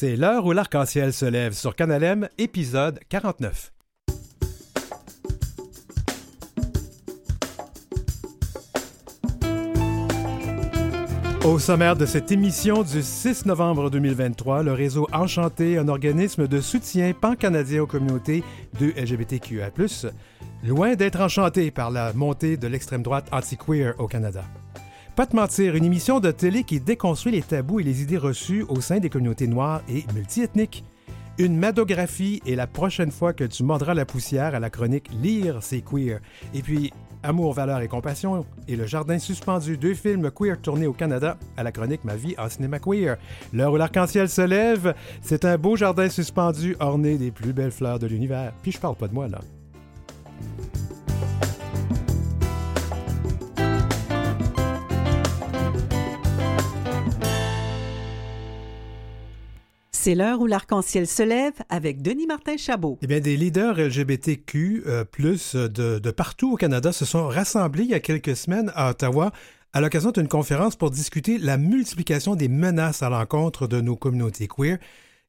C'est 0.00 0.16
l'heure 0.16 0.46
où 0.46 0.52
l'arc-en-ciel 0.52 1.12
se 1.12 1.26
lève 1.26 1.52
sur 1.52 1.76
Canalem, 1.76 2.26
épisode 2.38 3.00
49. 3.10 3.70
Au 11.44 11.58
sommaire 11.58 11.96
de 11.96 12.06
cette 12.06 12.32
émission 12.32 12.82
du 12.82 13.02
6 13.02 13.44
novembre 13.44 13.90
2023, 13.90 14.62
le 14.62 14.72
réseau 14.72 15.06
Enchanté, 15.12 15.76
un 15.76 15.88
organisme 15.88 16.48
de 16.48 16.62
soutien 16.62 17.12
pan-canadien 17.12 17.82
aux 17.82 17.86
communautés 17.86 18.42
de 18.80 18.94
LGBTQA+, 18.98 19.70
loin 20.64 20.94
d'être 20.94 21.20
enchanté 21.20 21.70
par 21.70 21.90
la 21.90 22.14
montée 22.14 22.56
de 22.56 22.68
l'extrême 22.68 23.02
droite 23.02 23.26
anti-queer 23.32 23.92
au 23.98 24.06
Canada. 24.06 24.44
Pas 25.20 25.26
de 25.26 25.36
mentir, 25.36 25.76
une 25.76 25.84
émission 25.84 26.18
de 26.18 26.30
télé 26.30 26.64
qui 26.64 26.80
déconstruit 26.80 27.32
les 27.32 27.42
tabous 27.42 27.78
et 27.78 27.82
les 27.82 28.00
idées 28.00 28.16
reçues 28.16 28.64
au 28.70 28.80
sein 28.80 29.00
des 29.00 29.10
communautés 29.10 29.48
noires 29.48 29.82
et 29.86 30.06
multiethniques. 30.14 30.82
Une 31.36 31.58
madographie 31.58 32.40
et 32.46 32.56
la 32.56 32.66
prochaine 32.66 33.10
fois 33.10 33.34
que 33.34 33.44
tu 33.44 33.62
mordras 33.62 33.92
la 33.92 34.06
poussière 34.06 34.54
à 34.54 34.60
la 34.60 34.70
chronique 34.70 35.10
Lire, 35.20 35.58
c'est 35.60 35.82
queer. 35.82 36.20
Et 36.54 36.62
puis, 36.62 36.90
Amour, 37.22 37.52
valeur 37.52 37.82
et 37.82 37.88
compassion 37.88 38.46
et 38.66 38.76
Le 38.76 38.86
Jardin 38.86 39.18
suspendu, 39.18 39.76
deux 39.76 39.92
films 39.92 40.30
queer 40.30 40.58
tournés 40.58 40.86
au 40.86 40.94
Canada 40.94 41.36
à 41.58 41.64
la 41.64 41.70
chronique 41.70 42.04
Ma 42.04 42.16
vie 42.16 42.34
en 42.38 42.48
cinéma 42.48 42.78
queer. 42.78 43.18
L'heure 43.52 43.74
où 43.74 43.76
l'arc-en-ciel 43.76 44.30
se 44.30 44.40
lève, 44.40 44.94
c'est 45.20 45.44
un 45.44 45.58
beau 45.58 45.76
jardin 45.76 46.08
suspendu 46.08 46.76
orné 46.80 47.18
des 47.18 47.30
plus 47.30 47.52
belles 47.52 47.72
fleurs 47.72 47.98
de 47.98 48.06
l'univers. 48.06 48.54
Puis 48.62 48.72
je 48.72 48.80
parle 48.80 48.96
pas 48.96 49.08
de 49.08 49.12
moi 49.12 49.28
là. 49.28 49.40
C'est 60.02 60.14
l'heure 60.14 60.40
où 60.40 60.46
l'arc-en-ciel 60.46 61.06
se 61.06 61.22
lève 61.22 61.52
avec 61.68 62.00
Denis 62.00 62.26
Martin 62.26 62.56
Chabot. 62.56 62.98
Eh 63.02 63.06
bien, 63.06 63.20
des 63.20 63.36
leaders 63.36 63.76
LGBTQ 63.76 64.84
euh, 64.86 65.04
plus 65.04 65.54
de, 65.54 65.98
de 65.98 66.10
partout 66.10 66.54
au 66.54 66.56
Canada 66.56 66.90
se 66.90 67.04
sont 67.04 67.28
rassemblés 67.28 67.82
il 67.82 67.90
y 67.90 67.94
a 67.94 68.00
quelques 68.00 68.34
semaines 68.34 68.72
à 68.74 68.88
Ottawa 68.88 69.30
à 69.74 69.82
l'occasion 69.82 70.10
d'une 70.10 70.26
conférence 70.26 70.74
pour 70.74 70.90
discuter 70.90 71.36
la 71.36 71.58
multiplication 71.58 72.34
des 72.34 72.48
menaces 72.48 73.02
à 73.02 73.10
l'encontre 73.10 73.66
de 73.66 73.82
nos 73.82 73.94
communautés 73.94 74.48
queer. 74.48 74.78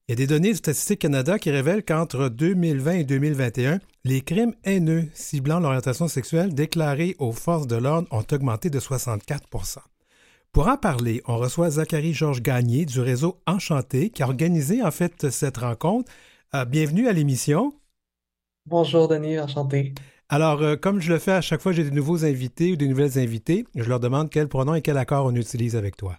Il 0.08 0.12
y 0.12 0.14
a 0.14 0.16
des 0.16 0.28
données 0.28 0.52
de 0.52 0.58
Statistique 0.58 1.00
Canada 1.00 1.38
qui 1.38 1.52
révèlent 1.52 1.84
qu'entre 1.84 2.30
2020 2.30 2.92
et 2.94 3.04
2021, 3.04 3.80
les 4.06 4.22
crimes 4.22 4.54
haineux 4.64 5.10
ciblant 5.14 5.60
l'orientation 5.60 6.08
sexuelle 6.08 6.56
déclarés 6.56 7.18
aux 7.20 7.34
forces 7.34 7.68
de 7.68 7.76
l'ordre 7.76 8.08
ont 8.10 8.24
augmenté 8.32 8.70
de 8.70 8.80
64 8.80 9.50
pour 10.52 10.68
en 10.68 10.76
parler, 10.76 11.22
on 11.28 11.38
reçoit 11.38 11.70
Zachary 11.70 12.14
Georges 12.14 12.42
Gagné 12.42 12.86
du 12.86 13.00
réseau 13.00 13.40
Enchanté 13.48 14.10
qui 14.10 14.22
a 14.22 14.26
organisé 14.26 14.84
en 14.84 14.92
fait 14.92 15.30
cette 15.30 15.58
rencontre. 15.58 16.12
Euh, 16.54 16.66
bienvenue 16.66 17.08
à 17.08 17.14
l'émission. 17.14 17.74
Bonjour 18.66 19.08
Denis, 19.08 19.40
enchanté. 19.40 19.94
Alors, 20.28 20.62
euh, 20.62 20.76
comme 20.76 21.00
je 21.00 21.12
le 21.12 21.20
fais 21.20 21.32
à 21.32 21.42
chaque 21.42 21.62
fois 21.62 21.72
que 21.72 21.78
j'ai 21.78 21.86
des 21.86 21.96
nouveaux 21.96 22.26
invités 22.26 22.74
ou 22.74 22.76
des 22.76 22.88
nouvelles 22.88 23.18
invitées, 23.18 23.66
je 23.76 23.88
leur 23.88 24.02
demande 24.02 24.30
quel 24.30 24.50
pronom 24.50 24.76
et 24.76 24.82
quel 24.82 24.98
accord 24.98 25.26
on 25.26 25.36
utilise 25.36 25.78
avec 25.78 25.96
toi. 25.96 26.18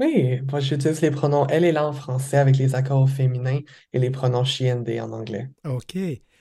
Oui, 0.00 0.40
moi 0.50 0.58
j'utilise 0.60 1.00
les 1.00 1.12
pronoms 1.12 1.46
elle 1.46 1.64
et 1.64 1.72
là 1.72 1.86
en 1.86 1.92
français 1.92 2.38
avec 2.38 2.58
les 2.58 2.74
accords 2.74 3.02
au 3.02 3.06
féminin 3.06 3.60
et 3.92 3.98
les 3.98 4.10
pronoms 4.10 4.44
she 4.44 4.62
and 4.62 4.82
they 4.82 5.00
en 5.00 5.12
anglais. 5.12 5.48
OK. 5.64 5.96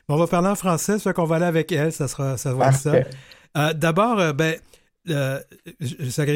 on 0.09 0.17
va 0.17 0.27
parler 0.27 0.49
en 0.49 0.55
français, 0.55 0.97
soit 0.97 1.13
qu'on 1.13 1.25
va 1.25 1.35
aller 1.35 1.45
avec 1.45 1.71
elle, 1.71 1.91
ça 1.91 2.07
sera 2.07 2.37
ça 2.37 2.53
va 2.53 2.69
être 2.69 2.77
ça. 2.77 2.95
Euh, 3.57 3.71
d'abord, 3.71 4.33
ben, 4.33 4.55
euh, 5.09 5.39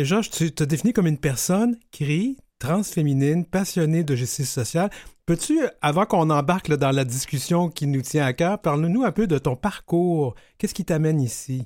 Georges, 0.04 0.30
tu 0.30 0.52
te 0.52 0.64
définis 0.64 0.94
comme 0.94 1.08
une 1.08 1.18
personne 1.18 1.76
qui 1.92 2.38
transféminine, 2.60 3.46
passionnée 3.46 4.04
de 4.04 4.16
justice 4.16 4.52
sociale. 4.52 4.90
Peux-tu, 5.26 5.60
avant 5.82 6.06
qu'on 6.06 6.30
embarque 6.30 6.74
dans 6.74 6.92
la 6.92 7.06
discussion 7.06 7.70
qui 7.70 7.88
nous 7.88 8.02
tient 8.02 8.26
à 8.26 8.34
cœur, 8.34 8.60
parle-nous 8.60 9.04
un 9.04 9.12
peu 9.12 9.28
de 9.28 9.38
ton 9.38 9.56
parcours. 9.56 10.36
Qu'est-ce 10.58 10.74
qui 10.74 10.86
t'amène 10.86 11.22
ici? 11.22 11.66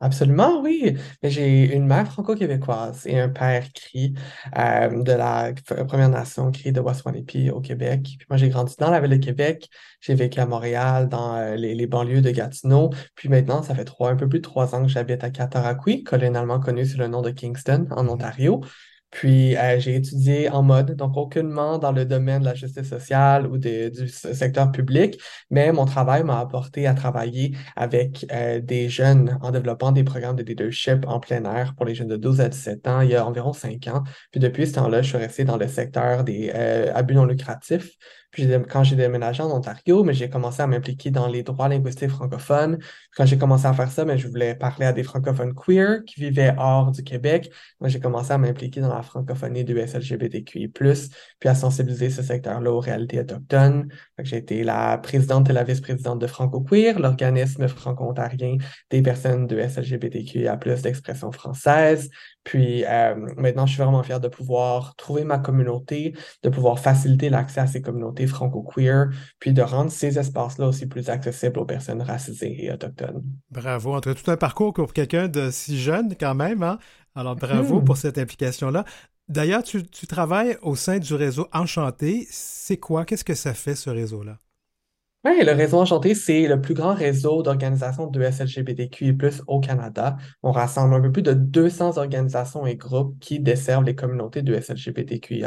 Absolument, 0.00 0.60
oui. 0.60 0.96
J'ai 1.22 1.74
une 1.74 1.86
mère 1.86 2.06
franco-québécoise 2.10 3.06
et 3.06 3.18
un 3.18 3.28
père 3.28 3.72
cri 3.72 4.12
euh, 4.58 5.02
de 5.02 5.12
la 5.12 5.52
Première 5.88 6.10
Nation, 6.10 6.50
cri 6.50 6.72
de 6.72 6.80
Waswanipi 6.80 7.50
au 7.50 7.60
Québec. 7.60 8.02
Puis 8.18 8.26
moi, 8.28 8.36
j'ai 8.36 8.48
grandi 8.50 8.74
dans 8.78 8.90
la 8.90 9.00
ville 9.00 9.18
de 9.18 9.24
Québec. 9.24 9.70
J'ai 10.00 10.14
vécu 10.14 10.40
à 10.40 10.46
Montréal, 10.46 11.08
dans 11.08 11.36
euh, 11.36 11.56
les, 11.56 11.86
banlieues 11.86 12.20
de 12.20 12.30
Gatineau. 12.30 12.90
Puis 13.14 13.28
maintenant, 13.28 13.62
ça 13.62 13.74
fait 13.74 13.84
trois, 13.84 14.10
un 14.10 14.16
peu 14.16 14.28
plus 14.28 14.40
de 14.40 14.44
trois 14.44 14.74
ans 14.74 14.82
que 14.82 14.88
j'habite 14.88 15.24
à 15.24 15.30
Cataraqui, 15.30 16.04
colonialement 16.04 16.60
connu 16.60 16.84
sous 16.84 16.98
le 16.98 17.06
nom 17.06 17.22
de 17.22 17.30
Kingston, 17.30 17.86
en 17.90 18.06
Ontario. 18.08 18.60
Puis 19.14 19.56
euh, 19.56 19.78
j'ai 19.78 19.94
étudié 19.94 20.50
en 20.50 20.62
mode, 20.64 20.96
donc 20.96 21.16
aucunement 21.16 21.78
dans 21.78 21.92
le 21.92 22.04
domaine 22.04 22.40
de 22.40 22.46
la 22.46 22.54
justice 22.54 22.88
sociale 22.88 23.46
ou 23.46 23.58
du 23.58 24.08
secteur 24.08 24.72
public, 24.72 25.20
mais 25.50 25.70
mon 25.72 25.84
travail 25.84 26.24
m'a 26.24 26.40
apporté 26.40 26.88
à 26.88 26.94
travailler 26.94 27.56
avec 27.76 28.26
euh, 28.32 28.60
des 28.60 28.88
jeunes 28.88 29.38
en 29.40 29.52
développant 29.52 29.92
des 29.92 30.02
programmes 30.02 30.34
de 30.34 30.42
leadership 30.42 31.06
en 31.06 31.20
plein 31.20 31.44
air 31.44 31.74
pour 31.76 31.86
les 31.86 31.94
jeunes 31.94 32.08
de 32.08 32.16
12 32.16 32.40
à 32.40 32.48
17 32.48 32.88
ans 32.88 33.00
il 33.02 33.10
y 33.10 33.14
a 33.14 33.24
environ 33.24 33.52
5 33.52 33.86
ans. 33.86 34.02
Puis 34.32 34.40
depuis 34.40 34.66
ce 34.66 34.74
temps-là, 34.74 35.00
je 35.00 35.08
suis 35.10 35.18
resté 35.18 35.44
dans 35.44 35.58
le 35.58 35.68
secteur 35.68 36.24
des 36.24 36.50
euh, 36.52 36.92
abus 36.92 37.14
non 37.14 37.24
lucratifs. 37.24 37.90
Puis 38.34 38.48
quand 38.68 38.82
j'ai 38.82 38.96
déménagé 38.96 39.44
en 39.44 39.50
Ontario, 39.52 40.02
mais 40.02 40.12
j'ai 40.12 40.28
commencé 40.28 40.60
à 40.60 40.66
m'impliquer 40.66 41.12
dans 41.12 41.28
les 41.28 41.44
droits 41.44 41.68
linguistiques 41.68 42.10
francophones. 42.10 42.80
Quand 43.16 43.24
j'ai 43.24 43.38
commencé 43.38 43.66
à 43.66 43.72
faire 43.72 43.92
ça, 43.92 44.04
mais 44.04 44.18
je 44.18 44.26
voulais 44.26 44.56
parler 44.56 44.86
à 44.86 44.92
des 44.92 45.04
francophones 45.04 45.54
queer 45.54 46.02
qui 46.04 46.18
vivaient 46.18 46.52
hors 46.58 46.90
du 46.90 47.04
Québec. 47.04 47.52
Moi, 47.78 47.88
j'ai 47.88 48.00
commencé 48.00 48.32
à 48.32 48.38
m'impliquer 48.38 48.80
dans 48.80 48.92
la 48.92 49.02
francophonie 49.02 49.62
du 49.62 49.78
SLGBTQI+, 49.78 50.66
puis 50.66 51.48
à 51.48 51.54
sensibiliser 51.54 52.10
ce 52.10 52.22
secteur-là 52.22 52.72
aux 52.72 52.80
réalités 52.80 53.20
autochtones. 53.20 53.88
J'ai 54.20 54.38
été 54.38 54.64
la 54.64 54.98
présidente 54.98 55.48
et 55.48 55.52
la 55.52 55.62
vice-présidente 55.62 56.18
de 56.18 56.26
Franco 56.26 56.60
Queer, 56.60 56.98
l'organisme 56.98 57.68
franco-ontarien 57.68 58.56
des 58.90 59.00
personnes 59.00 59.46
de 59.46 59.60
SLGBTQIA+, 59.60 60.56
d'expression 60.82 61.30
française. 61.30 62.10
Puis 62.44 62.84
euh, 62.84 63.14
maintenant, 63.36 63.66
je 63.66 63.72
suis 63.72 63.82
vraiment 63.82 64.02
fier 64.02 64.20
de 64.20 64.28
pouvoir 64.28 64.94
trouver 64.96 65.24
ma 65.24 65.38
communauté, 65.38 66.14
de 66.42 66.48
pouvoir 66.50 66.78
faciliter 66.78 67.30
l'accès 67.30 67.60
à 67.60 67.66
ces 67.66 67.80
communautés 67.80 68.26
franco-queer, 68.26 69.10
puis 69.38 69.52
de 69.52 69.62
rendre 69.62 69.90
ces 69.90 70.18
espaces-là 70.18 70.68
aussi 70.68 70.86
plus 70.86 71.08
accessibles 71.08 71.58
aux 71.58 71.64
personnes 71.64 72.02
racisées 72.02 72.64
et 72.64 72.70
autochtones. 72.70 73.22
Bravo. 73.50 73.94
Entre 73.94 74.12
tout 74.12 74.30
un 74.30 74.36
parcours 74.36 74.74
pour 74.74 74.92
quelqu'un 74.92 75.28
de 75.28 75.50
si 75.50 75.78
jeune 75.78 76.14
quand 76.18 76.34
même. 76.34 76.62
Hein? 76.62 76.78
Alors 77.14 77.36
bravo 77.36 77.80
hmm. 77.80 77.84
pour 77.84 77.96
cette 77.96 78.18
implication-là. 78.18 78.84
D'ailleurs, 79.28 79.62
tu, 79.62 79.82
tu 79.84 80.06
travailles 80.06 80.58
au 80.60 80.76
sein 80.76 80.98
du 80.98 81.14
réseau 81.14 81.48
Enchanté. 81.52 82.26
C'est 82.30 82.76
quoi? 82.76 83.06
Qu'est-ce 83.06 83.24
que 83.24 83.34
ça 83.34 83.54
fait, 83.54 83.74
ce 83.74 83.88
réseau-là? 83.88 84.38
Oui, 85.24 85.42
le 85.42 85.52
Réseau 85.52 85.78
Enchanté, 85.78 86.14
c'est 86.14 86.46
le 86.46 86.60
plus 86.60 86.74
grand 86.74 86.92
réseau 86.92 87.42
d'organisations 87.42 88.08
de 88.08 88.22
SLGBTQI+, 88.22 89.16
au 89.46 89.58
Canada. 89.58 90.18
On 90.42 90.52
rassemble 90.52 90.94
un 90.94 91.00
peu 91.00 91.10
plus 91.12 91.22
de 91.22 91.32
200 91.32 91.96
organisations 91.96 92.66
et 92.66 92.76
groupes 92.76 93.18
qui 93.20 93.40
desservent 93.40 93.84
les 93.84 93.94
communautés 93.94 94.42
de 94.42 94.54
SLGBTQI+, 94.54 95.42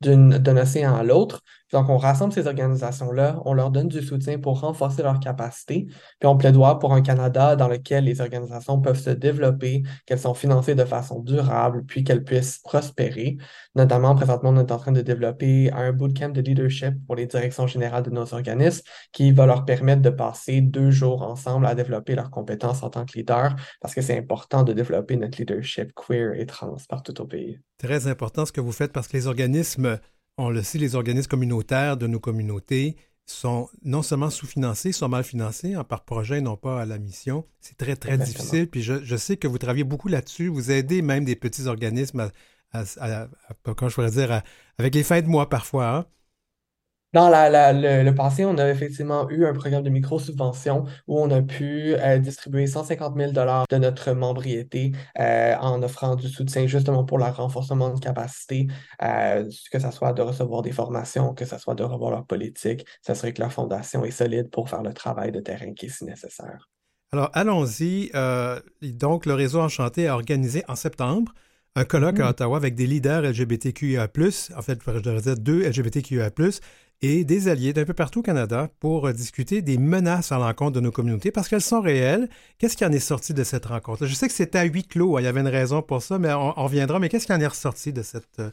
d'un 0.00 0.56
océan 0.56 0.94
à 0.94 1.02
l'autre. 1.02 1.42
Donc, 1.74 1.88
on 1.88 1.98
rassemble 1.98 2.32
ces 2.32 2.46
organisations-là, 2.46 3.42
on 3.44 3.52
leur 3.52 3.72
donne 3.72 3.88
du 3.88 4.00
soutien 4.00 4.38
pour 4.38 4.60
renforcer 4.60 5.02
leurs 5.02 5.18
capacités, 5.18 5.88
puis 6.20 6.28
on 6.28 6.36
plaidoie 6.36 6.78
pour 6.78 6.94
un 6.94 7.02
Canada 7.02 7.56
dans 7.56 7.66
lequel 7.66 8.04
les 8.04 8.20
organisations 8.20 8.80
peuvent 8.80 9.00
se 9.00 9.10
développer, 9.10 9.82
qu'elles 10.06 10.20
sont 10.20 10.34
financées 10.34 10.76
de 10.76 10.84
façon 10.84 11.18
durable, 11.18 11.84
puis 11.84 12.04
qu'elles 12.04 12.22
puissent 12.22 12.60
prospérer. 12.60 13.38
Notamment, 13.74 14.14
présentement, 14.14 14.50
on 14.50 14.58
est 14.60 14.70
en 14.70 14.78
train 14.78 14.92
de 14.92 15.00
développer 15.00 15.72
un 15.72 15.92
bootcamp 15.92 16.28
de 16.28 16.40
leadership 16.40 16.94
pour 17.08 17.16
les 17.16 17.26
directions 17.26 17.66
générales 17.66 18.04
de 18.04 18.10
nos 18.10 18.34
organismes 18.34 18.82
qui 19.10 19.32
va 19.32 19.44
leur 19.44 19.64
permettre 19.64 20.02
de 20.02 20.10
passer 20.10 20.60
deux 20.60 20.92
jours 20.92 21.22
ensemble 21.22 21.66
à 21.66 21.74
développer 21.74 22.14
leurs 22.14 22.30
compétences 22.30 22.84
en 22.84 22.90
tant 22.90 23.04
que 23.04 23.18
leader, 23.18 23.56
parce 23.80 23.96
que 23.96 24.00
c'est 24.00 24.16
important 24.16 24.62
de 24.62 24.72
développer 24.72 25.16
notre 25.16 25.38
leadership 25.38 25.90
queer 25.96 26.34
et 26.34 26.46
trans 26.46 26.76
partout 26.88 27.20
au 27.20 27.26
pays. 27.26 27.58
Très 27.78 28.06
important 28.06 28.46
ce 28.46 28.52
que 28.52 28.60
vous 28.60 28.70
faites 28.70 28.92
parce 28.92 29.08
que 29.08 29.16
les 29.16 29.26
organismes 29.26 29.98
on 30.36 30.50
le 30.50 30.62
sait, 30.62 30.78
les 30.78 30.94
organismes 30.94 31.28
communautaires 31.28 31.96
de 31.96 32.06
nos 32.06 32.20
communautés 32.20 32.96
sont 33.26 33.68
non 33.82 34.02
seulement 34.02 34.30
sous-financés, 34.30 34.92
sont 34.92 35.08
mal 35.08 35.24
financés 35.24 35.74
hein, 35.74 35.84
par 35.84 36.04
projet, 36.04 36.40
non 36.40 36.56
pas 36.56 36.82
à 36.82 36.86
la 36.86 36.98
mission. 36.98 37.46
C'est 37.60 37.76
très, 37.76 37.96
très 37.96 38.18
difficile. 38.18 38.68
Puis 38.68 38.82
je, 38.82 39.16
sais 39.16 39.36
que 39.36 39.48
vous 39.48 39.58
travaillez 39.58 39.84
beaucoup 39.84 40.08
là-dessus. 40.08 40.48
Vous 40.48 40.70
aidez 40.70 41.00
même 41.02 41.24
des 41.24 41.36
petits 41.36 41.66
organismes 41.66 42.30
à, 42.72 43.28
quand 43.62 43.88
je 43.88 43.94
pourrais 43.94 44.10
dire, 44.10 44.42
avec 44.78 44.94
les 44.94 45.02
fins 45.02 45.22
de 45.22 45.26
mois 45.26 45.48
parfois. 45.48 45.96
Hein. 45.96 46.06
Dans 47.14 47.28
le, 47.28 48.10
passé, 48.10 48.44
on 48.44 48.58
a 48.58 48.68
effectivement 48.68 49.30
eu 49.30 49.46
un 49.46 49.52
programme 49.52 49.84
de 49.84 49.88
micro-subvention 49.88 50.84
où 51.06 51.20
on 51.20 51.30
a 51.30 51.42
pu 51.42 51.94
euh, 51.94 52.18
distribuer 52.18 52.66
150 52.66 53.16
000 53.16 53.30
de 53.30 53.76
notre 53.76 54.12
membriété 54.14 54.90
euh, 55.20 55.54
en 55.60 55.80
offrant 55.84 56.16
du 56.16 56.26
soutien 56.26 56.66
justement 56.66 57.04
pour 57.04 57.18
le 57.18 57.24
renforcement 57.26 57.90
de 57.90 58.00
capacité, 58.00 58.66
euh, 59.00 59.48
que 59.70 59.78
ce 59.78 59.90
soit 59.92 60.12
de 60.12 60.22
recevoir 60.22 60.62
des 60.62 60.72
formations, 60.72 61.34
que 61.34 61.44
ce 61.44 61.56
soit 61.56 61.76
de 61.76 61.84
revoir 61.84 62.10
leur 62.10 62.26
politique, 62.26 62.84
s'assurer 63.00 63.32
que 63.32 63.42
leur 63.42 63.52
fondation 63.52 64.04
est 64.04 64.10
solide 64.10 64.50
pour 64.50 64.68
faire 64.68 64.82
le 64.82 64.92
travail 64.92 65.30
de 65.30 65.38
terrain 65.38 65.72
qui 65.72 65.86
est 65.86 65.90
si 65.90 66.04
nécessaire. 66.04 66.68
Alors, 67.12 67.30
allons-y. 67.32 68.10
donc, 68.82 69.26
le 69.26 69.34
réseau 69.34 69.60
Enchanté 69.60 70.08
a 70.08 70.14
organisé 70.14 70.64
en 70.66 70.74
septembre 70.74 71.32
un 71.76 71.84
colloque 71.84 72.20
à 72.20 72.26
Mm. 72.26 72.30
Ottawa 72.30 72.56
avec 72.56 72.74
des 72.74 72.86
leaders 72.86 73.22
LGBTQIA+, 73.22 74.08
en 74.56 74.62
fait, 74.62 74.78
je 74.86 74.98
devrais 75.00 75.20
dire 75.20 75.36
deux 75.36 75.62
LGBTQIA+, 75.62 76.30
et 77.02 77.24
des 77.24 77.48
alliés 77.48 77.72
d'un 77.72 77.84
peu 77.84 77.92
partout 77.92 78.20
au 78.20 78.22
Canada 78.22 78.70
pour 78.80 79.08
euh, 79.08 79.12
discuter 79.12 79.60
des 79.60 79.76
menaces 79.76 80.32
à 80.32 80.38
l'encontre 80.38 80.72
de 80.72 80.80
nos 80.80 80.92
communautés 80.92 81.30
parce 81.32 81.48
qu'elles 81.48 81.60
sont 81.60 81.80
réelles. 81.80 82.28
Qu'est-ce 82.58 82.76
qui 82.76 82.84
en 82.84 82.92
est 82.92 83.00
sorti 83.00 83.34
de 83.34 83.44
cette 83.44 83.66
rencontre 83.66 84.06
Je 84.06 84.14
sais 84.14 84.26
que 84.26 84.32
c'était 84.32 84.58
à 84.58 84.64
huis 84.64 84.84
clos, 84.84 85.16
hein, 85.16 85.20
il 85.20 85.24
y 85.24 85.26
avait 85.26 85.40
une 85.40 85.48
raison 85.48 85.82
pour 85.82 86.02
ça, 86.02 86.18
mais 86.18 86.32
on, 86.32 86.58
on 86.58 86.64
reviendra. 86.64 86.98
Mais 87.00 87.08
qu'est-ce 87.08 87.26
qui 87.26 87.32
en 87.32 87.40
est 87.40 87.46
ressorti 87.46 87.92
de 87.92 88.02
cette, 88.02 88.38
euh, 88.38 88.50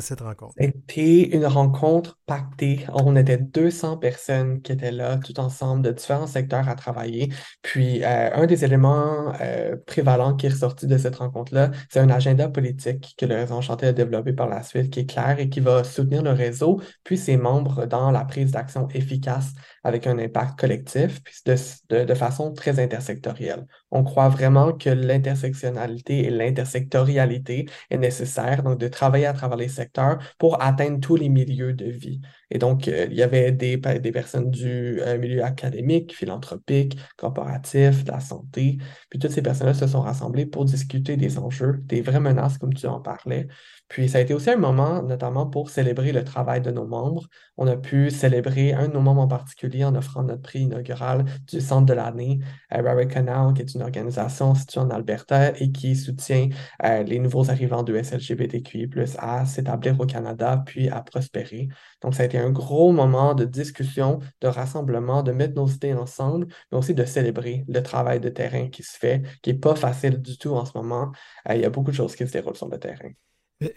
cette 0.00 0.20
rencontre 0.20 0.54
C'était 0.58 1.22
une 1.36 1.46
rencontre 1.46 2.18
pactée. 2.26 2.86
On 2.92 3.16
était 3.16 3.38
200 3.38 3.96
personnes 3.98 4.62
qui 4.62 4.72
étaient 4.72 4.92
là, 4.92 5.16
tout 5.18 5.38
ensemble, 5.40 5.82
de 5.82 5.92
différents 5.92 6.26
secteurs 6.26 6.68
à 6.68 6.74
travailler. 6.74 7.32
Puis, 7.62 8.02
euh, 8.04 8.30
un 8.34 8.46
des 8.46 8.64
éléments 8.64 9.32
euh, 9.40 9.76
prévalents 9.86 10.34
qui 10.34 10.46
est 10.46 10.50
ressorti 10.50 10.86
de 10.86 10.98
cette 10.98 11.16
rencontre-là, 11.16 11.70
c'est 11.90 12.00
un 12.00 12.10
agenda 12.10 12.48
politique 12.48 13.14
que 13.16 13.26
le 13.26 13.36
Réseau 13.36 13.54
Enchanté 13.54 13.86
a 13.86 13.92
développé 13.92 14.32
par 14.32 14.48
la 14.48 14.62
suite, 14.62 14.90
qui 14.90 15.00
est 15.00 15.06
clair 15.06 15.36
et 15.38 15.48
qui 15.48 15.60
va 15.60 15.84
soutenir 15.84 16.22
le 16.22 16.32
réseau, 16.32 16.80
puis 17.04 17.16
ses 17.16 17.36
membres 17.36 17.86
dans 17.86 18.10
la 18.10 18.24
prise 18.24 18.52
d'action 18.52 18.88
efficace 18.88 19.52
avec 19.88 20.06
un 20.06 20.18
impact 20.18 20.58
collectif, 20.58 21.22
puis 21.22 21.34
de, 21.46 22.14
façon 22.14 22.52
très 22.52 22.78
intersectorielle. 22.78 23.66
On 23.90 24.04
croit 24.04 24.28
vraiment 24.28 24.72
que 24.72 24.90
l'intersectionnalité 24.90 26.24
et 26.26 26.30
l'intersectorialité 26.30 27.66
est 27.90 27.98
nécessaire, 27.98 28.62
donc 28.62 28.78
de 28.78 28.88
travailler 28.88 29.26
à 29.26 29.32
travers 29.32 29.56
les 29.56 29.68
secteurs 29.68 30.18
pour 30.38 30.62
atteindre 30.62 31.00
tous 31.00 31.16
les 31.16 31.28
milieux 31.28 31.72
de 31.72 31.86
vie. 31.86 32.20
Et 32.50 32.58
donc, 32.58 32.88
euh, 32.88 33.06
il 33.10 33.16
y 33.16 33.22
avait 33.22 33.52
des, 33.52 33.76
des 33.76 34.12
personnes 34.12 34.50
du 34.50 35.00
euh, 35.00 35.18
milieu 35.18 35.44
académique, 35.44 36.14
philanthropique, 36.14 36.98
corporatif, 37.16 38.04
de 38.04 38.12
la 38.12 38.20
santé, 38.20 38.78
puis 39.10 39.18
toutes 39.18 39.32
ces 39.32 39.42
personnes-là 39.42 39.74
se 39.74 39.86
sont 39.86 40.00
rassemblées 40.00 40.46
pour 40.46 40.64
discuter 40.64 41.16
des 41.16 41.38
enjeux, 41.38 41.80
des 41.84 42.00
vraies 42.00 42.20
menaces, 42.20 42.58
comme 42.58 42.74
tu 42.74 42.86
en 42.86 43.00
parlais. 43.00 43.48
Puis 43.88 44.08
ça 44.08 44.18
a 44.18 44.20
été 44.20 44.34
aussi 44.34 44.50
un 44.50 44.56
moment, 44.56 45.02
notamment 45.02 45.46
pour 45.46 45.70
célébrer 45.70 46.12
le 46.12 46.22
travail 46.24 46.60
de 46.60 46.70
nos 46.70 46.86
membres. 46.86 47.26
On 47.56 47.66
a 47.66 47.76
pu 47.76 48.10
célébrer 48.10 48.72
un 48.72 48.88
de 48.88 48.92
nos 48.92 49.00
membres 49.00 49.22
en 49.22 49.28
particulier 49.28 49.84
en 49.84 49.94
offrant 49.94 50.22
notre 50.22 50.42
prix 50.42 50.60
inaugural 50.60 51.24
du 51.46 51.60
Centre 51.60 51.86
de 51.86 51.94
l'année, 51.94 52.38
euh, 52.74 52.82
Rary 52.82 53.08
Canal, 53.08 53.54
qui 53.54 53.62
est 53.62 53.74
une 53.74 53.82
organisation 53.82 54.54
située 54.54 54.80
en 54.80 54.90
Alberta 54.90 55.58
et 55.58 55.72
qui 55.72 55.96
soutient 55.96 56.48
euh, 56.84 57.02
les 57.02 57.18
nouveaux 57.18 57.50
arrivants 57.50 57.82
de 57.82 58.00
SLGBTQI+, 58.00 58.90
à 59.18 59.46
s'établir 59.46 59.98
au 59.98 60.06
Canada, 60.06 60.62
puis 60.66 60.88
à 60.88 61.02
prospérer. 61.02 61.68
Donc 62.02 62.14
ça 62.14 62.22
a 62.24 62.26
été 62.26 62.38
un 62.38 62.50
gros 62.50 62.92
moment 62.92 63.34
de 63.34 63.44
discussion, 63.44 64.20
de 64.40 64.48
rassemblement, 64.48 65.22
de 65.22 65.32
mettre 65.32 65.54
nos 65.54 65.66
idées 65.66 65.94
ensemble, 65.94 66.46
mais 66.70 66.78
aussi 66.78 66.94
de 66.94 67.04
célébrer 67.04 67.64
le 67.68 67.82
travail 67.82 68.20
de 68.20 68.28
terrain 68.28 68.68
qui 68.68 68.82
se 68.82 68.98
fait, 68.98 69.22
qui 69.42 69.52
n'est 69.52 69.58
pas 69.58 69.74
facile 69.74 70.20
du 70.20 70.36
tout 70.38 70.54
en 70.54 70.64
ce 70.64 70.76
moment. 70.76 71.12
Euh, 71.48 71.54
il 71.54 71.62
y 71.62 71.64
a 71.64 71.70
beaucoup 71.70 71.90
de 71.90 71.96
choses 71.96 72.14
qui 72.16 72.26
se 72.26 72.32
déroulent 72.32 72.56
sur 72.56 72.68
le 72.68 72.78
terrain. 72.78 73.10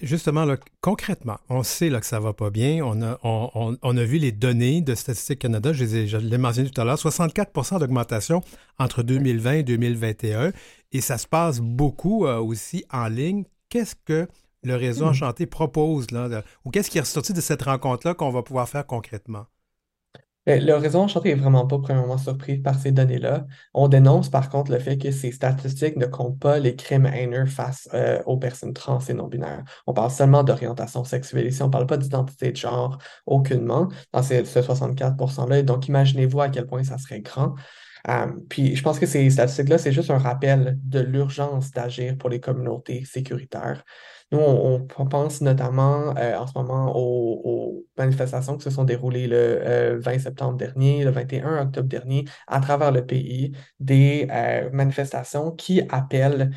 Justement, 0.02 0.46
là, 0.46 0.58
concrètement, 0.80 1.40
on 1.50 1.64
sait 1.64 1.90
là, 1.90 2.00
que 2.00 2.06
ça 2.06 2.20
ne 2.20 2.24
va 2.24 2.34
pas 2.34 2.52
bien. 2.52 2.86
On 2.86 3.02
a, 3.02 3.18
on, 3.24 3.50
on, 3.56 3.78
on 3.82 3.98
a 3.98 4.04
vu 4.04 4.20
les 4.20 4.32
données 4.32 4.82
de 4.82 4.94
Statistique 4.94 5.40
Canada, 5.40 5.74
je, 5.74 5.84
les 5.84 5.96
ai, 5.96 6.08
je 6.08 6.18
l'ai 6.18 6.38
mentionné 6.38 6.70
tout 6.70 6.80
à 6.80 6.86
l'heure, 6.86 6.98
64% 6.98 7.80
d'augmentation 7.80 8.44
entre 8.78 9.02
2020 9.02 9.54
et 9.54 9.64
2021. 9.64 10.52
Et 10.92 11.02
ça 11.02 11.18
se 11.18 11.26
passe 11.26 11.60
beaucoup 11.62 12.28
euh, 12.28 12.38
aussi 12.38 12.86
en 12.92 13.08
ligne. 13.08 13.46
Qu'est-ce 13.70 13.96
que 14.06 14.28
le 14.64 14.76
réseau 14.76 15.06
Enchanté 15.06 15.48
propose, 15.48 16.12
là, 16.12 16.30
de, 16.30 16.44
ou 16.64 16.70
qu'est-ce 16.70 16.92
qui 16.92 17.00
est 17.00 17.02
ressorti 17.02 17.34
de 17.34 17.42
cette 17.42 17.64
rencontre-là 17.64 18.14
qu'on 18.14 18.30
va 18.30 18.44
pouvoir 18.44 18.70
faire 18.70 18.86
concrètement? 18.86 19.48
Le 20.48 20.74
réseau 20.74 21.00
Enchanté 21.00 21.30
n'est 21.30 21.40
vraiment 21.40 21.68
pas 21.68 21.78
premièrement 21.78 22.18
surpris 22.18 22.58
par 22.58 22.80
ces 22.80 22.92
données-là. 22.92 23.46
On 23.76 23.88
dénonce 23.88 24.30
par 24.30 24.50
contre 24.50 24.72
le 24.72 24.80
fait 24.80 24.98
que 24.98 25.12
ces 25.12 25.32
statistiques 25.32 25.98
ne 25.98 26.08
comptent 26.08 26.40
pas 26.40 26.58
les 26.58 26.76
crimes 26.76 27.06
haineux 27.06 27.46
face 27.46 27.88
euh, 27.94 28.24
aux 28.26 28.38
personnes 28.38 28.74
trans 28.74 28.98
et 29.08 29.14
non-binaires. 29.14 29.64
On 29.86 29.94
parle 29.94 30.10
seulement 30.10 30.44
d'orientation 30.44 31.04
sexuelle 31.04 31.46
ici, 31.46 31.62
on 31.62 31.68
ne 31.68 31.72
parle 31.72 31.86
pas 31.86 31.98
d'identité 31.98 32.52
de 32.52 32.58
genre 32.58 32.98
aucunement 33.28 33.88
dans 34.14 34.24
ces, 34.24 34.44
ce 34.44 34.60
64%-là. 34.60 35.62
Donc 35.62 35.88
imaginez-vous 35.88 36.42
à 36.42 36.50
quel 36.50 36.66
point 36.66 36.84
ça 36.84 36.98
serait 36.98 37.22
grand. 37.22 37.54
Um, 38.08 38.44
puis 38.50 38.76
je 38.76 38.84
pense 38.84 39.00
que 39.00 39.06
ces 39.06 39.30
statistiques-là, 39.30 39.78
c'est 39.78 39.92
juste 39.92 40.10
un 40.10 40.18
rappel 40.18 40.80
de 40.84 41.00
l'urgence 41.00 41.72
d'agir 41.72 42.18
pour 42.18 42.30
les 42.30 42.40
communautés 42.40 43.04
sécuritaires. 43.06 43.84
Nous, 44.32 44.40
on, 44.40 44.80
pense 45.08 45.42
notamment 45.42 46.16
euh, 46.18 46.38
en 46.38 46.48
ce 46.48 46.54
moment 46.56 46.94
aux, 46.96 47.86
manifestations 47.98 48.56
qui 48.58 48.64
se 48.64 48.70
sont 48.70 48.86
déroulées 48.86 49.28
le 49.28 49.36
euh, 49.38 50.00
20 50.00 50.20
septembre 50.20 50.58
dernier, 50.58 51.04
le 51.04 51.12
21 51.12 51.64
octobre 51.64 51.90
dernier, 51.90 52.26
à 52.48 52.62
travers 52.62 52.92
le 52.92 53.06
pays, 53.06 53.52
des 53.80 54.28
euh, 54.32 54.70
manifestations 54.72 55.52
qui 55.52 55.82
appellent 55.90 56.52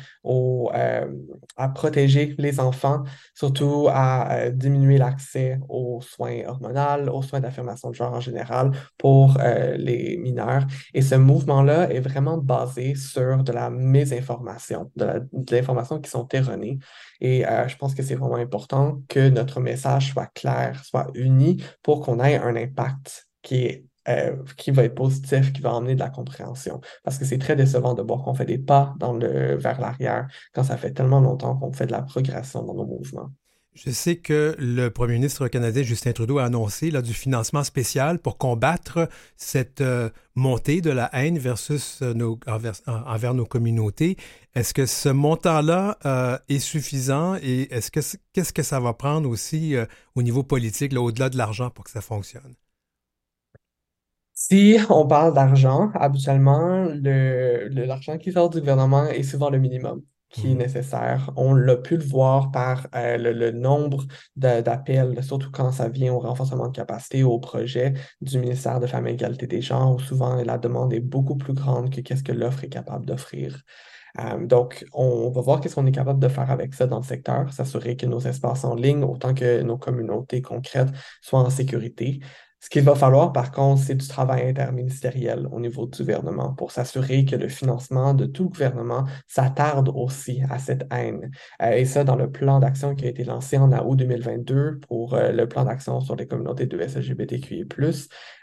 à 1.57 1.69
protéger 1.69 2.33
les 2.37 2.59
enfants, 2.59 3.03
surtout 3.33 3.87
à 3.91 4.49
diminuer 4.51 4.97
l'accès 4.97 5.59
aux 5.67 5.99
soins 6.01 6.45
hormonaux, 6.47 7.11
aux 7.13 7.21
soins 7.21 7.41
d'affirmation 7.41 7.89
de 7.89 7.95
genre 7.95 8.13
en 8.13 8.21
général 8.21 8.71
pour 8.97 9.37
les 9.77 10.17
mineurs. 10.17 10.65
Et 10.93 11.01
ce 11.01 11.15
mouvement-là 11.35 11.91
est 11.91 11.99
vraiment 11.99 12.37
basé 12.37 12.95
sur 12.95 13.43
de 13.43 13.51
la 13.51 13.69
mésinformation, 13.69 14.91
de 14.95 15.29
l'information 15.51 15.99
qui 15.99 16.09
sont 16.09 16.27
erronées. 16.29 16.79
Et 17.21 17.45
euh, 17.45 17.67
je 17.67 17.77
pense 17.77 17.93
que 17.93 18.03
c'est 18.03 18.15
vraiment 18.15 18.35
important 18.35 19.01
que 19.07 19.29
notre 19.29 19.59
message 19.59 20.11
soit 20.11 20.27
clair, 20.33 20.83
soit 20.83 21.07
uni 21.13 21.63
pour 21.83 22.01
qu'on 22.01 22.19
ait 22.19 22.37
un 22.37 22.55
impact 22.55 23.27
qui 23.41 23.65
est 23.65 23.85
euh, 24.07 24.35
qui 24.57 24.69
va 24.69 24.83
être 24.83 24.93
positif, 24.93 25.51
qui 25.51 25.61
va 25.61 25.73
emmener 25.73 25.95
de 25.95 25.99
la 25.99 26.11
compréhension. 26.11 26.79
Parce 27.03 27.17
que 27.17 27.25
c'est 27.25 27.39
très 27.39 27.55
décevant 27.55 27.95
de 27.95 28.03
voir 28.03 28.21
qu'on 28.21 28.35
fait 28.35 28.45
des 28.45 28.59
pas 28.59 28.93
dans 28.99 29.13
le, 29.13 29.55
vers 29.55 29.81
l'arrière 29.81 30.27
quand 30.53 30.63
ça 30.63 30.77
fait 30.77 30.91
tellement 30.91 31.21
longtemps 31.21 31.55
qu'on 31.55 31.71
fait 31.73 31.87
de 31.87 31.91
la 31.91 32.03
progression 32.03 32.61
dans 32.61 32.75
nos 32.75 32.85
mouvements. 32.85 33.31
Je 33.75 33.91
sais 33.91 34.15
que 34.15 34.55
le 34.57 34.87
premier 34.87 35.15
ministre 35.15 35.49
canadien 35.49 35.83
Justin 35.83 36.13
Trudeau 36.13 36.37
a 36.37 36.45
annoncé 36.45 36.91
là, 36.91 37.01
du 37.01 37.13
financement 37.13 37.61
spécial 37.65 38.19
pour 38.19 38.37
combattre 38.37 39.09
cette 39.35 39.81
euh, 39.81 40.09
montée 40.33 40.79
de 40.79 40.91
la 40.91 41.09
haine 41.11 41.37
versus 41.37 42.01
euh, 42.01 42.13
nos, 42.13 42.39
envers, 42.47 42.75
envers, 42.87 43.33
nos 43.33 43.45
communautés. 43.45 44.15
Est-ce 44.55 44.73
que 44.73 44.85
ce 44.85 45.09
montant-là 45.09 45.97
euh, 46.05 46.37
est 46.47 46.59
suffisant 46.59 47.35
et 47.43 47.67
est-ce 47.69 47.91
que 47.91 47.99
qu'est-ce 48.31 48.53
que 48.53 48.63
ça 48.63 48.79
va 48.79 48.93
prendre 48.93 49.29
aussi 49.29 49.75
au 50.15 50.23
niveau 50.23 50.43
politique, 50.43 50.97
au-delà 50.97 51.29
de 51.29 51.37
l'argent, 51.37 51.69
pour 51.69 51.83
que 51.83 51.91
ça 51.91 51.99
fonctionne? 51.99 52.55
Si 54.33 54.77
on 54.89 55.05
parle 55.05 55.33
d'argent, 55.33 55.91
habituellement, 55.95 56.85
le, 56.85 57.67
le, 57.67 57.83
l'argent 57.83 58.17
qui 58.17 58.31
sort 58.31 58.49
du 58.49 58.61
gouvernement 58.61 59.05
est 59.07 59.23
souvent 59.23 59.49
le 59.49 59.59
minimum 59.59 60.01
qui 60.29 60.51
est 60.51 60.55
nécessaire. 60.55 61.31
On 61.37 61.53
l'a 61.53 61.77
pu 61.77 61.97
le 61.97 62.03
voir 62.03 62.51
par 62.51 62.87
euh, 62.95 63.17
le, 63.17 63.31
le, 63.31 63.51
nombre 63.51 64.03
d'appels, 64.35 65.23
surtout 65.23 65.49
quand 65.51 65.71
ça 65.71 65.87
vient 65.87 66.13
au 66.13 66.19
renforcement 66.19 66.67
de 66.67 66.75
capacité, 66.75 67.23
au 67.23 67.39
projet 67.39 67.93
du 68.21 68.39
ministère 68.39 68.79
de 68.79 68.87
Femmes 68.87 69.07
et 69.07 69.13
Égalité 69.13 69.47
des 69.47 69.61
genres, 69.61 69.95
où 69.95 69.99
souvent 69.99 70.35
la 70.35 70.57
demande 70.57 70.93
est 70.93 70.99
beaucoup 70.99 71.37
plus 71.37 71.53
grande 71.53 71.89
que 71.93 72.01
qu'est-ce 72.01 72.23
que 72.23 72.33
l'offre 72.33 72.63
est 72.63 72.69
capable 72.69 73.05
d'offrir. 73.05 73.61
Euh, 74.19 74.45
donc, 74.45 74.85
on 74.93 75.29
va 75.29 75.41
voir 75.41 75.59
qu'est-ce 75.59 75.75
qu'on 75.75 75.85
est 75.85 75.91
capable 75.91 76.19
de 76.19 76.27
faire 76.27 76.49
avec 76.49 76.73
ça 76.73 76.87
dans 76.87 76.99
le 76.99 77.03
secteur, 77.03 77.51
s'assurer 77.51 77.97
que 77.97 78.05
nos 78.05 78.19
espaces 78.21 78.63
en 78.63 78.75
ligne, 78.75 79.03
autant 79.03 79.33
que 79.33 79.61
nos 79.61 79.77
communautés 79.77 80.41
concrètes, 80.41 80.89
soient 81.21 81.41
en 81.41 81.49
sécurité. 81.49 82.19
Ce 82.59 82.69
qu'il 82.69 82.83
va 82.83 82.95
falloir, 82.95 83.31
par 83.31 83.51
contre, 83.51 83.81
c'est 83.81 83.95
du 83.95 84.07
travail 84.07 84.49
interministériel 84.49 85.47
au 85.51 85.59
niveau 85.59 85.85
du 85.85 85.99
gouvernement 85.99 86.53
pour 86.53 86.71
s'assurer 86.71 87.23
que 87.23 87.35
le 87.35 87.47
financement 87.47 88.13
de 88.13 88.25
tout 88.25 88.49
gouvernement 88.49 89.03
s'attarde 89.27 89.91
aussi 89.93 90.41
à 90.49 90.57
cette 90.57 90.87
haine. 90.91 91.29
Euh, 91.61 91.71
et 91.71 91.85
ça, 91.85 92.03
dans 92.03 92.15
le 92.15 92.31
plan 92.31 92.59
d'action 92.59 92.95
qui 92.95 93.05
a 93.05 93.09
été 93.09 93.23
lancé 93.23 93.57
en 93.57 93.71
août 93.71 93.95
2022 93.95 94.79
pour 94.87 95.13
euh, 95.13 95.31
le 95.31 95.47
plan 95.47 95.65
d'action 95.65 95.99
sur 96.01 96.15
les 96.15 96.25
communautés 96.25 96.65
de 96.65 96.79
SLGBTQI+, 96.79 97.65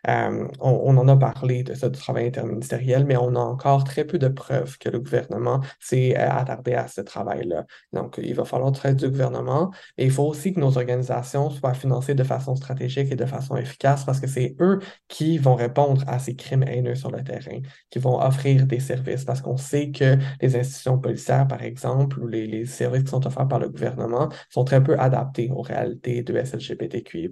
euh, 0.08 0.48
on, 0.60 0.70
on, 0.70 0.96
en 0.96 1.08
a 1.08 1.16
parlé 1.16 1.62
de 1.62 1.74
ça, 1.74 1.88
du 1.88 1.98
travail 1.98 2.26
interministériel, 2.26 3.04
mais 3.06 3.16
on 3.16 3.34
a 3.36 3.40
encore 3.40 3.84
très 3.84 4.04
peu 4.04 4.18
de 4.18 4.28
preuves 4.28 4.78
que 4.78 4.88
le 4.88 4.98
gouvernement 5.00 5.60
s'est 5.80 6.16
attardé 6.16 6.74
à 6.74 6.88
ce 6.88 7.00
travail-là. 7.00 7.66
Donc, 7.92 8.18
il 8.22 8.34
va 8.34 8.44
falloir 8.44 8.72
travail 8.72 8.96
du 8.96 9.08
gouvernement, 9.08 9.70
et 9.98 10.04
il 10.04 10.10
faut 10.10 10.24
aussi 10.24 10.52
que 10.52 10.60
nos 10.60 10.76
organisations 10.76 11.50
soient 11.50 11.74
financées 11.74 12.14
de 12.14 12.24
façon 12.24 12.56
stratégique 12.56 13.12
et 13.12 13.16
de 13.16 13.26
façon 13.26 13.56
efficace 13.56 14.04
parce 14.04 14.20
que 14.20 14.26
c'est 14.26 14.56
eux 14.60 14.80
qui 15.08 15.38
vont 15.38 15.54
répondre 15.54 16.02
à 16.06 16.18
ces 16.18 16.34
crimes 16.34 16.64
haineux 16.64 16.94
sur 16.94 17.10
le 17.10 17.22
terrain, 17.22 17.60
qui 17.90 17.98
vont 17.98 18.20
offrir 18.20 18.66
des 18.66 18.80
services, 18.80 19.24
parce 19.24 19.40
qu'on 19.40 19.56
sait 19.56 19.90
que 19.90 20.16
les 20.40 20.56
institutions 20.56 20.98
policières, 20.98 21.46
par 21.46 21.62
exemple, 21.62 22.18
ou 22.20 22.26
les, 22.26 22.46
les, 22.46 22.66
services 22.66 23.04
qui 23.04 23.10
sont 23.10 23.26
offerts 23.26 23.48
par 23.48 23.58
le 23.58 23.68
gouvernement 23.68 24.28
sont 24.48 24.64
très 24.64 24.82
peu 24.82 24.98
adaptés 24.98 25.50
aux 25.50 25.62
réalités 25.62 26.22
de 26.22 26.36
SLGBTQI+, 26.36 27.30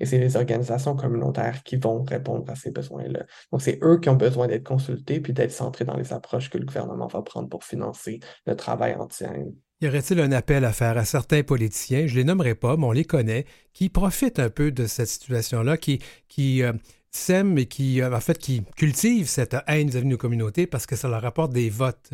et 0.00 0.06
c'est 0.06 0.18
les 0.18 0.36
organisations 0.36 0.94
communautaires 0.96 1.62
qui 1.62 1.76
vont 1.76 2.05
répondre 2.10 2.50
à 2.50 2.54
ces 2.54 2.70
besoins-là. 2.70 3.24
Donc, 3.52 3.62
c'est 3.62 3.78
eux 3.82 3.98
qui 4.00 4.08
ont 4.08 4.16
besoin 4.16 4.46
d'être 4.46 4.64
consultés 4.64 5.20
puis 5.20 5.32
d'être 5.32 5.52
centrés 5.52 5.84
dans 5.84 5.96
les 5.96 6.12
approches 6.12 6.50
que 6.50 6.58
le 6.58 6.64
gouvernement 6.64 7.06
va 7.06 7.22
prendre 7.22 7.48
pour 7.48 7.64
financer 7.64 8.20
le 8.46 8.56
travail 8.56 8.94
anti-haine. 8.94 9.54
Y 9.82 9.88
aurait-il 9.88 10.20
un 10.20 10.32
appel 10.32 10.64
à 10.64 10.72
faire 10.72 10.96
à 10.96 11.04
certains 11.04 11.42
politiciens, 11.42 12.06
je 12.06 12.14
ne 12.14 12.18
les 12.18 12.24
nommerai 12.24 12.54
pas, 12.54 12.78
mais 12.78 12.86
on 12.86 12.92
les 12.92 13.04
connaît, 13.04 13.44
qui 13.74 13.90
profitent 13.90 14.38
un 14.38 14.48
peu 14.48 14.72
de 14.72 14.86
cette 14.86 15.08
situation-là, 15.08 15.76
qui, 15.76 16.00
qui 16.28 16.62
euh, 16.62 16.72
sèment 17.10 17.58
et 17.58 17.66
qui, 17.66 18.00
euh, 18.00 18.14
en 18.14 18.20
fait, 18.20 18.38
qui 18.38 18.62
cultivent 18.76 19.28
cette 19.28 19.56
haine 19.66 19.88
vis-à-vis 19.88 20.06
de 20.06 20.10
nos 20.10 20.16
communautés 20.16 20.66
parce 20.66 20.86
que 20.86 20.96
ça 20.96 21.08
leur 21.08 21.24
apporte 21.24 21.52
des 21.52 21.68
votes? 21.68 22.12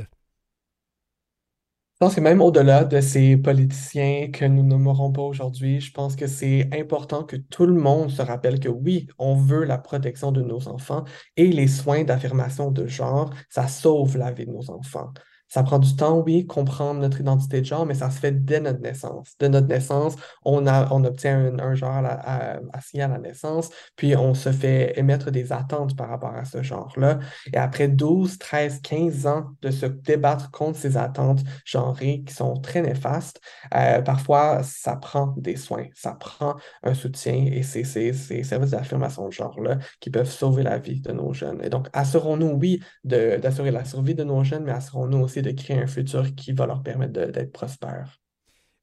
Pense 2.02 2.16
que 2.16 2.20
même 2.20 2.40
au-delà 2.42 2.84
de 2.84 3.00
ces 3.00 3.36
politiciens 3.36 4.28
que 4.32 4.44
nous 4.44 4.64
nommerons 4.64 5.12
pas 5.12 5.22
aujourd'hui, 5.22 5.80
je 5.80 5.92
pense 5.92 6.16
que 6.16 6.26
c'est 6.26 6.68
important 6.72 7.22
que 7.22 7.36
tout 7.36 7.64
le 7.64 7.74
monde 7.74 8.10
se 8.10 8.22
rappelle 8.22 8.58
que 8.58 8.68
oui, 8.68 9.06
on 9.18 9.36
veut 9.36 9.62
la 9.62 9.78
protection 9.78 10.32
de 10.32 10.42
nos 10.42 10.66
enfants 10.66 11.04
et 11.36 11.46
les 11.46 11.68
soins 11.68 12.02
d'affirmation 12.02 12.72
de 12.72 12.88
genre, 12.88 13.32
ça 13.48 13.68
sauve 13.68 14.16
la 14.16 14.32
vie 14.32 14.46
de 14.46 14.50
nos 14.50 14.68
enfants. 14.68 15.12
Ça 15.52 15.62
prend 15.62 15.78
du 15.78 15.94
temps, 15.94 16.18
oui, 16.20 16.46
comprendre 16.46 17.00
notre 17.00 17.20
identité 17.20 17.60
de 17.60 17.66
genre, 17.66 17.84
mais 17.84 17.92
ça 17.92 18.10
se 18.10 18.18
fait 18.18 18.32
dès 18.32 18.58
notre 18.58 18.80
naissance. 18.80 19.36
De 19.38 19.48
notre 19.48 19.66
naissance, 19.66 20.16
on, 20.46 20.66
a, 20.66 20.90
on 20.90 21.04
obtient 21.04 21.58
un, 21.58 21.74
genre 21.74 21.90
à, 21.92 22.54
à, 22.54 22.58
la 22.94 23.18
naissance, 23.18 23.68
puis 23.94 24.16
on 24.16 24.32
se 24.32 24.50
fait 24.50 24.98
émettre 24.98 25.30
des 25.30 25.52
attentes 25.52 25.94
par 25.94 26.08
rapport 26.08 26.34
à 26.34 26.46
ce 26.46 26.62
genre-là. 26.62 27.18
Et 27.52 27.58
après 27.58 27.88
12, 27.88 28.38
13, 28.38 28.80
15 28.80 29.26
ans 29.26 29.50
de 29.60 29.70
se 29.70 29.84
débattre 29.84 30.50
contre 30.52 30.78
ces 30.78 30.96
attentes 30.96 31.40
genrées 31.66 32.22
qui 32.26 32.32
sont 32.32 32.54
très 32.54 32.80
néfastes, 32.80 33.38
euh, 33.74 34.00
parfois, 34.00 34.62
ça 34.62 34.96
prend 34.96 35.34
des 35.36 35.56
soins, 35.56 35.88
ça 35.92 36.12
prend 36.12 36.56
un 36.82 36.94
soutien 36.94 37.34
et 37.52 37.62
c'est 37.62 37.84
ces 37.84 38.14
services 38.14 38.70
d'affirmation 38.70 39.26
de 39.28 39.32
genre-là 39.32 39.76
qui 40.00 40.08
peuvent 40.08 40.30
sauver 40.30 40.62
la 40.62 40.78
vie 40.78 41.02
de 41.02 41.12
nos 41.12 41.34
jeunes. 41.34 41.60
Et 41.62 41.68
donc, 41.68 41.88
assurons-nous, 41.92 42.52
oui, 42.52 42.80
d'assurer 43.04 43.70
la 43.70 43.84
survie 43.84 44.14
de 44.14 44.24
nos 44.24 44.42
jeunes, 44.44 44.64
mais 44.64 44.72
assurons-nous 44.72 45.18
aussi 45.18 45.41
de 45.42 45.50
créer 45.50 45.78
un 45.78 45.86
futur 45.86 46.34
qui 46.34 46.52
va 46.52 46.66
leur 46.66 46.82
permettre 46.82 47.12
d'être 47.12 47.52
prospères. 47.52 48.22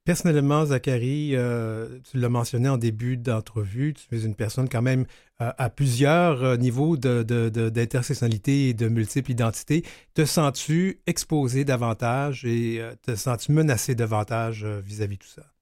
Personnellement, 0.09 0.65
Zachary, 0.65 1.35
euh, 1.35 1.99
tu 2.09 2.17
l'as 2.17 2.29
mentionné 2.29 2.67
en 2.67 2.77
début 2.77 3.15
d'entrevue, 3.15 3.93
tu 3.93 4.15
es 4.15 4.23
une 4.23 4.33
personne 4.33 4.67
quand 4.67 4.81
même 4.81 5.05
euh, 5.39 5.51
à 5.55 5.69
plusieurs 5.69 6.43
euh, 6.43 6.57
niveaux 6.57 6.97
d'intersectionnalité 6.97 8.69
et 8.69 8.73
de 8.73 8.87
multiples 8.87 9.29
identités. 9.29 9.83
Te 10.15 10.25
sens-tu 10.25 10.99
exposé 11.05 11.63
davantage 11.63 12.43
et 12.43 12.81
te 13.03 13.15
sens-tu 13.15 13.51
menacé 13.51 13.93
davantage 13.93 14.65
vis-à-vis 14.65 15.17
-vis 15.17 15.19
de 15.19 15.23
tout 15.23 15.27
ça? 15.27 15.58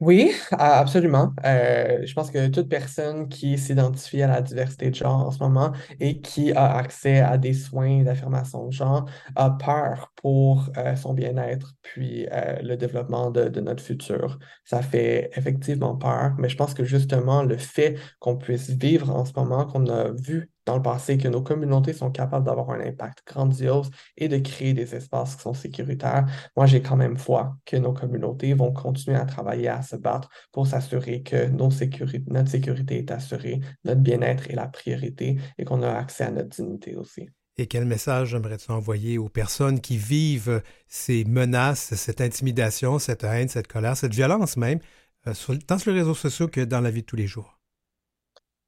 Oui, 0.00 0.30
absolument. 0.52 1.32
Euh, 1.44 2.06
je 2.06 2.14
pense 2.14 2.30
que 2.30 2.46
toute 2.48 2.68
personne 2.68 3.28
qui 3.28 3.58
s'identifie 3.58 4.22
à 4.22 4.28
la 4.28 4.42
diversité 4.42 4.90
de 4.90 4.94
genre 4.94 5.26
en 5.26 5.30
ce 5.32 5.40
moment 5.42 5.72
et 5.98 6.20
qui 6.20 6.52
a 6.52 6.76
accès 6.76 7.18
à 7.18 7.36
des 7.36 7.52
soins 7.52 8.04
d'affirmation 8.04 8.66
de 8.68 8.72
genre 8.72 9.06
a 9.34 9.50
peur 9.50 10.12
pour 10.14 10.70
euh, 10.76 10.94
son 10.94 11.14
bien-être 11.14 11.74
puis 11.82 12.28
euh, 12.30 12.60
le 12.62 12.76
développement 12.76 13.32
de, 13.32 13.48
de 13.48 13.60
notre 13.60 13.82
futur. 13.82 14.38
Ça 14.64 14.82
fait 14.82 15.30
effectivement 15.34 15.96
peur, 15.96 16.34
mais 16.38 16.48
je 16.48 16.56
pense 16.56 16.74
que 16.74 16.84
justement 16.84 17.42
le 17.42 17.56
fait 17.56 17.96
qu'on 18.20 18.36
puisse 18.36 18.70
vivre 18.70 19.10
en 19.10 19.24
ce 19.24 19.32
moment, 19.34 19.66
qu'on 19.66 19.84
a 19.88 20.10
vu 20.12 20.48
dans 20.68 20.76
le 20.76 20.82
passé 20.82 21.16
que 21.16 21.28
nos 21.28 21.40
communautés 21.40 21.94
sont 21.94 22.10
capables 22.10 22.44
d'avoir 22.44 22.68
un 22.70 22.80
impact 22.80 23.26
grandiose 23.26 23.90
et 24.18 24.28
de 24.28 24.36
créer 24.36 24.74
des 24.74 24.94
espaces 24.94 25.36
qui 25.36 25.42
sont 25.42 25.54
sécuritaires, 25.54 26.26
moi, 26.58 26.66
j'ai 26.66 26.82
quand 26.82 26.96
même 26.96 27.16
foi 27.16 27.56
que 27.64 27.78
nos 27.78 27.94
communautés 27.94 28.52
vont 28.52 28.70
continuer 28.70 29.16
à 29.16 29.24
travailler, 29.24 29.68
à 29.68 29.80
se 29.80 29.96
battre 29.96 30.28
pour 30.52 30.66
s'assurer 30.66 31.22
que 31.22 31.46
notre 31.46 31.76
sécurité 31.76 32.98
est 32.98 33.10
assurée, 33.10 33.60
notre 33.84 34.02
bien-être 34.02 34.50
est 34.50 34.56
la 34.56 34.68
priorité 34.68 35.38
et 35.56 35.64
qu'on 35.64 35.82
a 35.82 35.90
accès 35.90 36.24
à 36.24 36.30
notre 36.30 36.50
dignité 36.50 36.96
aussi. 36.96 37.30
Et 37.56 37.66
quel 37.66 37.86
message 37.86 38.34
aimerais-tu 38.34 38.70
envoyer 38.70 39.16
aux 39.16 39.30
personnes 39.30 39.80
qui 39.80 39.96
vivent 39.96 40.62
ces 40.86 41.24
menaces, 41.24 41.94
cette 41.94 42.20
intimidation, 42.20 42.98
cette 42.98 43.24
haine, 43.24 43.48
cette 43.48 43.68
colère, 43.68 43.96
cette 43.96 44.14
violence 44.14 44.58
même, 44.58 44.80
euh, 45.26 45.32
tant 45.66 45.78
sur 45.78 45.92
les 45.92 46.00
réseaux 46.00 46.14
sociaux 46.14 46.48
que 46.48 46.60
dans 46.60 46.82
la 46.82 46.90
vie 46.90 47.00
de 47.00 47.06
tous 47.06 47.16
les 47.16 47.26
jours? 47.26 47.57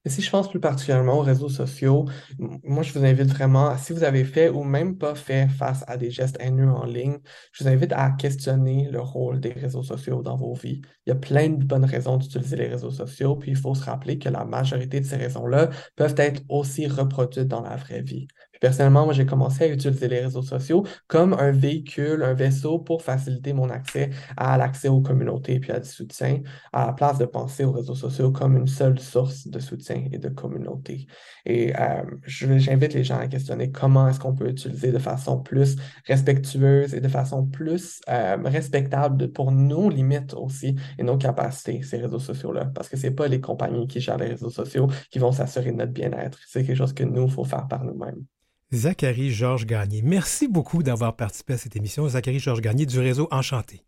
Et 0.04 0.08
si 0.08 0.22
je 0.22 0.30
pense 0.30 0.48
plus 0.48 0.60
particulièrement 0.60 1.18
aux 1.18 1.22
réseaux 1.22 1.50
sociaux, 1.50 2.06
moi, 2.38 2.82
je 2.82 2.92
vous 2.92 3.04
invite 3.04 3.28
vraiment, 3.28 3.76
si 3.76 3.92
vous 3.92 4.02
avez 4.02 4.24
fait 4.24 4.48
ou 4.48 4.64
même 4.64 4.96
pas 4.96 5.14
fait 5.14 5.48
face 5.48 5.84
à 5.88 5.96
des 5.98 6.10
gestes 6.10 6.38
haineux 6.40 6.70
en 6.70 6.84
ligne, 6.86 7.18
je 7.52 7.64
vous 7.64 7.70
invite 7.70 7.92
à 7.92 8.10
questionner 8.12 8.88
le 8.90 9.00
rôle 9.00 9.40
des 9.40 9.52
réseaux 9.52 9.82
sociaux 9.82 10.22
dans 10.22 10.36
vos 10.36 10.54
vies. 10.54 10.80
Il 11.06 11.10
y 11.10 11.12
a 11.12 11.16
plein 11.16 11.50
de 11.50 11.64
bonnes 11.64 11.84
raisons 11.84 12.16
d'utiliser 12.16 12.56
les 12.56 12.68
réseaux 12.68 12.90
sociaux, 12.90 13.36
puis 13.36 13.50
il 13.50 13.56
faut 13.58 13.74
se 13.74 13.84
rappeler 13.84 14.18
que 14.18 14.30
la 14.30 14.44
majorité 14.46 15.00
de 15.00 15.04
ces 15.06 15.16
raisons-là 15.16 15.68
peuvent 15.96 16.14
être 16.16 16.42
aussi 16.48 16.86
reproduites 16.86 17.48
dans 17.48 17.60
la 17.62 17.76
vraie 17.76 18.02
vie. 18.02 18.26
Personnellement, 18.60 19.04
moi, 19.06 19.14
j'ai 19.14 19.26
commencé 19.26 19.64
à 19.64 19.68
utiliser 19.68 20.08
les 20.08 20.20
réseaux 20.20 20.42
sociaux 20.42 20.84
comme 21.08 21.32
un 21.32 21.50
véhicule, 21.50 22.22
un 22.22 22.34
vaisseau 22.34 22.78
pour 22.78 23.02
faciliter 23.02 23.52
mon 23.52 23.70
accès 23.70 24.10
à 24.36 24.58
l'accès 24.58 24.88
aux 24.88 25.00
communautés 25.00 25.58
puis 25.60 25.72
à 25.72 25.80
du 25.80 25.88
soutien, 25.88 26.42
à 26.72 26.86
la 26.86 26.92
place 26.92 27.18
de 27.18 27.24
penser 27.24 27.64
aux 27.64 27.72
réseaux 27.72 27.94
sociaux 27.94 28.30
comme 28.30 28.56
une 28.56 28.66
seule 28.66 28.98
source 28.98 29.48
de 29.48 29.58
soutien 29.58 30.04
et 30.12 30.18
de 30.18 30.28
communauté. 30.28 31.06
Et 31.46 31.72
euh, 31.78 32.02
j'invite 32.24 32.94
les 32.94 33.04
gens 33.04 33.18
à 33.18 33.26
questionner 33.28 33.70
comment 33.70 34.08
est-ce 34.08 34.20
qu'on 34.20 34.34
peut 34.34 34.48
utiliser 34.48 34.92
de 34.92 34.98
façon 34.98 35.40
plus 35.40 35.76
respectueuse 36.06 36.94
et 36.94 37.00
de 37.00 37.08
façon 37.08 37.46
plus 37.46 38.00
euh, 38.08 38.36
respectable 38.44 39.32
pour 39.32 39.52
nos 39.52 39.88
limites 39.88 40.34
aussi 40.34 40.76
et 40.98 41.02
nos 41.02 41.16
capacités, 41.16 41.82
ces 41.82 41.98
réseaux 41.98 42.18
sociaux-là. 42.18 42.66
Parce 42.74 42.88
que 42.88 42.96
c'est 42.96 43.10
pas 43.12 43.28
les 43.28 43.40
compagnies 43.40 43.86
qui 43.86 44.00
gèrent 44.00 44.18
les 44.18 44.28
réseaux 44.28 44.50
sociaux 44.50 44.88
qui 45.10 45.18
vont 45.18 45.32
s'assurer 45.32 45.72
de 45.72 45.76
notre 45.76 45.92
bien-être. 45.92 46.38
C'est 46.46 46.64
quelque 46.64 46.76
chose 46.76 46.92
que 46.92 47.04
nous, 47.04 47.24
il 47.24 47.30
faut 47.32 47.44
faire 47.44 47.66
par 47.68 47.84
nous-mêmes. 47.84 48.24
Zachary 48.72 49.30
Georges 49.32 49.66
Gagné. 49.66 50.00
Merci 50.00 50.46
beaucoup 50.46 50.84
d'avoir 50.84 51.16
participé 51.16 51.54
à 51.54 51.58
cette 51.58 51.74
émission. 51.74 52.08
Zachary 52.08 52.38
Georges 52.38 52.60
Gagné 52.60 52.86
du 52.86 53.00
réseau 53.00 53.26
Enchanté. 53.32 53.82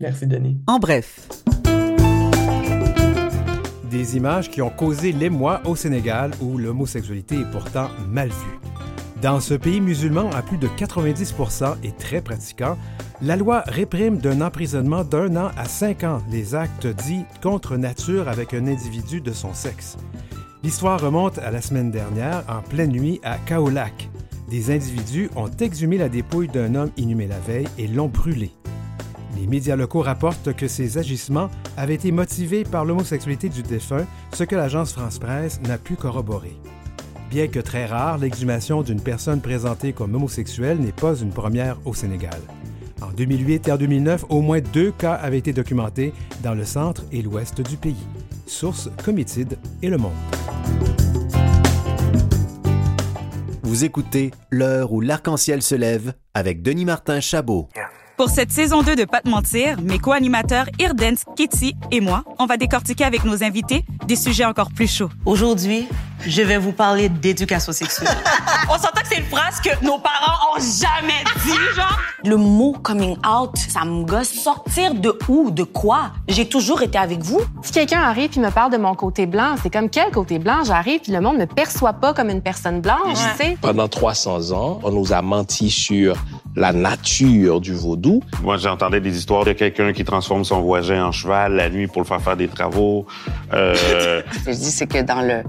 Merci, 0.00 0.26
Denis. 0.26 0.60
En 0.66 0.78
bref. 0.78 1.26
Des 3.90 4.16
images 4.18 4.50
qui 4.50 4.60
ont 4.60 4.68
causé 4.68 5.12
l'émoi 5.12 5.62
au 5.64 5.76
Sénégal 5.76 6.32
où 6.42 6.58
l'homosexualité 6.58 7.36
est 7.36 7.50
pourtant 7.50 7.88
mal 8.06 8.28
vue. 8.28 8.58
Dans 9.22 9.40
ce 9.40 9.54
pays 9.54 9.80
musulman 9.80 10.28
à 10.32 10.42
plus 10.42 10.58
de 10.58 10.68
90% 10.68 11.76
et 11.82 11.92
très 11.92 12.20
pratiquant, 12.20 12.76
la 13.22 13.36
loi 13.36 13.62
réprime 13.66 14.18
d'un 14.18 14.42
emprisonnement 14.42 15.04
d'un 15.04 15.36
an 15.36 15.50
à 15.56 15.64
cinq 15.64 16.04
ans 16.04 16.20
les 16.30 16.54
actes 16.54 16.86
dits 16.86 17.24
contre 17.42 17.78
nature 17.78 18.28
avec 18.28 18.52
un 18.52 18.66
individu 18.66 19.22
de 19.22 19.32
son 19.32 19.54
sexe. 19.54 19.96
L'histoire 20.66 21.00
remonte 21.00 21.38
à 21.38 21.52
la 21.52 21.62
semaine 21.62 21.92
dernière, 21.92 22.42
en 22.48 22.60
pleine 22.60 22.90
nuit, 22.90 23.20
à 23.22 23.38
Kaolac. 23.38 24.10
Des 24.50 24.74
individus 24.74 25.30
ont 25.36 25.48
exhumé 25.48 25.96
la 25.96 26.08
dépouille 26.08 26.48
d'un 26.48 26.74
homme 26.74 26.90
inhumé 26.96 27.28
la 27.28 27.38
veille 27.38 27.68
et 27.78 27.86
l'ont 27.86 28.08
brûlé. 28.08 28.50
Les 29.38 29.46
médias 29.46 29.76
locaux 29.76 30.00
rapportent 30.02 30.52
que 30.54 30.66
ces 30.66 30.98
agissements 30.98 31.50
avaient 31.76 31.94
été 31.94 32.10
motivés 32.10 32.64
par 32.64 32.84
l'homosexualité 32.84 33.48
du 33.48 33.62
défunt, 33.62 34.06
ce 34.34 34.42
que 34.42 34.56
l'agence 34.56 34.92
France-Presse 34.92 35.60
n'a 35.68 35.78
pu 35.78 35.94
corroborer. 35.94 36.56
Bien 37.30 37.46
que 37.46 37.60
très 37.60 37.86
rare, 37.86 38.18
l'exhumation 38.18 38.82
d'une 38.82 39.00
personne 39.00 39.40
présentée 39.40 39.92
comme 39.92 40.16
homosexuelle 40.16 40.80
n'est 40.80 40.90
pas 40.90 41.14
une 41.14 41.30
première 41.30 41.78
au 41.84 41.94
Sénégal. 41.94 42.40
En 43.02 43.12
2008 43.12 43.68
et 43.68 43.72
en 43.72 43.76
2009, 43.76 44.24
au 44.30 44.40
moins 44.40 44.60
deux 44.72 44.90
cas 44.90 45.14
avaient 45.14 45.38
été 45.38 45.52
documentés 45.52 46.12
dans 46.42 46.54
le 46.54 46.64
centre 46.64 47.04
et 47.12 47.22
l'ouest 47.22 47.60
du 47.60 47.76
pays. 47.76 48.04
Source 48.46 48.88
Comitide 49.04 49.58
et 49.82 49.88
Le 49.88 49.98
Monde. 49.98 50.12
Vous 53.62 53.84
écoutez 53.84 54.30
L'heure 54.50 54.92
où 54.92 55.00
l'arc-en-ciel 55.00 55.62
se 55.62 55.74
lève 55.74 56.14
avec 56.34 56.62
Denis 56.62 56.84
Martin 56.84 57.20
Chabot. 57.20 57.68
Pour 58.16 58.30
cette 58.30 58.50
saison 58.50 58.82
2 58.82 58.96
de 58.96 59.04
Pas 59.04 59.20
de 59.20 59.28
mentir, 59.28 59.78
mes 59.82 59.98
co-animateurs 59.98 60.64
Irdens, 60.78 61.16
Kitty 61.36 61.76
et 61.90 62.00
moi, 62.00 62.24
on 62.38 62.46
va 62.46 62.56
décortiquer 62.56 63.04
avec 63.04 63.24
nos 63.24 63.44
invités 63.44 63.84
des 64.06 64.16
sujets 64.16 64.46
encore 64.46 64.70
plus 64.70 64.90
chauds. 64.90 65.10
Aujourd'hui, 65.26 65.86
je 66.26 66.40
vais 66.40 66.56
vous 66.56 66.72
parler 66.72 67.10
d'éducation 67.10 67.72
sexuelle. 67.72 68.08
on 68.70 68.78
s'entend 68.78 69.02
que 69.02 69.08
c'est 69.08 69.18
une 69.18 69.26
phrase 69.26 69.60
que 69.60 69.84
nos 69.84 69.98
parents 69.98 70.56
ont 70.56 70.60
jamais 70.60 71.24
dit, 71.44 71.74
genre. 71.76 72.00
Le 72.24 72.36
mot 72.36 72.72
coming 72.82 73.16
out, 73.18 73.56
ça 73.56 73.84
me 73.84 74.04
gosse. 74.04 74.30
Sortir 74.30 74.94
de 74.94 75.16
où, 75.28 75.50
de 75.50 75.62
quoi? 75.62 76.12
J'ai 76.26 76.48
toujours 76.48 76.80
été 76.82 76.96
avec 76.96 77.20
vous. 77.20 77.40
Si 77.62 77.70
quelqu'un 77.70 78.00
arrive 78.00 78.30
et 78.34 78.40
me 78.40 78.50
parle 78.50 78.72
de 78.72 78.78
mon 78.78 78.94
côté 78.94 79.26
blanc, 79.26 79.56
c'est 79.62 79.70
comme 79.70 79.90
quel 79.90 80.10
côté 80.10 80.38
blanc? 80.38 80.64
J'arrive 80.64 81.00
puis 81.00 81.12
le 81.12 81.20
monde 81.20 81.36
me 81.36 81.46
perçoit 81.46 81.92
pas 81.92 82.14
comme 82.14 82.30
une 82.30 82.42
personne 82.42 82.80
blanche, 82.80 83.18
tu 83.36 83.44
sais. 83.44 83.58
Pendant 83.60 83.88
300 83.88 84.52
ans, 84.52 84.80
on 84.82 84.90
nous 84.90 85.12
a 85.12 85.20
menti 85.20 85.70
sur 85.70 86.16
la 86.56 86.72
nature 86.72 87.60
du 87.60 87.74
vaudou. 87.74 88.22
Moi, 88.42 88.56
j'entendais 88.56 89.00
des 89.00 89.16
histoires 89.16 89.44
de 89.44 89.52
quelqu'un 89.52 89.92
qui 89.92 90.04
transforme 90.04 90.44
son 90.44 90.62
voisin 90.62 91.04
en 91.04 91.12
cheval 91.12 91.54
la 91.54 91.68
nuit 91.68 91.86
pour 91.86 92.02
le 92.02 92.06
faire 92.06 92.20
faire 92.20 92.36
des 92.36 92.48
travaux. 92.48 93.06
Euh... 93.52 94.22
Ce 94.32 94.38
que 94.44 94.52
je 94.52 94.56
dis, 94.56 94.70
c'est 94.70 94.86
que 94.86 95.02
dans 95.02 95.20
le 95.20 95.42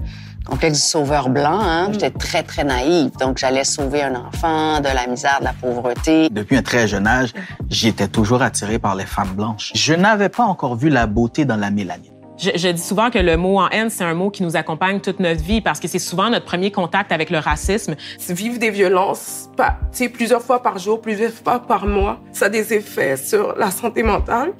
complexe 0.44 0.78
du 0.78 0.84
sauveur 0.84 1.30
blanc, 1.30 1.60
hein, 1.60 1.88
j'étais 1.92 2.10
très, 2.10 2.42
très 2.42 2.64
naïve. 2.64 3.10
Donc, 3.18 3.38
j'allais 3.38 3.64
sauver 3.64 4.02
un 4.02 4.14
enfant 4.14 4.80
de 4.80 4.88
la 4.94 5.06
misère, 5.06 5.38
de 5.40 5.44
la 5.44 5.54
pauvreté. 5.54 6.28
Depuis 6.30 6.56
un 6.56 6.62
très 6.62 6.86
jeune 6.86 7.06
âge, 7.06 7.32
j'étais 7.70 8.08
toujours 8.08 8.42
attiré 8.42 8.78
par 8.78 8.94
les 8.94 9.06
femmes 9.06 9.32
blanches. 9.34 9.72
Je 9.74 9.94
n'avais 9.94 10.28
pas 10.28 10.44
encore 10.44 10.76
vu 10.76 10.90
la 10.90 11.06
beauté 11.06 11.44
dans 11.44 11.56
la 11.56 11.70
mélanine. 11.70 12.17
Je, 12.38 12.70
dis 12.70 12.80
souvent 12.80 13.10
que 13.10 13.18
le 13.18 13.36
mot 13.36 13.58
en 13.58 13.68
haine, 13.68 13.90
c'est 13.90 14.04
un 14.04 14.14
mot 14.14 14.30
qui 14.30 14.44
nous 14.44 14.56
accompagne 14.56 15.00
toute 15.00 15.18
notre 15.18 15.42
vie 15.42 15.60
parce 15.60 15.80
que 15.80 15.88
c'est 15.88 15.98
souvent 15.98 16.30
notre 16.30 16.44
premier 16.44 16.70
contact 16.70 17.10
avec 17.10 17.30
le 17.30 17.38
racisme. 17.38 17.96
Vivre 18.28 18.58
des 18.58 18.70
violences 18.70 19.50
pas, 19.56 19.76
plusieurs 20.12 20.42
fois 20.42 20.62
par 20.62 20.78
jour, 20.78 21.00
plusieurs 21.00 21.32
fois 21.32 21.58
par 21.58 21.86
mois, 21.86 22.20
ça 22.32 22.46
a 22.46 22.48
des 22.48 22.72
effets 22.72 23.16
sur 23.16 23.56
la 23.56 23.72
santé 23.72 24.04
mentale. 24.04 24.52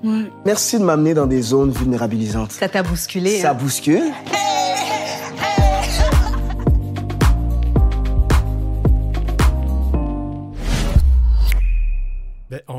Merci 0.45 0.79
de 0.79 0.85
m'amener 0.85 1.15
dans 1.15 1.27
des 1.27 1.41
zones 1.41 1.71
vulnérabilisantes. 1.71 2.51
Ça 2.51 2.69
t'a 2.69 2.83
bousculé. 2.83 3.39
Ça 3.39 3.53
hein? 3.53 3.55
bouscule. 3.55 4.13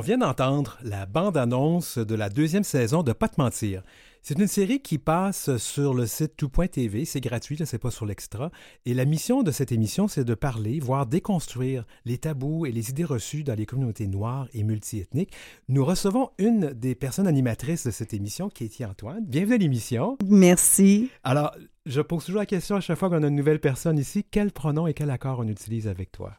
vient 0.09 0.17
d'entendre 0.17 0.79
la 0.81 1.05
bande-annonce 1.05 1.99
de 1.99 2.15
la 2.15 2.29
deuxième 2.29 2.63
saison 2.63 3.03
de 3.03 3.13
Pas 3.13 3.27
te 3.27 3.39
mentir. 3.39 3.83
C'est 4.29 4.37
une 4.37 4.45
série 4.45 4.79
qui 4.79 4.99
passe 4.99 5.57
sur 5.57 5.95
le 5.95 6.05
site 6.05 6.37
tout.tv, 6.37 7.03
c'est 7.05 7.19
gratuit, 7.19 7.57
c'est 7.65 7.79
pas 7.79 7.89
sur 7.89 8.05
l'extra. 8.05 8.51
Et 8.85 8.93
la 8.93 9.05
mission 9.05 9.41
de 9.41 9.49
cette 9.49 9.71
émission, 9.71 10.07
c'est 10.07 10.23
de 10.23 10.35
parler, 10.35 10.79
voire 10.79 11.07
déconstruire 11.07 11.83
les 12.05 12.19
tabous 12.19 12.67
et 12.67 12.71
les 12.71 12.91
idées 12.91 13.05
reçues 13.05 13.43
dans 13.43 13.55
les 13.55 13.65
communautés 13.65 14.05
noires 14.05 14.47
et 14.53 14.61
multiethniques. 14.61 15.33
Nous 15.67 15.83
recevons 15.83 16.29
une 16.37 16.73
des 16.73 16.93
personnes 16.93 17.25
animatrices 17.25 17.87
de 17.87 17.89
cette 17.89 18.13
émission, 18.13 18.49
Katie 18.49 18.85
Antoine. 18.85 19.25
Bienvenue 19.25 19.55
à 19.55 19.57
l'émission. 19.57 20.15
Merci. 20.23 21.09
Alors, 21.23 21.55
je 21.87 21.99
pose 21.99 22.23
toujours 22.23 22.41
la 22.41 22.45
question 22.45 22.75
à 22.75 22.81
chaque 22.81 22.99
fois 22.99 23.09
qu'on 23.09 23.23
a 23.23 23.27
une 23.29 23.35
nouvelle 23.35 23.59
personne 23.59 23.97
ici, 23.97 24.23
quel 24.29 24.51
pronom 24.51 24.85
et 24.85 24.93
quel 24.93 25.09
accord 25.09 25.39
on 25.39 25.47
utilise 25.47 25.87
avec 25.87 26.11
toi? 26.11 26.35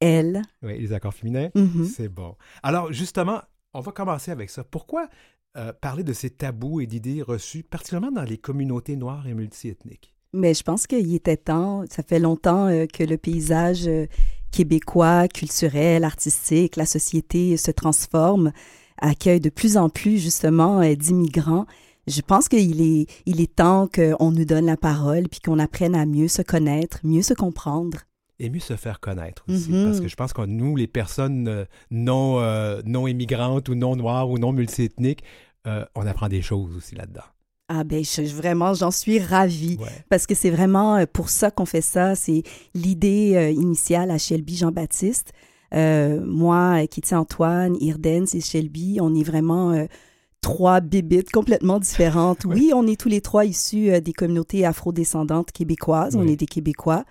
Elle. 0.00 0.42
Oui, 0.64 0.80
les 0.80 0.92
accords 0.92 1.14
féminins. 1.14 1.50
Mhm. 1.54 1.84
C'est 1.84 2.08
bon. 2.08 2.34
Alors, 2.64 2.92
justement, 2.92 3.40
on 3.72 3.82
va 3.82 3.92
commencer 3.92 4.32
avec 4.32 4.50
ça. 4.50 4.64
Pourquoi 4.64 5.08
euh, 5.56 5.72
parler 5.72 6.04
de 6.04 6.12
ces 6.12 6.30
tabous 6.30 6.80
et 6.80 6.86
d'idées 6.86 7.22
reçues, 7.22 7.64
particulièrement 7.64 8.12
dans 8.12 8.22
les 8.22 8.38
communautés 8.38 8.94
noires 8.94 9.26
et 9.26 9.34
multiethniques? 9.34 10.14
Mais 10.32 10.54
je 10.54 10.62
pense 10.62 10.86
qu'il 10.86 11.12
était 11.12 11.36
temps. 11.36 11.84
Ça 11.90 12.04
fait 12.04 12.20
longtemps 12.20 12.68
euh, 12.68 12.86
que 12.86 13.02
le 13.02 13.16
paysage 13.16 13.88
euh, 13.88 14.06
québécois, 14.52 15.26
culturel, 15.26 16.04
artistique, 16.04 16.76
la 16.76 16.86
société 16.86 17.56
se 17.56 17.72
transforme, 17.72 18.52
accueille 18.98 19.40
de 19.40 19.50
plus 19.50 19.76
en 19.76 19.88
plus 19.88 20.18
justement 20.18 20.82
d'immigrants. 20.94 21.66
Je 22.06 22.20
pense 22.20 22.48
qu'il 22.48 22.80
est, 22.80 23.06
il 23.26 23.40
est 23.40 23.54
temps 23.56 23.88
qu'on 23.92 24.30
nous 24.30 24.44
donne 24.44 24.66
la 24.66 24.76
parole 24.76 25.28
puis 25.28 25.40
qu'on 25.40 25.58
apprenne 25.58 25.96
à 25.96 26.06
mieux 26.06 26.28
se 26.28 26.42
connaître, 26.42 27.00
mieux 27.02 27.22
se 27.22 27.34
comprendre. 27.34 27.98
Et 28.42 28.50
mieux 28.50 28.60
se 28.60 28.76
faire 28.76 29.00
connaître 29.00 29.44
aussi. 29.48 29.70
Mhm. 29.70 29.84
Parce 29.84 30.00
que 30.00 30.08
je 30.08 30.16
pense 30.16 30.32
que 30.32 30.42
nous, 30.42 30.74
les 30.76 30.86
personnes 30.86 31.46
euh, 31.46 31.64
non, 31.90 32.40
euh, 32.40 32.80
non 32.84 33.06
immigrantes 33.06 33.68
ou 33.68 33.74
non 33.74 33.96
noires 33.96 34.30
ou 34.30 34.38
non 34.38 34.52
multiethniques, 34.52 35.22
euh, 35.66 35.84
on 35.94 36.06
apprend 36.06 36.28
des 36.28 36.42
choses 36.42 36.76
aussi 36.76 36.94
là-dedans. 36.94 37.24
Ah 37.68 37.84
ben 37.84 38.02
je, 38.02 38.34
vraiment, 38.34 38.74
j'en 38.74 38.90
suis 38.90 39.20
ravie 39.20 39.78
parce 40.08 40.26
que 40.26 40.34
c'est 40.34 40.50
vraiment 40.50 40.96
euh, 40.96 41.04
pour 41.12 41.28
ça 41.28 41.52
qu'on 41.52 41.66
fait 41.66 41.82
ça. 41.82 42.16
C'est 42.16 42.42
l'idée 42.74 43.54
initiale 43.56 44.10
à 44.10 44.18
Shelby 44.18 44.56
Jean-Baptiste. 44.56 45.32
Euh, 45.74 46.20
moi, 46.24 46.86
Kitty 46.86 47.14
Antoine, 47.14 47.76
Irdens 47.80 48.34
et 48.34 48.40
Shelby, 48.40 48.98
on 49.00 49.14
est 49.14 49.22
vraiment 49.22 49.72
euh, 49.72 49.84
trois 50.40 50.80
bébites 50.80 51.30
complètement 51.30 51.78
différentes. 51.78 52.44
Oui, 52.48 52.72
on 52.74 52.86
est 52.86 53.00
tous 53.00 53.08
les 53.08 53.20
trois 53.20 53.44
issus 53.44 53.90
euh, 53.90 54.00
des 54.00 54.12
communautés 54.12 54.64
afrodescendantes 54.66 55.52
québécoises. 55.52 56.16
On 56.16 56.26
est 56.26 56.36
des 56.36 56.46
Québécois. 56.46 57.04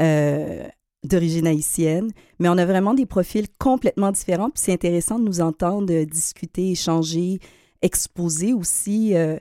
Euh, 0.00 0.66
d'origine 1.04 1.46
haïtienne, 1.46 2.10
mais 2.38 2.48
on 2.48 2.58
a 2.58 2.64
vraiment 2.64 2.94
des 2.94 3.06
profils 3.06 3.46
complètement 3.58 4.12
différents. 4.12 4.50
Puis 4.50 4.62
c'est 4.64 4.72
intéressant 4.72 5.18
de 5.18 5.24
nous 5.24 5.40
entendre 5.40 6.04
discuter, 6.04 6.70
échanger, 6.70 7.40
exposer 7.82 8.52
aussi 8.52 9.14
euh, 9.16 9.38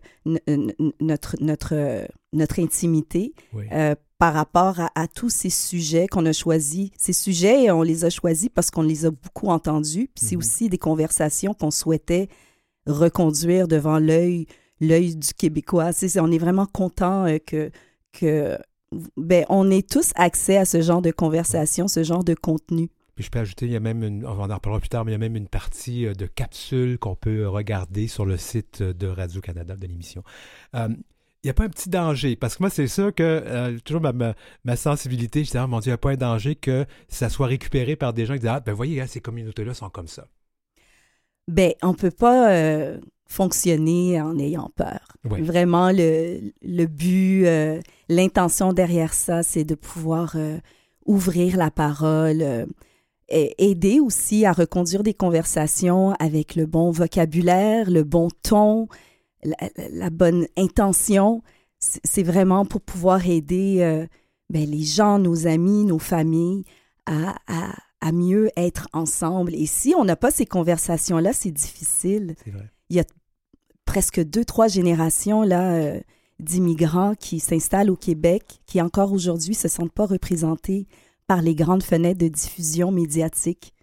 notre, 1.00 1.36
notre, 1.40 1.74
euh, 1.76 2.06
notre 2.34 2.60
intimité 2.60 3.34
Oui. 3.54 3.66
euh, 3.72 3.94
par 4.18 4.34
rapport 4.34 4.80
à, 4.80 4.90
à 4.96 5.08
tous 5.08 5.30
ces 5.30 5.50
sujets 5.52 6.08
qu'on 6.08 6.26
a 6.26 6.34
choisis. 6.34 6.90
Ces 6.98 7.14
sujets, 7.14 7.70
on 7.72 7.82
les 7.84 8.06
a 8.06 8.10
choisis 8.10 8.50
parce 8.54 8.72
qu'on 8.72 8.82
les 8.84 9.06
a 9.06 9.12
beaucoup 9.12 9.48
entendus. 9.50 10.10
Puis 10.16 10.26
c'est 10.26 10.36
Mhm. 10.36 10.40
aussi 10.42 10.70
des 10.70 10.78
conversations 10.78 11.54
qu'on 11.54 11.72
souhaitait 11.72 12.28
reconduire 12.88 13.68
devant 13.68 14.00
l'œil 14.00 14.48
l'œil 14.80 15.16
du 15.16 15.32
Québécois. 15.36 15.92
C'est- 15.94 16.08
c'est- 16.08 16.20
on 16.20 16.32
est 16.32 16.40
vraiment 16.40 16.66
content 16.66 17.26
euh, 17.28 17.38
que, 17.38 17.70
que 18.14 18.58
ben, 19.18 19.46
on 19.50 19.70
ait 19.72 19.82
tous 19.84 20.12
accès 20.16 20.58
à 20.58 20.66
ce 20.66 20.82
genre 20.82 21.02
de 21.02 21.12
conversation, 21.12 21.88
ce 21.88 22.04
genre 22.04 22.24
de 22.24 22.34
contenu. 22.34 22.90
Puis 23.16 23.26
je 23.26 23.30
peux 23.30 23.40
ajouter, 23.40 23.66
il 23.66 23.72
y 23.72 23.76
a 23.76 23.80
même, 23.80 24.04
une, 24.04 24.26
on 24.26 24.30
en 24.30 24.56
reparlera 24.56 24.80
plus 24.80 24.90
tard, 24.90 25.06
mais 25.06 25.12
il 25.12 25.14
y 25.14 25.16
a 25.16 25.20
même 25.20 25.36
une 25.36 25.48
partie 25.48 26.06
euh, 26.06 26.14
de 26.14 26.26
capsules 26.26 26.98
qu'on 26.98 27.16
peut 27.16 27.48
regarder 27.48 28.08
sur 28.08 28.26
le 28.26 28.38
site 28.38 28.82
de 28.82 29.08
Radio-Canada 29.08 29.76
de 29.76 29.86
l'émission. 29.86 30.24
Euh, 30.76 30.88
il 31.44 31.48
n'y 31.48 31.50
a 31.50 31.54
pas 31.54 31.64
un 31.64 31.70
petit 31.70 31.90
danger, 31.90 32.36
parce 32.36 32.56
que 32.56 32.64
moi, 32.64 32.70
c'est 32.70 32.88
sûr 32.88 33.14
que 33.14 33.24
euh, 33.24 33.80
toujours 33.84 34.02
ma, 34.02 34.14
ma, 34.14 34.36
ma 34.64 34.76
sensibilité, 34.76 35.44
je 35.44 35.52
dis, 35.52 35.58
ah 35.58 35.66
mon 35.66 35.80
Dieu, 35.80 35.90
il 35.90 35.94
n'y 35.94 35.96
a 35.96 35.98
pas 35.98 36.12
un 36.12 36.16
danger 36.16 36.56
que 36.56 36.86
ça 37.08 37.30
soit 37.30 37.48
récupéré 37.48 37.96
par 37.96 38.14
des 38.14 38.26
gens 38.26 38.36
qui 38.36 38.42
disent, 38.42 38.50
ah, 38.50 38.60
ben 38.60 38.74
voyez, 38.74 39.02
hein, 39.02 39.08
ces 39.08 39.22
communautés-là 39.22 39.74
sont 39.74 39.90
comme 39.90 40.08
ça. 40.08 40.28
Ben, 41.48 41.74
on 41.82 41.96
peut 41.96 42.12
pas 42.12 42.52
euh, 42.52 43.00
fonctionner 43.28 44.22
en 44.22 44.38
ayant 44.38 44.72
peur. 44.76 45.00
Ouais. 45.30 45.42
Vraiment, 45.42 45.92
le, 45.92 46.54
le 46.62 46.86
but, 46.86 47.46
euh, 47.48 47.82
l'intention 48.16 48.74
derrière 48.74 49.14
ça, 49.14 49.44
c'est 49.44 49.64
de 49.64 49.76
pouvoir 49.76 50.34
euh, 50.36 50.58
ouvrir 51.06 51.58
la 51.58 51.72
parole, 51.72 52.42
euh, 52.42 52.66
et 53.30 53.56
aider 53.70 54.00
aussi 54.00 54.46
à 54.46 54.52
reconduire 54.52 55.04
des 55.04 55.14
conversations 55.14 56.12
avec 56.20 56.56
le 56.56 56.66
bon 56.66 56.92
vocabulaire, 56.92 57.90
le 57.90 58.04
bon 58.04 58.28
ton, 58.44 58.88
la, 59.44 59.56
la 59.90 60.10
bonne 60.10 60.48
intention. 60.58 61.42
C'est 61.80 62.24
vraiment 62.24 62.66
pour 62.66 62.82
pouvoir 62.82 63.26
aider 63.28 63.78
euh, 63.80 64.06
ben, 64.50 64.70
les 64.70 64.84
gens, 64.84 65.18
nos 65.18 65.48
amis, 65.48 65.86
nos 65.86 65.98
familles 66.00 66.66
à, 67.06 67.36
à- 67.48 67.74
à 68.02 68.12
mieux 68.12 68.50
être 68.58 68.88
ensemble. 68.94 69.54
Et 69.56 69.66
si 69.68 69.94
on 69.96 70.04
n'a 70.04 70.16
pas 70.16 70.32
ces 70.32 70.46
conversations-là, 70.48 71.34
c'est 71.34 71.52
difficile. 71.52 72.36
Il 72.90 72.96
y 72.98 73.00
a 73.00 73.04
presque 73.86 74.22
deux, 74.24 74.44
trois 74.44 74.68
générations 74.68 75.44
là, 75.44 75.74
euh, 75.74 76.00
d'immigrants 76.42 77.16
qui 77.16 77.40
s'installent 77.40 77.90
au 77.90 77.96
Québec, 77.96 78.62
qui 78.66 78.82
encore 78.82 79.14
aujourd'hui 79.14 79.56
se 79.56 79.68
sentent 79.68 79.94
pas 79.94 80.06
représentés 80.06 80.88
par 81.28 81.42
les 81.42 81.56
grandes 81.56 81.84
fenêtres 81.84 82.20
de 82.20 82.28
diffusion 82.28 82.92
médiatique. 82.92 83.74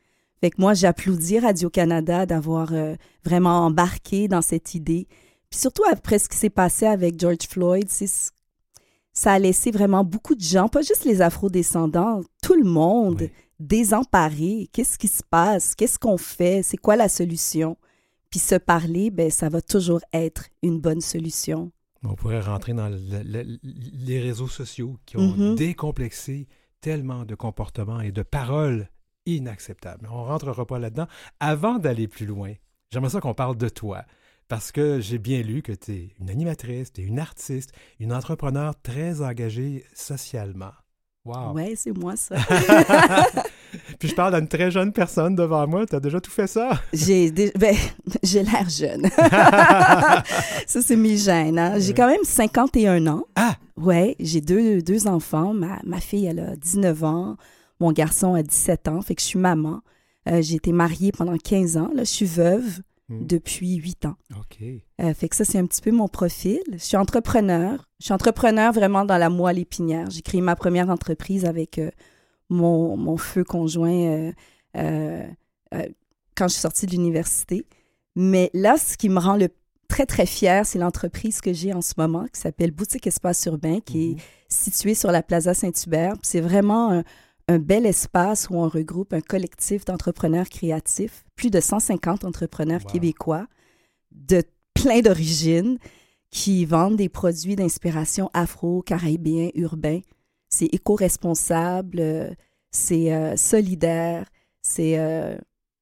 Fait 0.40 0.50
que 0.50 0.60
moi, 0.60 0.74
j'applaudis 0.74 1.38
Radio-Canada 1.38 2.26
d'avoir 2.26 2.72
euh, 2.72 2.94
vraiment 3.24 3.66
embarqué 3.66 4.28
dans 4.28 4.42
cette 4.42 4.74
idée. 4.74 5.06
Puis 5.50 5.60
surtout 5.60 5.84
après 5.90 6.18
ce 6.18 6.28
qui 6.28 6.36
s'est 6.36 6.50
passé 6.50 6.86
avec 6.86 7.18
George 7.18 7.48
Floyd, 7.48 7.86
c'est 7.88 8.10
ça 9.12 9.32
a 9.32 9.38
laissé 9.40 9.72
vraiment 9.72 10.04
beaucoup 10.04 10.36
de 10.36 10.40
gens, 10.40 10.68
pas 10.68 10.82
juste 10.82 11.04
les 11.04 11.22
afro-descendants, 11.22 12.20
tout 12.40 12.54
le 12.54 12.68
monde 12.68 13.28
désemparé. 13.58 14.68
Qu'est-ce 14.72 14.96
qui 14.96 15.08
se 15.08 15.24
passe? 15.28 15.74
Qu'est-ce 15.74 15.98
qu'on 15.98 16.18
fait? 16.18 16.62
C'est 16.62 16.76
quoi 16.76 16.94
la 16.94 17.08
solution? 17.08 17.76
Puis 18.30 18.38
se 18.38 18.54
parler, 18.54 19.10
ben, 19.10 19.28
ça 19.28 19.48
va 19.48 19.60
toujours 19.60 20.00
être 20.12 20.44
une 20.62 20.80
bonne 20.80 21.00
solution. 21.00 21.72
On 22.04 22.14
pourrait 22.14 22.40
rentrer 22.40 22.74
dans 22.74 22.88
le- 22.88 22.98
le- 23.24 23.58
les 23.62 24.20
réseaux 24.20 24.46
sociaux 24.48 24.98
qui 25.06 25.16
ont 25.16 25.34
Mhm. 25.36 25.54
décomplexé 25.56 26.46
tellement 26.80 27.24
de 27.24 27.34
comportements 27.34 28.00
et 28.00 28.12
de 28.12 28.22
paroles 28.22 28.88
inacceptables. 29.26 30.08
On 30.10 30.22
ne 30.22 30.28
rentrera 30.28 30.64
pas 30.64 30.78
là-dedans. 30.78 31.06
Avant 31.40 31.78
d'aller 31.78 32.06
plus 32.08 32.24
loin, 32.26 32.52
j'aimerais 32.92 33.10
ça 33.10 33.20
qu'on 33.20 33.34
parle 33.34 33.56
de 33.56 33.68
toi. 33.68 34.04
Parce 34.46 34.72
que 34.72 35.00
j'ai 35.00 35.18
bien 35.18 35.42
lu 35.42 35.60
que 35.60 35.72
tu 35.72 35.92
es 35.92 36.14
une 36.20 36.30
animatrice, 36.30 36.92
tu 36.92 37.02
es 37.02 37.04
une 37.04 37.18
artiste, 37.18 37.72
une 38.00 38.12
entrepreneur 38.14 38.74
très 38.80 39.20
engagée 39.20 39.84
socialement. 39.94 40.72
Wow. 41.26 41.52
Ouais, 41.52 41.74
c'est 41.76 41.92
moi 41.92 42.16
ça. 42.16 42.36
Puis 43.98 44.08
je 44.08 44.14
parle 44.14 44.34
à 44.34 44.38
une 44.38 44.48
très 44.48 44.70
jeune 44.70 44.92
personne 44.92 45.34
devant 45.34 45.66
moi. 45.66 45.86
Tu 45.86 45.94
as 45.96 46.00
déjà 46.00 46.20
tout 46.20 46.30
fait 46.30 46.46
ça? 46.46 46.80
J'ai 46.92 47.30
dé- 47.30 47.52
ben, 47.58 47.74
j'ai 48.22 48.42
l'air 48.42 48.68
jeune. 48.68 49.06
ça, 50.66 50.82
c'est 50.82 50.96
mes 50.96 51.16
gènes. 51.16 51.58
hein. 51.58 51.78
J'ai 51.78 51.94
quand 51.94 52.06
même 52.08 52.22
51 52.24 53.06
ans. 53.06 53.24
Ah! 53.36 53.56
Ouais, 53.76 54.16
j'ai 54.18 54.40
deux, 54.40 54.82
deux 54.82 55.06
enfants. 55.06 55.54
Ma, 55.54 55.78
ma 55.84 56.00
fille, 56.00 56.26
elle 56.26 56.40
a 56.40 56.56
19 56.56 57.04
ans. 57.04 57.36
Mon 57.80 57.92
garçon 57.92 58.34
a 58.34 58.42
17 58.42 58.88
ans. 58.88 59.00
Fait 59.02 59.14
que 59.14 59.20
je 59.22 59.26
suis 59.26 59.38
maman. 59.38 59.80
Euh, 60.28 60.42
j'ai 60.42 60.56
été 60.56 60.72
mariée 60.72 61.12
pendant 61.12 61.36
15 61.36 61.76
ans. 61.76 61.90
Là, 61.94 62.04
je 62.04 62.10
suis 62.10 62.26
veuve 62.26 62.80
Hmm. 63.10 63.24
depuis 63.26 63.76
8 63.76 64.04
ans. 64.04 64.16
OK. 64.38 64.58
Euh, 65.00 65.14
fait 65.14 65.30
que 65.30 65.36
ça, 65.36 65.42
c'est 65.46 65.56
un 65.56 65.64
petit 65.64 65.80
peu 65.80 65.90
mon 65.92 66.08
profil. 66.08 66.60
Je 66.72 66.76
suis 66.76 66.96
entrepreneur. 66.98 67.88
Je 68.00 68.04
suis 68.04 68.12
entrepreneur 68.12 68.70
vraiment 68.70 69.06
dans 69.06 69.16
la 69.16 69.30
moelle 69.30 69.58
épinière. 69.58 70.10
J'ai 70.10 70.20
créé 70.20 70.42
ma 70.42 70.54
première 70.56 70.90
entreprise 70.90 71.46
avec 71.46 71.78
euh, 71.78 71.90
mon, 72.48 72.96
mon 72.96 73.16
feu 73.16 73.44
conjoint 73.44 73.90
euh, 73.90 74.32
euh, 74.76 75.26
euh, 75.74 75.86
quand 76.36 76.48
je 76.48 76.54
suis 76.54 76.60
sortie 76.60 76.86
de 76.86 76.92
l'université. 76.92 77.66
Mais 78.16 78.50
là, 78.54 78.76
ce 78.76 78.96
qui 78.96 79.08
me 79.08 79.18
rend 79.18 79.36
le 79.36 79.48
très, 79.88 80.06
très 80.06 80.26
fière, 80.26 80.66
c'est 80.66 80.78
l'entreprise 80.78 81.40
que 81.40 81.52
j'ai 81.52 81.72
en 81.72 81.82
ce 81.82 81.94
moment 81.96 82.26
qui 82.32 82.40
s'appelle 82.40 82.70
Boutique 82.70 83.06
Espace 83.06 83.44
Urbain, 83.46 83.80
qui 83.80 84.10
est 84.10 84.16
située 84.48 84.94
sur 84.94 85.10
la 85.10 85.22
Plaza 85.22 85.54
Saint-Hubert. 85.54 86.14
C'est 86.22 86.40
vraiment 86.40 86.92
un, 86.92 87.04
un 87.48 87.58
bel 87.58 87.86
espace 87.86 88.50
où 88.50 88.54
on 88.54 88.68
regroupe 88.68 89.12
un 89.12 89.20
collectif 89.20 89.84
d'entrepreneurs 89.84 90.48
créatifs, 90.48 91.24
plus 91.34 91.50
de 91.50 91.60
150 91.60 92.24
entrepreneurs 92.24 92.84
québécois 92.84 93.46
de 94.12 94.42
plein 94.74 95.00
d'origines 95.00 95.78
qui 96.30 96.66
vendent 96.66 96.96
des 96.96 97.08
produits 97.08 97.56
d'inspiration 97.56 98.30
afro-caribéen 98.34 99.50
urbain. 99.54 100.00
C'est 100.48 100.66
éco-responsable, 100.66 102.00
euh, 102.00 102.30
c'est 102.70 103.12
euh, 103.12 103.36
solidaire, 103.36 104.26
c'est 104.62 104.98
euh, 104.98 105.36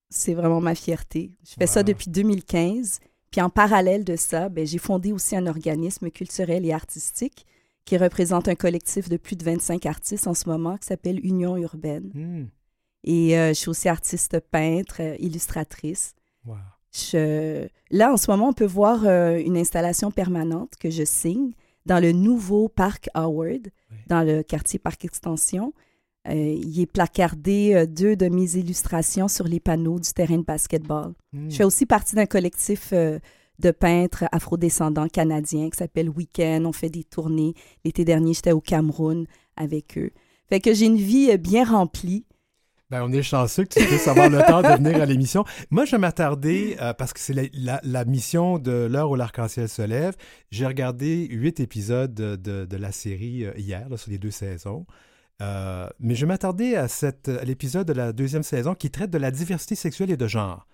c'est 0.09 0.35
vraiment 0.35 0.61
ma 0.61 0.75
fierté. 0.75 1.33
Je 1.45 1.55
fais 1.59 1.67
ça 1.67 1.83
depuis 1.83 2.11
2015. 2.11 3.01
Puis 3.31 3.41
en 3.41 3.51
parallèle 3.51 4.05
de 4.05 4.17
ça, 4.17 4.49
ben, 4.49 4.67
j'ai 4.67 4.79
fondé 4.79 5.13
aussi 5.13 5.37
un 5.37 5.47
organisme 5.47 6.11
culturel 6.11 6.65
et 6.65 6.73
artistique 6.73 7.45
qui 7.85 7.97
représente 7.99 8.49
un 8.49 8.55
collectif 8.55 9.09
de 9.09 9.17
plus 9.17 9.37
de 9.37 9.45
25 9.45 9.85
artistes 9.87 10.27
en 10.27 10.35
ce 10.35 10.49
moment 10.49 10.77
qui 10.79 10.87
s'appelle 10.87 11.25
Union 11.25 11.57
urbaine. 11.57 12.11
Hmm. 12.15 12.47
Et 13.05 13.37
euh, 13.39 13.49
je 13.49 13.55
suis 13.55 13.69
aussi 13.69 13.89
artiste 13.89 14.41
peintre, 14.51 15.01
illustratrice. 15.21 16.15
Je- 16.93 17.69
Là, 17.91 18.13
en 18.13 18.17
ce 18.17 18.31
moment, 18.31 18.49
on 18.49 18.53
peut 18.53 18.65
voir 18.67 19.05
une 19.05 19.57
installation 19.57 20.11
permanente 20.11 20.73
que 20.81 20.91
je 20.91 21.05
signe 21.05 21.51
dans 21.87 22.01
le 22.01 22.13
nouveau 22.13 22.69
parc 22.69 23.09
Howard, 23.15 23.69
dans 24.09 24.23
le 24.23 24.43
quartier 24.43 24.79
Parc 24.79 25.05
Extension. 25.05 25.73
Euh, 26.29 26.35
il 26.35 26.81
est 26.81 26.87
placardé 26.87 27.73
euh, 27.75 27.87
deux 27.87 28.17
de 28.17 28.29
mes 28.29 28.57
illustrations 28.57 29.29
sur 29.29 29.45
les 29.47 29.61
panneaux 29.61 30.01
du 30.01 30.13
terrain 30.13 30.39
de 30.39 30.45
basketball. 30.45 31.15
Hmm. 31.33 31.49
Je 31.49 31.57
fais 31.57 31.65
aussi 31.65 31.87
partie 31.87 32.17
d'un 32.17 32.27
collectif 32.27 32.91
euh, 32.93 33.21
de 33.61 33.71
peintres 33.71 34.25
afrodescendants 34.33 35.09
canadiens 35.09 35.71
qui 35.71 35.77
s'appelle 35.77 36.11
Weekend. 36.11 36.67
On 36.67 36.73
fait 36.73 36.91
des 36.91 37.05
tournées. 37.05 37.55
L'été 37.85 38.05
dernier, 38.05 38.35
j'étais 38.35 38.53
au 38.53 38.61
Cameroun 38.61 39.27
avec 39.57 39.97
eux. 39.97 40.11
Fait 40.49 40.61
que 40.61 40.75
j'ai 40.75 40.87
une 40.87 40.97
vie 40.97 41.37
bien 41.39 41.65
remplie. 41.65 42.26
Ben, 42.89 43.03
on 43.03 43.11
est 43.11 43.23
chanceux 43.23 43.65
que 43.65 43.81
tu 43.81 43.85
puisses 43.85 44.07
avoir 44.07 44.31
le 44.31 44.39
temps 44.47 44.63
de 44.63 44.69
venir 44.69 45.03
à 45.03 45.07
l'émission. 45.07 45.45
Moi, 45.71 45.85
je 45.87 45.93
vais 45.93 45.99
m'attarder, 45.99 46.77
euh, 46.81 46.93
parce 46.95 47.13
que 47.13 47.19
c'est 47.19 47.51
la, 47.53 48.05
mission 48.05 48.59
de 48.61 48.87
l'heure 48.89 49.11
où 49.11 49.17
l'arc-en-ciel 49.17 49.69
se 49.69 49.83
lève. 49.83 50.15
J'ai 50.53 50.67
regardé 50.67 51.27
huit 51.27 51.59
épisodes 51.59 52.15
de, 52.15 52.77
la 52.77 52.93
série 52.93 53.45
euh, 53.45 53.53
hier, 53.57 53.89
sur 53.97 54.11
les 54.13 54.19
deux 54.19 54.31
saisons. 54.31 54.87
Euh, 55.43 55.89
mais 55.99 56.15
je 56.15 56.21
vais 56.21 56.29
m'attarder 56.29 56.77
à, 56.77 56.85
à 56.85 57.45
l'épisode 57.45 57.89
de 57.89 57.93
la 57.93 58.13
deuxième 58.13 58.45
saison 58.45 58.75
qui 58.77 58.89
traite 58.91 59.11
de 59.11 59.19
la 59.19 59.33
diversité 59.33 59.75
sexuelle 59.75 60.13
et 60.13 60.17
de 60.17 60.29
genre. 60.29 60.69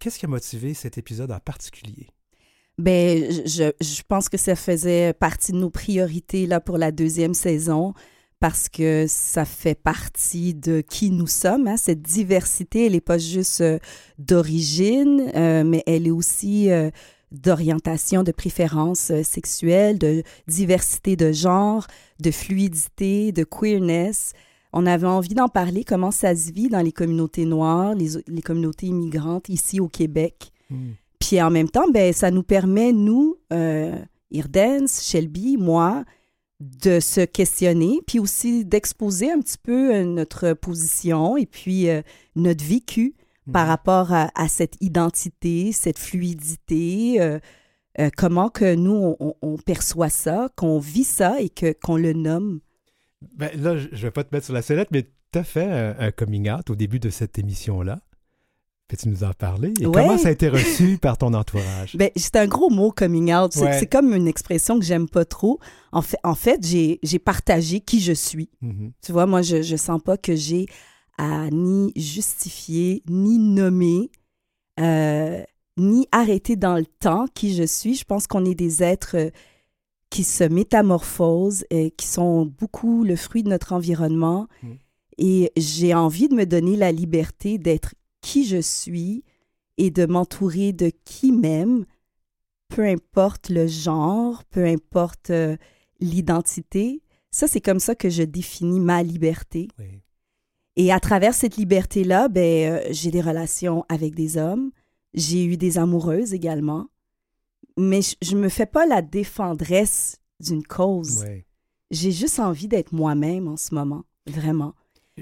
Qu'est-ce 0.00 0.18
qui 0.18 0.24
a 0.24 0.28
motivé 0.28 0.72
cet 0.72 0.96
épisode 0.96 1.30
en 1.30 1.40
particulier? 1.40 2.08
Ben, 2.78 3.30
je, 3.30 3.70
je 3.78 4.02
pense 4.08 4.30
que 4.30 4.38
ça 4.38 4.56
faisait 4.56 5.12
partie 5.12 5.52
de 5.52 5.58
nos 5.58 5.68
priorités 5.68 6.46
là, 6.46 6.58
pour 6.58 6.78
la 6.78 6.90
deuxième 6.90 7.34
saison 7.34 7.92
parce 8.44 8.68
que 8.68 9.06
ça 9.08 9.46
fait 9.46 9.74
partie 9.74 10.52
de 10.52 10.82
qui 10.82 11.10
nous 11.10 11.26
sommes. 11.26 11.66
hein. 11.66 11.78
Cette 11.78 12.02
diversité, 12.02 12.84
elle 12.84 12.92
n'est 12.92 13.00
pas 13.00 13.16
juste 13.16 13.62
euh, 13.62 13.78
d'origine, 14.18 15.32
euh, 15.34 15.64
mais 15.64 15.82
elle 15.86 16.06
est 16.06 16.10
aussi 16.10 16.70
euh, 16.70 16.90
d'orientation, 17.32 18.22
de 18.22 18.32
préférence 18.32 19.10
sexuelle, 19.22 19.98
de 19.98 20.22
diversité 20.46 21.16
de 21.16 21.32
genre, 21.32 21.86
de 22.20 22.30
fluidité, 22.30 23.32
de 23.32 23.44
queerness. 23.44 24.34
On 24.74 24.84
avait 24.84 25.06
envie 25.06 25.32
d'en 25.32 25.48
parler, 25.48 25.82
comment 25.82 26.10
ça 26.10 26.36
se 26.36 26.52
vit 26.52 26.68
dans 26.68 26.82
les 26.82 26.92
communautés 26.92 27.46
noires, 27.46 27.94
les, 27.94 28.10
les 28.28 28.42
communautés 28.42 28.88
immigrantes 28.88 29.48
ici 29.48 29.80
au 29.80 29.88
Québec. 29.88 30.52
Puis 31.18 31.40
en 31.40 31.50
même 31.50 31.70
temps, 31.70 31.88
ben, 31.90 32.12
ça 32.12 32.30
nous 32.30 32.42
permet, 32.42 32.92
nous, 32.92 33.38
Irdens, 34.30 35.00
Shelby, 35.00 35.56
moi, 35.56 36.04
de 36.64 36.98
se 37.00 37.20
questionner, 37.24 38.00
puis 38.06 38.18
aussi 38.18 38.64
d'exposer 38.64 39.30
un 39.30 39.40
petit 39.40 39.58
peu 39.58 39.94
euh, 39.94 40.04
notre 40.04 40.52
position 40.54 41.36
et 41.36 41.46
puis 41.46 41.88
euh, 41.90 42.00
notre 42.36 42.64
vécu 42.64 43.14
par 43.52 43.66
rapport 43.66 44.12
à, 44.12 44.30
à 44.34 44.48
cette 44.48 44.76
identité, 44.80 45.72
cette 45.72 45.98
fluidité, 45.98 47.20
euh, 47.20 47.38
euh, 48.00 48.08
comment 48.16 48.48
que 48.48 48.74
nous, 48.74 48.92
on, 48.92 49.16
on- 49.20 49.34
on 49.42 49.56
perçoit 49.58 50.08
ça, 50.08 50.48
qu'on 50.56 50.78
vit 50.78 51.04
ça 51.04 51.40
et 51.40 51.50
que, 51.50 51.72
qu'on 51.72 51.96
le 51.98 52.14
nomme. 52.14 52.60
Ben, 53.36 53.50
là, 53.60 53.76
je 53.76 53.88
ne 53.88 53.96
vais 53.96 54.10
pas 54.10 54.24
te 54.24 54.34
mettre 54.34 54.46
sur 54.46 54.54
la 54.54 54.62
sellette, 54.62 54.88
mais 54.90 55.04
tu 55.32 55.38
as 55.38 55.44
fait 55.44 55.64
un, 55.70 55.94
un 55.98 56.10
coming 56.10 56.50
out 56.50 56.70
au 56.70 56.74
début 56.76 56.98
de 57.00 57.10
cette 57.10 57.38
émission-là. 57.38 58.00
Peux-tu 58.88 59.08
nous 59.08 59.24
en 59.24 59.32
parler? 59.32 59.72
Et 59.80 59.86
Ouais. 59.86 59.92
comment 59.92 60.18
ça 60.18 60.28
a 60.28 60.30
été 60.30 60.48
reçu 60.48 60.98
par 60.98 61.16
ton 61.16 61.32
entourage? 61.32 61.96
Ben, 61.96 62.10
c'est 62.16 62.36
un 62.36 62.46
gros 62.46 62.68
mot, 62.68 62.90
coming 62.92 63.32
out. 63.32 63.52
C'est, 63.52 63.62
Ouais. 63.62 63.78
c'est 63.78 63.86
comme 63.86 64.12
une 64.14 64.28
expression 64.28 64.78
que 64.78 64.84
j'aime 64.84 65.08
pas 65.08 65.24
trop. 65.24 65.58
En 65.92 66.02
fait, 66.02 66.18
en 66.22 66.34
fait 66.34 66.64
j'ai, 66.66 66.98
partagé 67.18 67.80
qui 67.80 68.00
je 68.00 68.12
suis. 68.12 68.50
Mhm. 68.60 68.92
Tu 69.02 69.12
vois, 69.12 69.24
moi, 69.26 69.40
je, 69.40 69.62
je 69.62 69.76
sens 69.76 70.00
pas 70.02 70.16
que 70.18 70.34
j'ai 70.36 70.66
à 71.16 71.48
ni 71.50 71.92
justifier, 71.96 73.02
ni 73.08 73.38
nommer, 73.38 74.10
euh, 74.80 75.42
ni 75.78 76.06
arrêter 76.12 76.56
dans 76.56 76.76
le 76.76 76.84
temps 76.86 77.24
qui 77.34 77.54
je 77.54 77.64
suis. 77.64 77.94
Je 77.94 78.04
pense 78.04 78.26
qu'on 78.26 78.44
est 78.44 78.54
des 78.54 78.82
êtres 78.82 79.16
euh, 79.16 79.30
qui 80.10 80.24
se 80.24 80.44
métamorphosent 80.44 81.64
et 81.70 81.90
qui 81.92 82.06
sont 82.06 82.44
beaucoup 82.46 83.02
le 83.04 83.16
fruit 83.16 83.42
de 83.42 83.48
notre 83.48 83.72
environnement. 83.72 84.46
Et 85.16 85.52
j'ai 85.56 85.94
envie 85.94 86.28
de 86.28 86.34
me 86.34 86.44
donner 86.44 86.76
la 86.76 86.92
liberté 86.92 87.56
d'être 87.58 87.94
qui 88.24 88.46
je 88.46 88.60
suis 88.60 89.22
et 89.76 89.90
de 89.90 90.06
m'entourer 90.06 90.72
de 90.72 90.90
qui 91.04 91.30
m'aime, 91.32 91.84
peu 92.68 92.84
importe 92.86 93.50
le 93.50 93.66
genre, 93.66 94.44
peu 94.44 94.64
importe 94.64 95.30
euh, 95.30 95.56
l'identité. 96.00 97.02
Ça, 97.30 97.46
c'est 97.48 97.60
comme 97.60 97.80
ça 97.80 97.94
que 97.94 98.08
je 98.08 98.22
définis 98.22 98.80
ma 98.80 99.02
liberté. 99.02 99.68
Et 100.76 100.90
à 100.92 101.00
travers 101.00 101.34
cette 101.34 101.56
liberté-là, 101.56 102.28
ben, 102.28 102.72
euh, 102.72 102.86
j'ai 102.90 103.10
des 103.10 103.20
relations 103.20 103.84
avec 103.88 104.14
des 104.14 104.36
hommes, 104.36 104.70
j'ai 105.12 105.44
eu 105.44 105.56
des 105.56 105.78
amoureuses 105.78 106.32
également, 106.34 106.86
mais 107.76 108.02
je- 108.02 108.16
je 108.22 108.36
me 108.36 108.48
fais 108.48 108.66
pas 108.66 108.86
la 108.86 109.02
défendresse 109.02 110.16
d'une 110.40 110.64
cause. 110.66 111.18
J'ai 111.90 112.10
juste 112.12 112.40
envie 112.40 112.68
d'être 112.68 112.92
moi-même 112.92 113.46
en 113.48 113.56
ce 113.56 113.74
moment, 113.74 114.04
vraiment. 114.26 114.74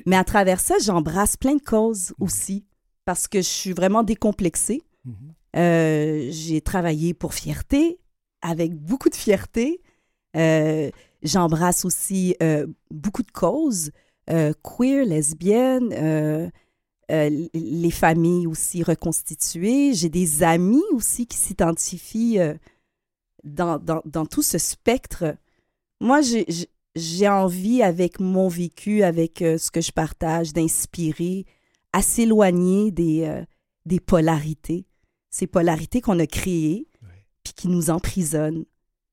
Mais 0.07 0.17
à 0.17 0.25
travers 0.25 0.61
ça, 0.61 0.77
j'embrasse 0.83 1.37
plein 1.37 1.57
de 1.57 1.63
causes 1.63 2.15
aussi, 2.19 2.65
parce 3.05 3.29
que 3.29 3.39
je 3.39 3.49
suis 3.49 3.73
vraiment 3.73 4.03
décomplexée. 4.03 4.83
Euh, 5.57 6.29
j'ai 6.31 6.61
travaillé 6.61 7.13
pour 7.15 7.35
fierté, 7.35 7.99
avec 8.41 8.75
beaucoup 8.75 9.09
de 9.09 9.15
fierté. 9.17 9.81
Euh, 10.37 10.91
J'embrasse 11.23 11.85
aussi 11.85 12.35
euh, 12.43 12.67
beaucoup 12.91 13.23
de 13.23 13.31
causes, 13.31 13.93
queer, 14.29 15.05
lesbiennes, 15.05 16.51
les 17.09 17.91
familles 17.91 18.47
aussi 18.47 18.83
reconstituées. 18.83 19.93
J'ai 19.95 20.09
des 20.09 20.43
amis 20.43 20.83
aussi 20.93 21.27
qui 21.27 21.37
s'identifient 21.37 22.39
dans, 23.45 23.79
dans, 23.79 24.03
dans 24.05 24.27
tout 24.27 24.43
ce 24.43 24.59
spectre. 24.59 25.37
Moi, 26.01 26.21
j'ai- 26.23 26.47
envie, 27.29 27.83
avec 27.83 28.19
mon 28.21 28.49
vécu, 28.49 29.03
avec 29.03 29.39
ce 29.39 29.71
que 29.71 29.81
je 29.81 29.93
partage, 29.93 30.53
d'inspirer, 30.53 31.45
à 31.93 32.03
s'éloigner 32.03 32.91
des, 32.91 33.25
euh, 33.25 33.45
des 33.87 34.01
polarités. 34.01 34.87
Ces 35.31 35.47
polarités 35.47 36.01
qu'on 36.01 36.19
a 36.19 36.27
créées, 36.27 36.89
puis 37.45 37.55
qui 37.55 37.69
nous 37.69 37.91
emprisonnent. 37.91 38.65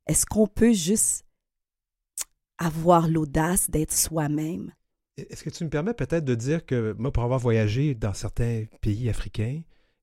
Est-ce 0.07 0.25
qu'on 0.25 0.47
peut 0.47 0.73
juste 0.73 1.25
avoir 2.57 3.07
l'audace 3.07 3.69
d'être 3.69 3.93
soi-même? 3.93 4.73
Est-ce 5.17 5.43
que 5.43 5.49
tu 5.49 5.63
me 5.65 5.69
permets 5.69 5.93
peut-être 5.93 6.23
de 6.25 6.35
dire 6.35 6.65
que 6.65 6.93
moi, 6.97 7.11
pour 7.11 7.23
avoir 7.23 7.39
voyagé 7.39 7.93
dans 7.95 8.13
certains 8.13 8.65
pays 8.81 9.09
africains, 9.09 9.61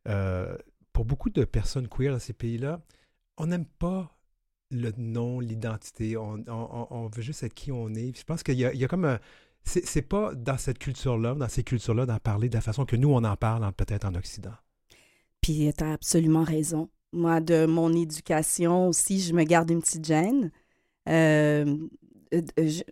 euh, 0.08 0.56
pour 0.92 1.04
beaucoup 1.04 1.30
de 1.30 1.44
personnes 1.44 1.88
queer 1.88 2.12
dans 2.12 2.18
ces 2.18 2.32
pays-là, 2.32 2.82
on 3.38 3.46
n'aime 3.46 3.66
pas 3.66 4.16
le 4.70 4.90
nom, 4.96 5.40
l'identité. 5.40 6.16
On, 6.16 6.34
on- 6.34 6.44
on- 6.48 6.86
on 6.90 7.06
veut 7.08 7.22
juste 7.22 7.42
être 7.42 7.54
qui 7.54 7.72
on 7.72 7.88
est. 7.90 8.12
Puis 8.12 8.20
je 8.20 8.24
pense 8.24 8.42
qu'il 8.42 8.54
y 8.56 8.60
y 8.62 8.84
a 8.84 8.88
comme 8.88 9.04
un. 9.04 9.18
C'est 9.68 10.02
pas 10.02 10.33
dans 10.35 10.57
cette 10.59 10.79
culture-là, 10.79 11.35
dans 11.35 11.48
ces 11.48 11.64
cultures-là, 11.64 12.07
d'en 12.07 12.18
parler 12.18 12.48
de 12.48 12.55
la 12.55 12.61
façon 12.61 12.85
que 12.87 12.94
nous, 12.96 13.09
on 13.11 13.24
en 13.24 13.37
parle 13.37 13.70
peut-être 13.72 14.05
en 14.07 14.14
Occident. 14.14 14.55
Puis 15.40 15.70
tu 15.76 15.85
as 15.85 15.92
absolument 15.92 16.44
raison. 16.44 16.88
Moi, 17.12 17.40
de 17.40 17.66
mon 17.66 17.92
éducation 17.92 18.88
aussi, 18.88 19.20
je 19.20 19.33
me 19.35 19.42
garde 19.44 19.70
une 19.70 19.81
petite 19.81 20.05
gêne. 20.05 20.50
Euh, 21.09 21.76
euh, 22.33 22.42
sais, 22.59 22.85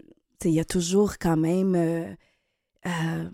Il 0.44 0.50
y 0.52 0.60
a 0.60 0.64
toujours 0.64 1.18
quand 1.18 1.36
même 1.36 1.74
euh, 1.76 2.12
euh, 2.86 3.30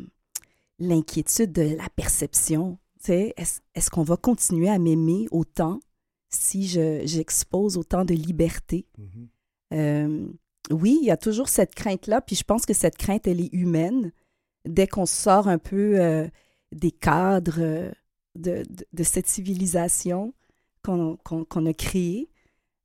l'inquiétude 0.78 1.52
de 1.52 1.76
la 1.76 1.88
perception. 1.96 2.78
Est-ce 3.08 3.90
qu'on 3.90 4.02
va 4.02 4.16
continuer 4.16 4.68
à 4.68 4.78
m'aimer 4.78 5.26
autant 5.30 5.80
si 6.28 6.68
je- 6.68 7.02
j'expose 7.04 7.76
autant 7.78 8.04
de 8.04 8.12
liberté? 8.14 8.86
Euh, 9.72 10.28
oui, 10.70 10.98
il 11.00 11.06
y 11.06 11.10
a 11.10 11.16
toujours 11.16 11.48
cette 11.48 11.74
crainte-là, 11.74 12.20
puis 12.20 12.36
je 12.36 12.44
pense 12.44 12.66
que 12.66 12.74
cette 12.74 12.96
crainte, 12.96 13.26
elle 13.26 13.40
est 13.40 13.52
humaine. 13.52 14.12
Dès 14.66 14.86
qu'on 14.86 15.06
sort 15.06 15.48
un 15.48 15.58
peu 15.58 16.00
euh, 16.00 16.28
des 16.72 16.90
cadres 16.90 17.60
euh, 17.60 17.90
de, 18.34 18.64
cette 19.02 19.26
civilisation 19.26 20.34
qu'on 20.82 21.66
a 21.66 21.72
créée, 21.72 22.28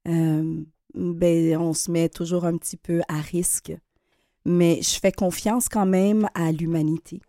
euh, 0.08 0.64
ben, 0.94 1.58
on 1.58 1.74
se 1.74 1.92
met 1.92 2.10
toujours 2.10 2.46
un 2.46 2.58
petit 2.58 2.78
peu 2.78 3.02
à 3.08 3.20
risque. 3.20 3.74
Mais 4.46 4.82
je 4.82 5.00
fais 5.00 5.12
confiance 5.12 5.70
quand 5.70 5.86
même 5.86 6.30
à 6.34 6.52
l'humanité. 6.52 7.20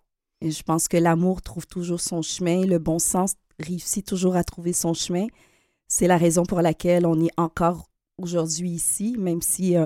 Je 0.43 0.63
pense 0.63 0.87
que 0.87 0.97
l'amour 0.97 1.43
trouve 1.43 1.67
toujours 1.67 2.01
son 2.01 2.23
chemin, 2.23 2.65
le 2.65 2.79
bon 2.79 2.99
sens 2.99 3.35
réussit 3.59 4.07
toujours 4.07 4.37
à 4.37 4.45
trouver 4.45 4.75
son 4.75 4.93
chemin. 4.93 5.27
C'est 5.89 6.07
la 6.07 6.19
raison 6.19 6.45
pour 6.45 6.61
laquelle 6.61 7.07
on 7.07 7.19
est 7.21 7.33
encore 7.39 7.89
aujourd'hui 8.19 8.71
ici, 8.71 9.17
même 9.19 9.41
si 9.41 9.77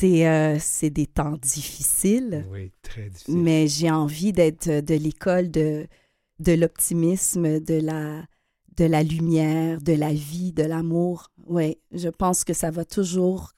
c'est 0.00 0.26
euh, 0.26 0.90
des 0.90 1.06
temps 1.06 1.36
difficiles. 1.36 2.46
Oui, 2.50 2.72
très 2.82 3.10
difficile. 3.10 3.36
Mais 3.36 3.68
j'ai 3.68 3.90
envie 3.90 4.32
d'être 4.32 4.68
de 4.68 4.94
l'école 4.94 5.50
de, 5.50 5.86
de 6.38 6.52
l'optimisme, 6.52 7.60
de 7.60 7.74
la, 7.80 8.22
de 8.76 8.84
la 8.86 9.02
lumière, 9.02 9.80
de 9.80 9.92
la 9.92 10.12
vie, 10.12 10.52
de 10.52 10.62
l'amour. 10.62 11.30
Oui, 11.46 11.76
je 11.92 12.08
pense 12.08 12.44
que 12.44 12.54
ça 12.54 12.70
va 12.70 12.84
toujours 12.84 13.52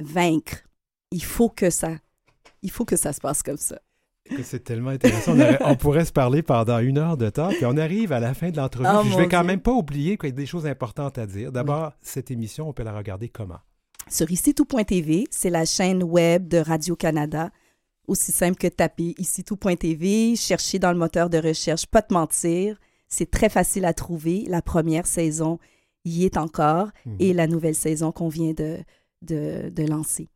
vaincre. 0.00 0.62
Il 1.10 1.22
faut 1.22 1.48
que 1.48 1.70
ça, 1.70 1.92
il 2.62 2.70
faut 2.70 2.84
que 2.84 2.96
ça 2.96 3.12
se 3.12 3.20
passe 3.20 3.42
comme 3.42 3.56
ça. 3.56 3.80
C'est 4.42 4.64
tellement 4.64 4.90
intéressant. 4.90 5.32
On, 5.34 5.40
aurait- 5.40 5.58
on 5.62 5.76
pourrait 5.76 6.04
se 6.04 6.12
parler 6.12 6.42
pendant 6.42 6.80
une 6.80 6.98
heure 6.98 7.16
de 7.16 7.30
temps, 7.30 7.48
puis 7.50 7.64
on 7.64 7.76
arrive 7.76 8.10
à 8.12 8.18
la 8.18 8.34
fin 8.34 8.50
de 8.50 8.56
l'entrevue. 8.56 8.88
Oh, 8.92 9.02
je 9.04 9.16
vais 9.16 9.28
quand 9.28 9.38
Dieu. 9.42 9.46
même 9.46 9.60
pas 9.60 9.70
oublier 9.72 10.18
qu'il 10.18 10.30
y 10.30 10.32
a 10.32 10.34
des 10.34 10.46
choses 10.46 10.66
importantes 10.66 11.16
à 11.16 11.26
dire. 11.26 11.52
D'abord, 11.52 11.92
cette 12.02 12.30
émission, 12.32 12.68
on 12.68 12.72
peut 12.72 12.82
la 12.82 12.96
regarder 12.96 13.28
comment? 13.28 13.60
Sur 14.08 14.30
ici-tout.tv, 14.30 15.26
c'est 15.30 15.50
la 15.50 15.64
chaîne 15.64 16.02
web 16.02 16.46
de 16.48 16.58
Radio-Canada. 16.58 17.50
Aussi 18.06 18.30
simple 18.30 18.56
que 18.56 18.68
taper 18.68 19.14
ici-tout.tv, 19.18 20.36
chercher 20.36 20.78
dans 20.78 20.92
le 20.92 20.98
moteur 20.98 21.28
de 21.28 21.38
recherche 21.38 21.86
Pas 21.86 22.02
te 22.02 22.14
mentir. 22.14 22.78
C'est 23.08 23.30
très 23.30 23.48
facile 23.48 23.84
à 23.84 23.92
trouver. 23.94 24.44
La 24.46 24.62
première 24.62 25.06
saison 25.06 25.58
y 26.04 26.24
est 26.24 26.36
encore 26.36 26.88
Mhm. 27.04 27.16
et 27.18 27.32
la 27.32 27.48
nouvelle 27.48 27.74
saison 27.74 28.12
qu'on 28.12 28.28
vient 28.28 28.52
de, 28.52 28.78
de, 29.22 29.70
de 29.70 29.82
lancer. 29.84 30.28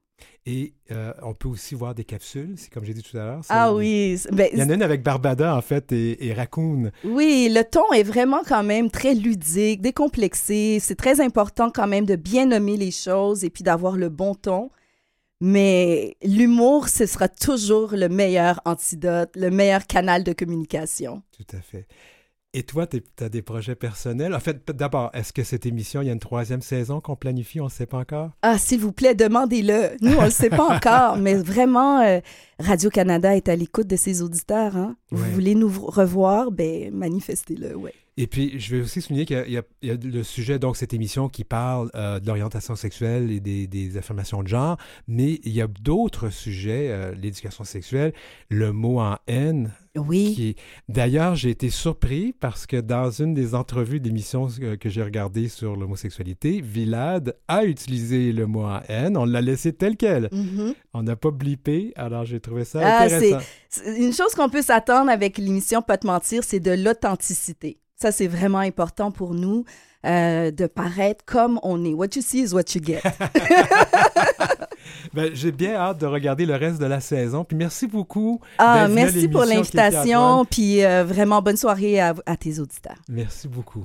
Et 0.46 0.72
euh, 0.90 1.12
on 1.22 1.35
peut 1.35 1.48
aussi 1.48 1.74
voir 1.74 1.94
des 1.94 2.04
capsules, 2.04 2.54
c'est 2.56 2.72
comme 2.72 2.85
j'ai 2.85 2.94
dit 2.94 3.02
tout 3.02 3.16
à 3.16 3.24
l'heure. 3.24 3.40
Ah 3.50 3.74
oui, 3.74 4.18
ben, 4.33 4.48
Il 4.52 4.59
y 4.59 4.62
en 4.62 4.70
a 4.70 4.74
une 4.74 4.83
avec 4.83 5.02
Barbada, 5.02 5.54
en 5.54 5.61
fait, 5.61 5.92
et, 5.92 6.26
et 6.26 6.33
Raccoon. 6.33 6.90
Oui, 7.04 7.50
le 7.54 7.62
ton 7.62 7.92
est 7.92 8.02
vraiment 8.02 8.42
quand 8.46 8.62
même 8.62 8.90
très 8.90 9.14
ludique, 9.14 9.83
décomplexé. 9.83 10.78
C'est 10.80 10.96
très 10.96 11.20
important 11.20 11.70
quand 11.70 11.87
même 11.87 12.06
de 12.06 12.16
bien 12.16 12.46
nommer 12.46 12.76
les 12.76 12.90
choses 12.90 13.44
et 13.44 13.50
puis 13.50 13.62
d'avoir 13.62 13.96
le 13.96 14.09
bon 14.09 14.35
ton. 14.35 14.70
Mais 15.42 16.16
l'humour, 16.22 16.88
ce 16.88 17.06
sera 17.06 17.28
toujours 17.28 17.92
le 17.92 18.09
meilleur 18.09 18.61
antidote, 18.66 19.30
le 19.37 19.50
meilleur 19.50 19.87
canal 19.87 20.22
de 20.22 20.33
communication. 20.33 21.22
Tout 21.33 21.56
à 21.56 21.61
fait. 21.61 21.87
Et 22.52 22.64
toi, 22.64 22.84
tu 22.88 23.00
as 23.20 23.28
des 23.28 23.42
projets 23.42 23.76
personnels? 23.76 24.34
En 24.34 24.40
fait, 24.40 24.68
d'abord, 24.72 25.10
est-ce 25.14 25.32
que 25.32 25.44
cette 25.44 25.66
émission, 25.66 26.02
il 26.02 26.06
y 26.06 26.10
a 26.10 26.12
une 26.12 26.18
troisième 26.18 26.62
saison 26.62 27.00
qu'on 27.00 27.14
planifie? 27.14 27.60
On 27.60 27.66
ne 27.66 27.70
sait 27.70 27.86
pas 27.86 27.98
encore? 27.98 28.30
Ah, 28.42 28.58
s'il 28.58 28.80
vous 28.80 28.90
plaît, 28.90 29.14
demandez-le. 29.14 29.96
Nous, 30.00 30.16
on 30.16 30.20
ne 30.22 30.24
le 30.24 30.30
sait 30.32 30.50
pas 30.50 30.66
encore, 30.76 31.16
mais 31.16 31.34
vraiment, 31.34 32.00
euh, 32.00 32.18
Radio-Canada 32.58 33.36
est 33.36 33.48
à 33.48 33.54
l'écoute 33.54 33.86
de 33.86 33.94
ses 33.94 34.20
auditeurs. 34.22 34.76
hein. 34.76 34.96
Vous 35.12 35.22
voulez 35.32 35.54
nous 35.54 35.68
revoir? 35.68 36.50
Ben, 36.50 36.92
manifestez-le, 36.92 37.76
ouais. 37.76 37.94
Et 38.16 38.27
puis, 38.27 38.59
je 38.61 38.77
vais 38.77 38.83
aussi 38.83 39.01
souligner 39.01 39.25
qu'il 39.25 39.37
y 39.49 39.57
a- 39.57 39.62
y, 39.83 39.87
y 39.87 39.96
le 39.96 40.23
sujet, 40.23 40.59
donc, 40.59 40.77
cette 40.77 40.92
émission 40.92 41.29
qui 41.29 41.44
parle 41.44 41.90
euh, 41.94 42.20
de 42.20 42.27
l'orientation 42.27 42.77
sexuelle 42.77 43.31
et 43.31 43.40
des, 43.40 43.66
des 43.66 43.96
affirmations 43.96 44.42
de 44.42 44.49
genre, 44.49 44.77
mais 45.09 45.40
il 45.44 45.53
y 45.53 45.62
a 45.62 45.66
d'autres 45.66 46.29
sujets, 46.29 46.88
euh, 46.90 47.14
l'éducation 47.14 47.64
sexuelle, 47.64 48.12
le 48.51 48.73
mot 48.73 49.01
en 49.01 49.16
haine. 49.27 49.73
Oui. 49.96 50.35
Qui, 50.37 50.57
d'ailleurs, 50.88 51.35
j'ai 51.35 51.51
été 51.51 51.68
surpris 51.70 52.33
parce 52.38 52.66
que 52.66 52.77
dans 52.77 53.11
une 53.11 53.35
des 53.35 53.55
entrevues 53.55 53.99
d'émissions 54.01 54.49
euh, 54.61 54.77
que 54.77 54.88
j'ai 54.88 55.03
regardées 55.03 55.49
sur 55.49 55.75
l'homosexualité, 55.77 56.61
Vilad 56.61 57.37
a 57.49 57.64
utilisé 57.64 58.33
le 58.33 58.46
mot 58.46 58.64
en 58.64 58.81
haine. 58.88 59.16
On 59.16 59.25
l'a 59.25 59.40
laissé 59.40 59.73
tel 59.73 59.96
quel. 59.96 60.29
Mhm. 60.31 60.75
On 60.94 61.03
n'a 61.03 61.16
pas 61.16 61.31
blippé, 61.33 61.92
alors 61.96 62.25
j'ai 62.25 62.38
trouvé 62.40 62.64
ça 62.64 62.81
Ah, 62.83 63.05
intéressant. 63.05 63.38
c'est 63.68 63.96
une 63.99 64.12
chose 64.12 64.35
qu'on 64.35 64.49
peut 64.49 64.62
s'attendre 64.62 65.11
avec 65.11 65.38
l'émission 65.38 65.83
Pas 65.83 65.96
te 65.99 66.07
mentir, 66.07 66.44
c'est 66.44 66.61
de 66.61 66.70
l'authenticité. 66.73 67.79
Ça, 68.00 68.12
c'est 68.12 68.28
vraiment 68.28 68.58
important 68.60 69.10
pour 69.10 69.34
nous 69.34 69.64
euh, 70.06 70.50
de 70.50 70.66
paraître 70.66 71.22
comme 71.26 71.60
on 71.62 71.84
est. 71.84 71.92
What 71.92 72.08
you 72.16 72.22
see 72.22 72.40
is 72.42 72.54
what 72.54 72.74
you 72.74 72.82
get. 72.82 73.02
Ben, 75.12 75.30
j'ai 75.34 75.52
bien 75.52 75.74
hâte 75.74 75.98
de 75.98 76.06
regarder 76.06 76.46
le 76.46 76.54
reste 76.54 76.80
de 76.80 76.86
la 76.86 77.00
saison. 77.00 77.44
Puis 77.44 77.56
merci 77.56 77.86
beaucoup. 77.86 78.40
Ah, 78.58 78.88
merci 78.88 79.28
pour 79.28 79.44
l'invitation, 79.44 80.44
puis 80.44 80.84
euh, 80.84 81.04
vraiment 81.04 81.42
bonne 81.42 81.56
soirée 81.56 82.00
à, 82.00 82.14
à 82.26 82.36
tes 82.36 82.58
auditeurs. 82.58 82.96
Merci 83.08 83.48
beaucoup. 83.48 83.84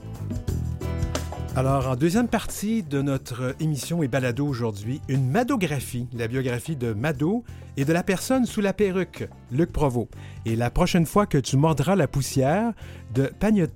Alors, 1.53 1.89
en 1.89 1.97
deuxième 1.97 2.29
partie 2.29 2.81
de 2.81 3.01
notre 3.01 3.55
émission 3.59 4.01
et 4.03 4.07
balado 4.07 4.47
aujourd'hui, 4.47 5.01
une 5.09 5.29
madographie, 5.29 6.07
la 6.13 6.29
biographie 6.29 6.77
de 6.77 6.93
Mado 6.93 7.43
et 7.75 7.83
de 7.83 7.91
la 7.91 8.03
personne 8.03 8.45
sous 8.45 8.61
la 8.61 8.71
perruque, 8.71 9.27
Luc 9.51 9.69
Provost. 9.69 10.07
Et 10.45 10.55
la 10.55 10.69
prochaine 10.69 11.05
fois 11.05 11.25
que 11.25 11.37
tu 11.37 11.57
mordras 11.57 11.97
la 11.97 12.07
poussière 12.07 12.71
de 13.13 13.29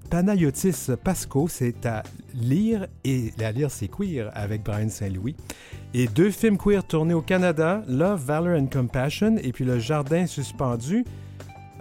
Panayotis 0.09 0.87
Pasco, 1.03 1.49
c'est 1.49 1.85
à 1.85 2.03
lire, 2.33 2.87
et 3.03 3.33
la 3.37 3.51
lire 3.51 3.69
c'est 3.69 3.89
queer 3.89 4.31
avec 4.33 4.63
Brian 4.63 4.87
Saint-Louis. 4.87 5.35
Et 5.93 6.07
deux 6.07 6.31
films 6.31 6.57
queer 6.57 6.81
tournés 6.81 7.13
au 7.13 7.21
Canada, 7.21 7.83
Love, 7.89 8.23
Valor 8.23 8.57
and 8.57 8.67
Compassion, 8.67 9.35
et 9.43 9.51
puis 9.51 9.65
Le 9.65 9.79
Jardin 9.79 10.27
suspendu, 10.27 11.03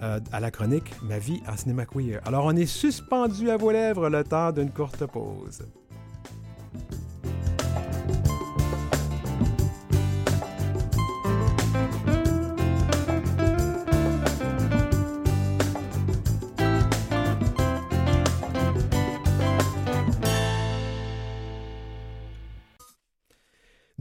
euh, 0.03 0.19
à 0.33 0.41
la 0.41 0.51
chronique 0.51 0.91
Ma 1.03 1.19
vie 1.19 1.41
en 1.47 1.55
cinéma 1.55 1.85
queer. 1.85 2.19
Alors, 2.25 2.43
on 2.43 2.55
est 2.57 2.65
suspendu 2.65 3.49
à 3.49 3.55
vos 3.55 3.71
lèvres 3.71 4.09
le 4.09 4.25
temps 4.25 4.51
d'une 4.51 4.71
courte 4.71 5.05
pause. 5.05 5.63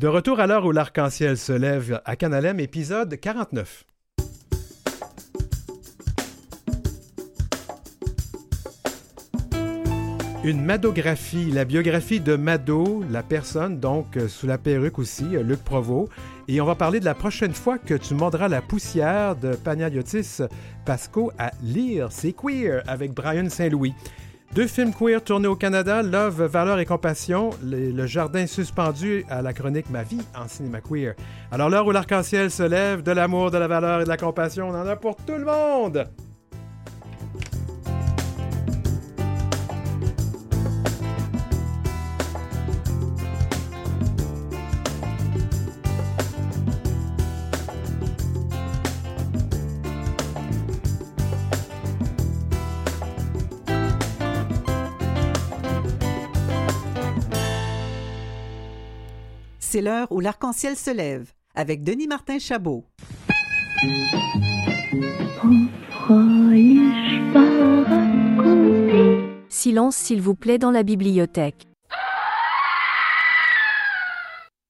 De 0.04 0.08
retour 0.08 0.38
à 0.38 0.46
l'heure 0.46 0.66
où 0.66 0.70
l'arc-en-ciel 0.70 1.38
se 1.38 1.52
lève 1.52 2.02
à 2.04 2.14
Canalem, 2.14 2.60
épisode 2.60 3.18
49. 3.18 3.86
Une 10.44 10.62
madographie, 10.62 11.50
la 11.50 11.64
biographie 11.64 12.20
de 12.20 12.36
Mado, 12.36 13.02
la 13.10 13.22
personne, 13.22 13.80
donc 13.80 14.18
euh, 14.18 14.28
sous 14.28 14.46
la 14.46 14.58
perruque 14.58 14.98
aussi, 14.98 15.24
euh, 15.36 15.42
Luc 15.42 15.64
Provost. 15.64 16.12
Et 16.48 16.60
on 16.60 16.66
va 16.66 16.74
parler 16.74 17.00
de 17.00 17.06
la 17.06 17.14
prochaine 17.14 17.54
fois 17.54 17.78
que 17.78 17.94
tu 17.94 18.12
mordras 18.12 18.48
la 18.48 18.60
poussière 18.60 19.36
de 19.36 19.54
Panagiotis 19.54 20.42
Pasco 20.84 21.32
à 21.38 21.50
lire. 21.62 22.08
C'est 22.10 22.32
queer 22.32 22.82
avec 22.86 23.14
Brian 23.14 23.48
Saint-Louis. 23.48 23.94
Deux 24.54 24.66
films 24.66 24.92
queer 24.92 25.24
tournés 25.24 25.48
au 25.48 25.56
Canada, 25.56 26.02
Love, 26.02 26.42
Valeur 26.42 26.78
et 26.78 26.84
Compassion, 26.84 27.48
le, 27.64 27.90
le 27.90 28.06
jardin 28.06 28.46
suspendu 28.46 29.24
à 29.30 29.40
la 29.40 29.54
chronique 29.54 29.88
Ma 29.88 30.02
vie 30.02 30.20
en 30.38 30.46
cinéma 30.46 30.82
queer. 30.82 31.14
Alors 31.52 31.70
l'heure 31.70 31.86
où 31.86 31.90
l'arc-en-ciel 31.90 32.50
se 32.50 32.64
lève, 32.64 33.02
de 33.02 33.12
l'amour, 33.12 33.50
de 33.50 33.56
la 33.56 33.66
valeur 33.66 34.02
et 34.02 34.04
de 34.04 34.10
la 34.10 34.18
compassion, 34.18 34.68
on 34.68 34.74
en 34.74 34.86
a 34.86 34.96
pour 34.96 35.16
tout 35.16 35.38
le 35.38 35.46
monde. 35.46 36.06
C'est 59.74 59.82
l'heure 59.82 60.06
où 60.12 60.20
l'arc-en-ciel 60.20 60.76
se 60.76 60.92
lève 60.92 61.32
avec 61.56 61.82
Denis 61.82 62.06
Martin 62.06 62.38
Chabot. 62.38 62.84
Silence 69.48 69.96
s'il 69.96 70.20
vous 70.20 70.36
plaît 70.36 70.58
dans 70.58 70.70
la 70.70 70.84
bibliothèque. 70.84 71.66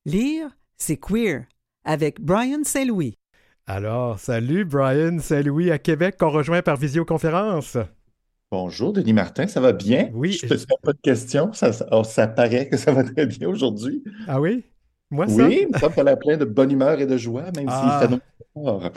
Lire, 0.07 0.49
c'est 0.79 0.97
queer 0.97 1.45
avec 1.85 2.23
Brian 2.23 2.65
Saint-Louis. 2.65 3.19
Alors, 3.67 4.19
salut 4.19 4.65
Brian 4.65 5.19
Saint-Louis 5.19 5.71
à 5.71 5.79
Québec 5.79 6.17
qu'on 6.19 6.31
rejoint 6.31 6.63
par 6.63 6.79
visioconférence. 6.79 7.77
Bonjour, 8.51 8.95
Denis 8.95 9.13
Martin, 9.13 9.47
ça 9.49 9.61
va 9.61 9.75
bien? 9.75 10.09
Oui. 10.15 10.33
Je 10.33 10.47
te 10.47 10.57
fais 10.57 10.65
pas 10.83 10.95
de 10.95 11.01
questions. 11.03 11.53
Ça, 11.53 11.75
ça, 11.75 11.87
oh, 11.93 12.05
ça 12.05 12.27
paraît 12.27 12.71
que 12.71 12.79
ça 12.79 12.91
va 12.91 13.05
très 13.05 13.27
bien 13.27 13.49
aujourd'hui. 13.51 14.03
Ah 14.27 14.41
oui? 14.41 14.65
Moi, 15.15 15.29
ça? 15.29 15.47
Oui, 15.47 15.61
il 15.63 15.73
me 15.73 15.79
semble 15.79 15.95
qu'elle 15.95 16.09
a 16.09 16.17
plein 16.17 16.37
de 16.37 16.45
bonne 16.45 16.73
humeur 16.73 17.01
et 17.01 17.07
de 17.07 17.17
joie, 17.17 17.45
même 17.57 17.67
Ah. 17.69 18.01
s'il 18.01 18.09
fait 18.09 18.23
noir. 18.57 18.91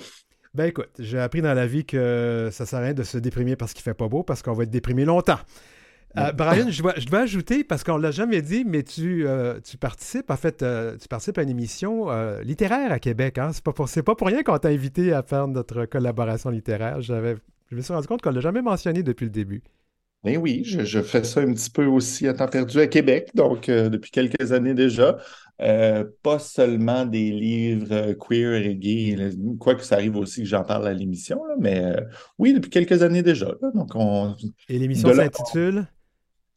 Ben 0.54 0.66
écoute, 0.66 0.90
j'ai 0.98 1.20
appris 1.20 1.44
dans 1.44 1.54
la 1.54 1.68
vie 1.68 1.86
que 1.86 2.50
ça 2.52 2.66
sert 2.66 2.80
à 2.80 2.82
rien 2.82 2.94
de 2.96 3.04
se 3.04 3.20
déprimer 3.20 3.56
parce 3.56 3.74
qu'il 3.74 3.84
fait 3.84 3.94
pas 3.94 4.08
beau, 4.08 4.24
parce 4.24 4.42
qu'on 4.42 4.54
va 4.54 4.64
être 4.64 4.72
déprimé 4.72 5.06
longtemps. 5.06 5.38
Euh, 6.18 6.32
Brian, 6.32 6.72
je 6.72 6.82
dois, 6.82 6.96
je 6.98 7.06
dois 7.06 7.20
ajouter, 7.20 7.64
parce 7.64 7.84
qu'on 7.84 7.98
ne 8.00 8.02
l'a 8.04 8.10
jamais 8.10 8.42
dit, 8.42 8.66
mais 8.66 8.82
tu, 8.82 9.28
euh, 9.28 9.60
tu 9.64 9.78
participes, 9.78 10.32
en 10.32 10.38
fait, 10.38 10.64
euh, 10.64 10.98
tu 11.00 11.08
participes 11.08 11.38
à 11.38 11.44
une 11.44 11.50
émission 11.50 12.08
littéraire 12.42 12.92
à 12.92 12.98
Québec. 12.98 13.38
Hein? 13.38 13.52
C'est 13.54 13.64
pas, 13.64 13.74
pour, 13.74 13.88
pas 13.88 14.16
pour 14.16 14.28
rien 14.28 14.42
qu'on 14.42 14.58
t'a 14.58 14.70
invité 14.70 15.14
à 15.14 15.22
faire 15.22 15.48
notre 15.48 15.86
collaboration 15.86 16.50
littéraire. 16.50 17.02
J'avais, 17.02 17.36
je 17.70 17.76
me 17.76 17.82
suis 17.82 17.94
rendu 17.94 18.08
compte 18.08 18.24
qu'on 18.24 18.32
ne 18.32 18.36
l'a 18.36 18.42
jamais 18.42 18.64
mentionné 18.64 19.04
depuis 19.04 19.26
le 19.26 19.32
début. 19.32 19.62
Ben 20.24 20.38
oui, 20.38 20.64
je, 20.66 21.02
fais 21.04 21.24
ça 21.24 21.42
un 21.42 21.54
petit 21.54 21.70
peu 21.70 21.86
aussi 21.86 22.28
à 22.28 22.34
temps 22.34 22.48
perdu 22.48 22.80
à 22.80 22.88
Québec, 22.88 23.30
donc 23.36 23.68
depuis 23.68 24.10
quelques 24.10 24.52
années 24.52 24.74
déjà. 24.74 25.18
Pas 25.58 26.40
seulement 26.40 27.06
des 27.06 27.32
livres 27.32 28.14
queer 28.14 28.54
et 28.66 28.76
gays, 28.76 29.32
quoique 29.60 29.84
ça 29.84 29.96
arrive 29.96 30.16
aussi 30.18 30.42
que 30.42 30.48
j'en 30.48 30.64
parle 30.64 30.88
à 30.88 30.94
l'émission, 30.94 31.42
mais 31.60 31.96
oui, 32.38 32.54
depuis 32.54 32.70
quelques 32.70 33.02
années 33.02 33.24
déjà. 33.24 33.54
donc 33.74 33.90
on, 33.96 34.36
et 34.70 34.78
l'émission 34.78 35.14
s'intitule? 35.14 35.88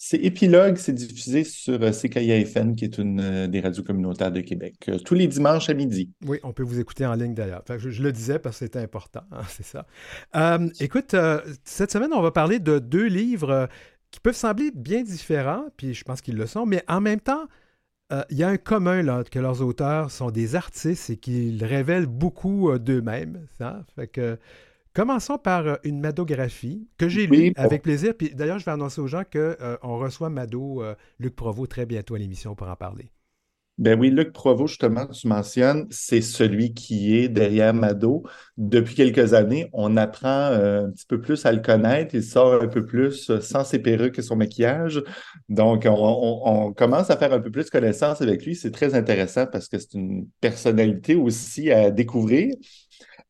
C'est 0.03 0.17
Épilogue, 0.17 0.79
c'est 0.79 0.95
diffusé 0.95 1.45
sur 1.45 1.83
euh, 1.83 1.91
CKIA-FM, 1.91 2.75
qui 2.75 2.87
est 2.87 2.97
une 2.97 3.21
euh, 3.21 3.47
des 3.49 3.61
radios 3.61 3.83
communautaires 3.83 4.33
de 4.33 4.41
Québec, 4.41 4.77
euh, 4.89 4.97
tous 4.97 5.13
les 5.13 5.27
dimanches 5.27 5.69
à 5.69 5.75
midi. 5.75 6.11
Oui, 6.25 6.39
on 6.43 6.55
peut 6.55 6.63
vous 6.63 6.81
écouter 6.81 7.05
en 7.05 7.13
ligne 7.13 7.35
d'ailleurs. 7.35 7.63
je, 7.77 8.03
le 8.03 8.11
disais 8.11 8.39
parce 8.39 8.59
que 8.59 8.65
c'était 8.65 8.79
important, 8.79 9.21
hein, 9.31 9.43
c'est 9.49 9.67
ça. 9.67 9.87
écoute, 10.81 11.15
cette 11.65 11.93
semaine, 11.93 12.15
on 12.15 12.23
va 12.23 12.31
parler 12.31 12.61
de 12.61 12.79
deux 12.79 13.09
livres 13.09 13.69
qui 14.11 14.21
peuvent 14.21 14.35
sembler 14.35 14.71
bien 14.75 15.03
différents, 15.03 15.67
puis 15.77 15.93
je 15.93 16.03
pense 16.03 16.23
qu'ils 16.23 16.37
le 16.37 16.47
sont, 16.47 16.65
mais 16.65 16.83
en 16.89 17.03
même 17.03 17.21
temps, 17.21 17.47
il 18.31 18.37
y 18.37 18.43
a 18.43 18.49
un 18.49 18.57
commun 18.57 19.03
là, 19.03 19.23
que 19.25 19.39
leurs 19.39 19.63
auteurs 19.63 20.11
sont 20.11 20.31
des 20.31 20.57
artistes 20.57 21.11
et 21.11 21.17
qu'ils 21.17 21.65
révèlent 21.65 22.07
beaucoup 22.07 22.77
d'eux-mêmes. 22.79 23.47
Ça. 23.59 23.85
Fait 23.95 24.09
que 24.09 24.39
Commençons 24.93 25.39
par 25.39 25.67
euh, 25.67 25.77
une 25.85 26.01
madographie 26.01 26.89
que 26.99 27.09
j'ai 27.09 27.27
lue 27.27 27.53
avec 27.57 27.83
plaisir. 27.83 28.15
Puis 28.17 28.35
d'ailleurs, 28.35 28.59
je 28.59 28.65
vais 28.65 28.73
annoncer 28.73 29.01
aux 29.01 29.07
gens 29.07 29.23
qu'on 29.23 29.39
euh, 29.39 29.77
reçoit 29.83 30.31
Mado 30.31 30.83
euh, 30.83 30.95
Luc 31.21 31.37
Provost 31.37 31.71
très 31.71 31.87
bientôt 31.87 32.17
à 32.17 32.19
l'émission 32.19 32.57
pour 32.57 32.69
en 32.69 32.77
parler. 32.77 33.11
Ben 33.81 33.99
oui, 33.99 34.11
Luc 34.11 34.35
Provost, 34.35 34.73
justement, 34.73 35.07
tu 35.07 35.27
mentionnes, 35.27 35.87
c'est 35.89 36.21
celui 36.21 36.75
qui 36.75 37.17
est 37.17 37.31
derrière 37.31 37.73
Mado. 37.73 38.25
Depuis 38.59 38.95
quelques 38.95 39.33
années, 39.33 39.71
on 39.73 39.97
apprend 39.97 40.29
un 40.29 40.91
petit 40.91 41.07
peu 41.07 41.19
plus 41.19 41.47
à 41.47 41.53
le 41.53 41.61
connaître. 41.61 42.15
Il 42.15 42.23
sort 42.23 42.63
un 42.63 42.69
peu 42.69 42.85
plus 42.85 43.33
sans 43.41 43.65
ses 43.65 43.79
perruques 43.79 44.19
et 44.19 44.23
son 44.23 44.37
maquillage. 44.37 45.03
Donc, 45.49 45.87
on, 45.89 46.75
commence 46.77 47.09
à 47.09 47.17
faire 47.17 47.33
un 47.33 47.41
peu 47.41 47.51
plus 47.51 47.71
connaissance 47.71 48.21
avec 48.21 48.45
lui. 48.45 48.55
C'est 48.55 48.71
très 48.71 48.95
intéressant 48.95 49.47
parce 49.47 49.67
que 49.67 49.79
c'est 49.79 49.95
une 49.95 50.29
personnalité 50.43 51.15
aussi 51.15 51.71
à 51.71 51.91
découvrir. 51.91 52.55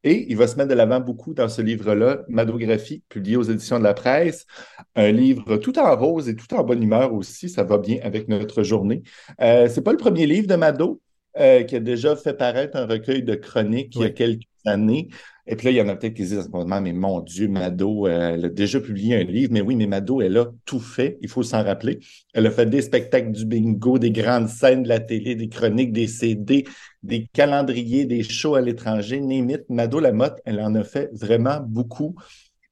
Et 0.03 0.27
il 0.31 0.37
va 0.37 0.47
se 0.47 0.57
mettre 0.57 0.71
de 0.71 0.75
l'avant 0.75 1.01
beaucoup 1.01 1.35
dans 1.35 1.49
ce 1.49 1.61
livre-là, 1.61 2.23
Madographie, 2.29 3.03
publié 3.09 3.37
aux 3.37 3.43
éditions 3.43 3.79
de 3.79 3.85
la 3.85 3.95
presse. 3.95 4.47
Un 4.95 5.13
livre 5.13 5.57
tout 5.59 5.79
en 5.79 5.95
rose 5.95 6.29
et 6.29 6.37
tout 6.37 6.53
en 6.55 6.65
bonne 6.65 6.83
humeur 6.83 7.13
aussi. 7.13 7.49
Ça 7.51 7.65
va 7.65 7.79
bien 7.79 7.99
avec 8.03 8.29
notre 8.29 8.63
journée. 8.63 9.03
Euh, 9.41 9.69
c'est 9.69 9.83
pas 9.83 9.93
le 9.93 9.99
premier 9.99 10.27
livre 10.27 10.47
de 10.47 10.57
Mado. 10.57 11.01
Euh, 11.39 11.63
qui 11.63 11.77
a 11.77 11.81
déjà 11.81 12.17
fait 12.17 12.35
paraître 12.35 12.77
un 12.77 12.87
recueil 12.87 13.23
de 13.23 13.37
chroniques 13.37 13.95
il 13.95 14.03
y 14.03 14.05
a 14.05 14.11
quelques 14.11 14.49
années. 14.67 15.09
Et 15.47 15.55
puis 15.55 15.67
là, 15.67 15.71
il 15.71 15.77
y 15.77 15.81
en 15.81 15.89
a 15.89 15.95
peut-être 15.95 16.15
qui 16.15 16.23
disent 16.23 16.39
à 16.39 16.43
ce 16.43 16.49
moment, 16.49 16.81
mais 16.81 16.93
mon 16.93 17.21
Dieu, 17.21 17.47
Mado, 17.47 18.09
euh, 18.09 18.35
elle 18.35 18.47
a 18.47 18.49
déjà 18.49 18.81
publié 18.81 19.15
un 19.15 19.23
livre. 19.23 19.53
Mais 19.53 19.61
oui, 19.61 19.77
mais 19.77 19.87
Mado, 19.87 20.21
elle 20.21 20.37
a 20.37 20.47
tout 20.65 20.81
fait, 20.81 21.19
il 21.23 21.29
faut 21.29 21.45
s'en 21.45 21.63
rappeler. 21.63 22.01
Elle 22.35 22.47
a 22.47 22.51
fait 22.51 22.67
des 22.67 22.83
spectacles 22.83 23.31
du 23.31 23.47
bingo, 23.47 23.99
des 24.01 24.11
grandes 24.11 24.49
scènes 24.49 24.83
de 24.83 24.89
la 24.89 24.99
télé, 24.99 25.37
des 25.37 25.49
chroniques, 25.49 25.93
des 25.93 26.09
CD, 26.09 26.65
des 27.05 27.29
calendriers, 27.33 28.07
des 28.07 28.25
shows 28.25 28.57
à 28.57 28.61
l'étranger, 28.61 29.21
Némite. 29.21 29.69
Mado 29.69 30.01
Lamotte, 30.01 30.41
elle 30.45 30.61
en 30.61 30.75
a 30.75 30.83
fait 30.83 31.11
vraiment 31.13 31.61
beaucoup. 31.65 32.17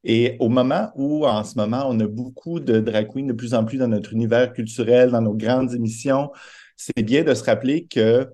Et 0.03 0.37
au 0.40 0.49
moment 0.49 0.90
où, 0.97 1.27
en 1.27 1.44
ce 1.44 1.57
moment, 1.57 1.85
on 1.88 1.99
a 2.01 2.09
beaucoup 2.09 2.59
de 2.59 2.81
drag 2.81 3.09
queens 3.12 3.27
de 3.27 3.33
plus 3.33 3.55
en 3.55 3.64
plus 3.64 3.79
dans 3.79 3.88
notre 3.88 4.12
univers 4.12 4.53
culturel, 4.53 5.11
dans 5.11 5.23
nos 5.23 5.35
grandes 5.35 5.75
émissions, 5.75 6.31
c'est 6.77 7.03
bien 7.03 7.25
de 7.25 7.35
se 7.35 7.44
rappeler 7.44 7.87
que 7.87 8.29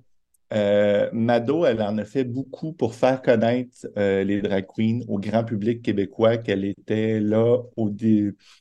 euh, 0.53 1.09
Mado, 1.11 1.65
elle 1.65 1.81
en 1.81 1.97
a 1.97 2.05
fait 2.05 2.23
beaucoup 2.23 2.71
pour 2.73 2.93
faire 2.95 3.21
connaître 3.21 3.87
euh, 3.97 4.23
les 4.23 4.41
drag 4.41 4.65
queens 4.67 4.99
au 5.07 5.19
grand 5.19 5.43
public 5.43 5.81
québécois 5.81 6.37
qu'elle 6.37 6.65
était 6.65 7.19
là 7.19 7.57
au 7.75 7.91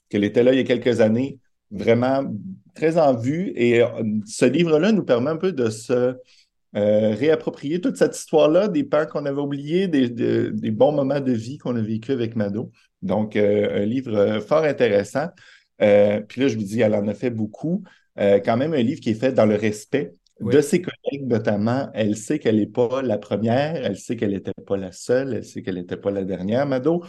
qu'elle 0.08 0.24
était 0.24 0.42
là 0.42 0.52
il 0.52 0.56
y 0.56 0.60
a 0.60 0.64
quelques 0.64 1.00
années, 1.00 1.38
vraiment 1.70 2.24
très 2.74 2.96
en 2.98 3.14
vue. 3.14 3.52
Et 3.54 3.82
euh, 3.82 3.88
ce 4.24 4.46
livre-là 4.46 4.92
nous 4.92 5.04
permet 5.04 5.30
un 5.30 5.36
peu 5.36 5.52
de 5.52 5.70
se 5.70 6.16
réapproprier 6.76 7.80
toute 7.80 7.96
cette 7.96 8.16
histoire-là, 8.16 8.66
des 8.66 8.82
peurs 8.82 9.06
qu'on 9.06 9.26
avait 9.26 9.40
oubliés, 9.40 9.86
des, 9.86 10.08
des, 10.08 10.70
bons 10.72 10.90
moments 10.90 11.20
de 11.20 11.30
vie 11.30 11.56
qu'on 11.56 11.76
a 11.76 11.80
vécu 11.80 12.10
avec 12.10 12.34
Mado. 12.34 12.72
Donc, 13.00 13.36
un 13.36 13.84
livre 13.84 14.40
fort 14.40 14.64
intéressant. 14.64 15.28
puis 15.78 16.40
là, 16.40 16.48
je 16.48 16.56
vous 16.56 16.64
dis, 16.64 16.80
elle 16.80 16.96
en 16.96 17.06
a 17.06 17.14
fait 17.14 17.30
beaucoup. 17.30 17.84
quand 18.18 18.56
même 18.56 18.74
un 18.74 18.82
livre 18.82 19.00
qui 19.00 19.10
est 19.10 19.14
fait 19.14 19.30
dans 19.30 19.46
le 19.46 19.54
respect 19.54 20.14
de 20.40 20.60
ses 20.60 20.82
collègues, 20.82 21.26
notamment, 21.26 21.90
elle 21.94 22.16
sait 22.16 22.38
qu'elle 22.38 22.56
n'est 22.56 22.66
pas 22.66 23.02
la 23.02 23.18
première, 23.18 23.76
elle 23.76 23.96
sait 23.96 24.16
qu'elle 24.16 24.32
n'était 24.32 24.52
pas 24.66 24.76
la 24.76 24.92
seule, 24.92 25.34
elle 25.34 25.44
sait 25.44 25.62
qu'elle 25.62 25.76
n'était 25.76 25.96
pas 25.96 26.10
la 26.10 26.24
dernière, 26.24 26.66
Mado. 26.66 27.04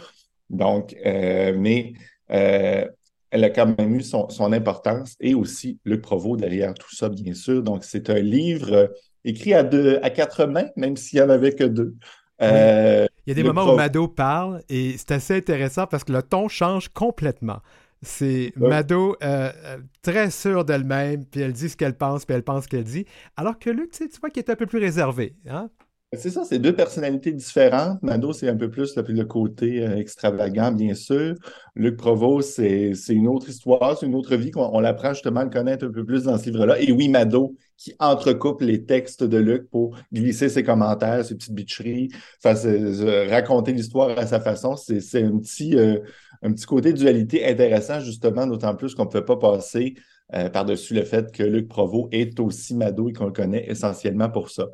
Donc, 0.48 0.94
euh, 1.04 1.52
mais 1.56 1.94
euh, 2.30 2.86
elle 3.30 3.44
a 3.44 3.50
quand 3.50 3.74
même 3.78 3.94
eu 3.96 4.02
son, 4.02 4.52
importance 4.52 5.16
et 5.20 5.34
aussi 5.34 5.78
le 5.84 6.00
Provo 6.00 6.36
derrière 6.36 6.72
tout 6.74 6.94
ça, 6.94 7.08
bien 7.08 7.34
sûr. 7.34 7.62
Donc, 7.62 7.84
c'est 7.84 8.10
un 8.10 8.20
livre 8.20 8.72
euh, 8.72 8.86
écrit 9.24 9.54
à, 9.54 9.64
deux, 9.64 9.98
à 10.02 10.10
quatre 10.10 10.46
mains, 10.46 10.68
même 10.76 10.96
s'il 10.96 11.18
n'y 11.18 11.26
en 11.26 11.30
avait 11.30 11.52
que 11.52 11.64
deux. 11.64 11.94
Il 12.40 13.08
y 13.26 13.32
a 13.32 13.34
des 13.34 13.42
moments 13.42 13.72
où 13.72 13.76
Mado 13.76 14.06
parle 14.06 14.62
et 14.68 14.94
c'est 14.98 15.10
assez 15.10 15.36
intéressant 15.36 15.86
parce 15.88 16.04
que 16.04 16.12
le 16.12 16.22
ton 16.22 16.46
change 16.46 16.90
complètement. 16.90 17.60
C'est 18.02 18.52
Mado 18.56 19.16
euh, 19.22 19.50
euh, 19.64 19.78
très 20.02 20.30
sûre 20.30 20.64
d'elle-même, 20.64 21.24
puis 21.24 21.40
elle 21.40 21.52
dit 21.52 21.68
ce 21.68 21.76
qu'elle 21.76 21.96
pense, 21.96 22.24
puis 22.24 22.34
elle 22.34 22.42
pense 22.42 22.64
ce 22.64 22.68
qu'elle 22.68 22.84
dit. 22.84 23.06
Alors 23.36 23.58
que 23.58 23.70
Luc, 23.70 23.90
tu 23.90 24.06
vois 24.20 24.30
qu'il 24.30 24.42
est 24.42 24.50
un 24.50 24.56
peu 24.56 24.66
plus 24.66 24.78
réservé. 24.78 25.34
Hein? 25.48 25.70
C'est 26.12 26.30
ça, 26.30 26.44
c'est 26.44 26.60
deux 26.60 26.74
personnalités 26.74 27.32
différentes. 27.32 28.00
Mado, 28.02 28.32
c'est 28.32 28.48
un 28.48 28.56
peu 28.56 28.70
plus 28.70 28.94
le, 28.96 29.24
côté 29.24 29.84
euh, 29.84 29.96
extravagant, 29.96 30.70
bien 30.70 30.94
sûr. 30.94 31.34
Luc 31.74 31.96
Provost, 31.96 32.54
c'est 32.54 33.12
une 33.12 33.26
autre 33.26 33.48
histoire, 33.48 33.98
c'est 33.98 34.06
une 34.06 34.14
autre 34.14 34.36
vie 34.36 34.52
qu'on 34.52 34.78
l'apprend 34.78 35.12
justement 35.12 35.40
à 35.40 35.44
le 35.44 35.50
connaître 35.50 35.84
un 35.84 35.90
peu 35.90 36.04
plus 36.04 36.24
dans 36.24 36.38
ce 36.38 36.44
livre-là. 36.44 36.80
Et 36.80 36.92
oui, 36.92 37.08
Mado, 37.08 37.56
qui 37.76 37.94
entrecoupe 37.98 38.62
les 38.62 38.84
textes 38.84 39.24
de 39.24 39.36
Luc 39.36 39.68
pour 39.68 39.96
glisser 40.12 40.48
ses 40.48 40.62
commentaires, 40.62 41.24
ses 41.24 41.34
petites 41.34 41.54
bitcheries, 41.54 42.08
raconter 42.44 43.72
l'histoire 43.72 44.16
à 44.16 44.26
sa 44.26 44.40
façon. 44.40 44.76
C'est 44.76 45.22
un 45.22 45.38
petit, 45.38 45.76
euh, 45.76 45.98
un 46.42 46.52
petit 46.52 46.66
côté 46.66 46.92
dualité 46.92 47.46
intéressant, 47.46 48.00
justement, 48.00 48.46
d'autant 48.46 48.74
plus 48.74 48.94
qu'on 48.94 49.04
ne 49.04 49.10
peut 49.10 49.24
pas 49.24 49.36
passer 49.36 49.94
euh, 50.34 50.48
par-dessus 50.48 50.94
le 50.94 51.04
fait 51.04 51.32
que 51.32 51.42
Luc 51.42 51.68
Provost 51.68 52.08
est 52.12 52.38
aussi 52.40 52.74
Mado 52.74 53.08
et 53.08 53.12
qu'on 53.12 53.26
le 53.26 53.32
connaît 53.32 53.68
essentiellement 53.68 54.28
pour 54.28 54.50
ça. 54.50 54.66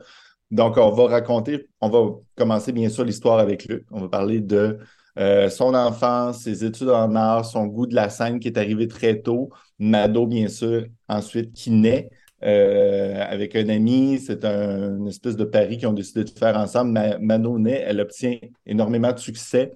Donc, 0.50 0.76
on 0.76 0.90
va 0.90 1.06
raconter, 1.06 1.68
on 1.80 1.88
va 1.88 2.10
commencer 2.36 2.72
bien 2.72 2.88
sûr 2.88 3.04
l'histoire 3.04 3.38
avec 3.38 3.64
Luc. 3.64 3.86
On 3.90 4.00
va 4.00 4.08
parler 4.08 4.40
de 4.40 4.78
euh, 5.18 5.48
son 5.48 5.74
enfance, 5.74 6.42
ses 6.42 6.64
études 6.64 6.88
en 6.88 7.14
art, 7.14 7.44
son 7.44 7.66
goût 7.66 7.86
de 7.86 7.94
la 7.94 8.08
scène 8.08 8.38
qui 8.38 8.48
est 8.48 8.58
arrivé 8.58 8.88
très 8.88 9.20
tôt. 9.20 9.50
Mado, 9.78 10.26
bien 10.26 10.48
sûr, 10.48 10.86
ensuite, 11.08 11.52
qui 11.52 11.70
naît 11.70 12.10
euh, 12.44 13.22
avec 13.28 13.56
un 13.56 13.68
ami. 13.68 14.18
C'est 14.18 14.44
un, 14.44 14.98
une 14.98 15.08
espèce 15.08 15.36
de 15.36 15.44
pari 15.44 15.78
qu'ils 15.78 15.88
ont 15.88 15.92
décidé 15.92 16.24
de 16.24 16.30
faire 16.30 16.56
ensemble. 16.56 17.18
Mado 17.20 17.58
naît, 17.58 17.82
elle 17.86 18.00
obtient 18.00 18.38
énormément 18.66 19.12
de 19.12 19.18
succès. 19.18 19.72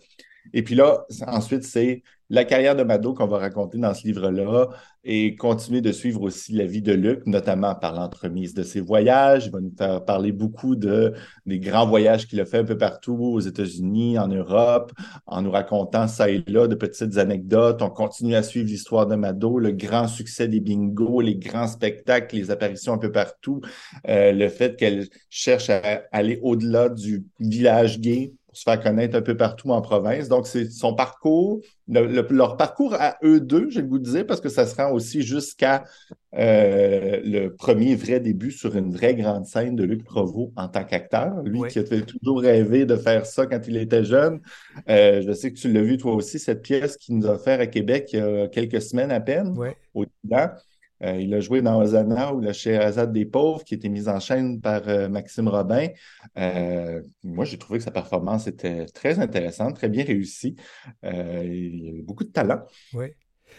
Et 0.53 0.63
puis 0.63 0.75
là, 0.75 1.05
ensuite, 1.27 1.65
c'est 1.65 2.03
la 2.29 2.45
carrière 2.45 2.75
de 2.75 2.83
Mado 2.83 3.15
qu'on 3.15 3.27
va 3.27 3.39
raconter 3.39 3.79
dans 3.79 3.95
ce 3.95 4.05
livre-là 4.07 4.69
et 5.05 5.37
continuer 5.37 5.81
de 5.81 5.93
suivre 5.93 6.23
aussi 6.23 6.53
la 6.53 6.67
vie 6.67 6.83
de 6.83 6.93
Luc, 6.93 7.25
notamment 7.27 7.77
par 7.77 7.95
l'entremise 7.95 8.53
de 8.53 8.65
ses 8.65 8.81
voyages. 8.81 9.47
Il 9.47 9.53
va 9.53 9.61
nous 9.61 9.73
faire 9.79 10.05
parler 10.05 10.33
beaucoup 10.33 10.75
de, 10.75 11.15
des 11.47 11.61
grands 11.61 11.87
voyages 11.87 12.27
qu'il 12.27 12.41
a 12.41 12.45
fait 12.45 12.59
un 12.59 12.65
peu 12.65 12.77
partout 12.77 13.15
aux 13.15 13.39
États-Unis, 13.39 14.19
en 14.19 14.27
Europe, 14.27 14.93
en 15.27 15.43
nous 15.43 15.53
racontant 15.53 16.09
ça 16.09 16.29
et 16.29 16.43
là 16.49 16.67
de 16.67 16.75
petites 16.75 17.17
anecdotes. 17.19 17.81
On 17.83 17.91
continue 17.91 18.35
à 18.35 18.43
suivre 18.43 18.67
l'histoire 18.67 19.07
de 19.07 19.15
Mado, 19.15 19.61
le 19.61 19.71
grand 19.71 20.09
succès 20.09 20.49
des 20.49 20.61
bingos, 20.61 21.21
les 21.21 21.37
grands 21.37 21.69
spectacles, 21.69 22.35
les 22.35 22.51
apparitions 22.51 22.95
un 22.95 22.99
peu 22.99 23.13
partout, 23.13 23.61
euh, 24.09 24.33
le 24.33 24.49
fait 24.49 24.77
qu'elle 24.77 25.07
cherche 25.31 25.71
à 25.71 26.03
aller 26.11 26.41
au-delà 26.43 26.89
du 26.89 27.25
village 27.39 28.01
gay 28.01 28.33
se 28.57 28.62
faire 28.62 28.81
connaître 28.81 29.14
un 29.16 29.21
peu 29.21 29.37
partout 29.37 29.71
en 29.71 29.83
province. 29.83 30.29
Donc, 30.29 30.47
c'est 30.47 30.71
son 30.71 30.95
parcours, 30.95 31.61
leur 31.88 32.57
parcours 32.57 32.94
à 32.94 33.19
eux 33.23 33.38
deux, 33.38 33.69
je 33.69 33.81
vais 33.81 33.87
vous 33.87 33.98
dire, 33.98 34.27
parce 34.27 34.40
que 34.40 34.48
ça 34.48 34.65
se 34.65 34.75
rend 34.75 34.92
aussi 34.92 35.21
jusqu'à 35.21 35.85
euh, 36.35 37.21
le 37.23 37.48
premier 37.48 37.94
vrai 37.96 38.19
début 38.19 38.50
sur 38.50 38.75
une 38.75 38.90
vraie 38.90 39.15
grande 39.15 39.44
scène 39.44 39.77
de 39.77 39.85
Luc 39.85 40.04
Provost 40.04 40.52
en 40.57 40.69
tant 40.69 40.85
qu'acteur. 40.85 41.42
Lui 41.44 41.61
qui 41.69 41.81
a 41.81 41.83
toujours 41.85 42.40
rêvé 42.40 42.87
de 42.87 42.96
faire 42.96 43.27
ça 43.27 43.44
quand 43.44 43.61
il 43.69 43.77
était 43.77 44.04
jeune. 44.04 44.40
Euh, 44.88 45.21
je 45.21 45.33
sais 45.33 45.52
que 45.52 45.59
tu 45.59 45.71
l'as 45.71 45.83
vu 45.83 45.98
toi 45.98 46.15
aussi, 46.15 46.38
cette 46.38 46.63
pièce 46.63 46.96
qu'il 46.96 47.19
nous 47.19 47.27
a 47.27 47.33
offert 47.33 47.61
à 47.61 47.67
Québec 47.67 48.09
il 48.15 48.19
y 48.19 48.23
a 48.23 48.48
quelques 48.48 48.81
semaines 48.81 49.11
à 49.11 49.21
peine, 49.21 49.54
au. 49.92 50.07
Euh, 51.03 51.21
il 51.21 51.35
a 51.35 51.40
joué 51.40 51.63
dans 51.63 51.81
Ozana 51.81 52.33
ou 52.33 52.40
Le 52.40 52.53
Scheherazade 52.53 53.13
des 53.13 53.27
pauvres, 53.27 53.65
qui 53.65 53.75
était 53.75 53.88
mise 53.88 54.09
en 54.09 54.21
chaîne 54.21 54.61
par 54.61 54.88
euh, 54.88 55.09
Maxime 55.09 55.49
Robin. 55.49 55.88
Euh, 56.38 57.03
moi, 57.23 57.44
j'ai 57.44 57.59
trouvé 57.59 57.79
que 57.79 57.85
sa 57.85 57.90
performance 57.90 58.47
était 58.47 58.87
très 58.87 59.19
intéressante, 59.19 59.77
très 59.77 59.88
bien 59.88 60.05
réussie. 60.05 60.57
il 61.03 62.01
a 62.01 62.03
beaucoup 62.03 62.25
de 62.25 62.31
talent. 62.31 62.63
Oui. 62.94 63.09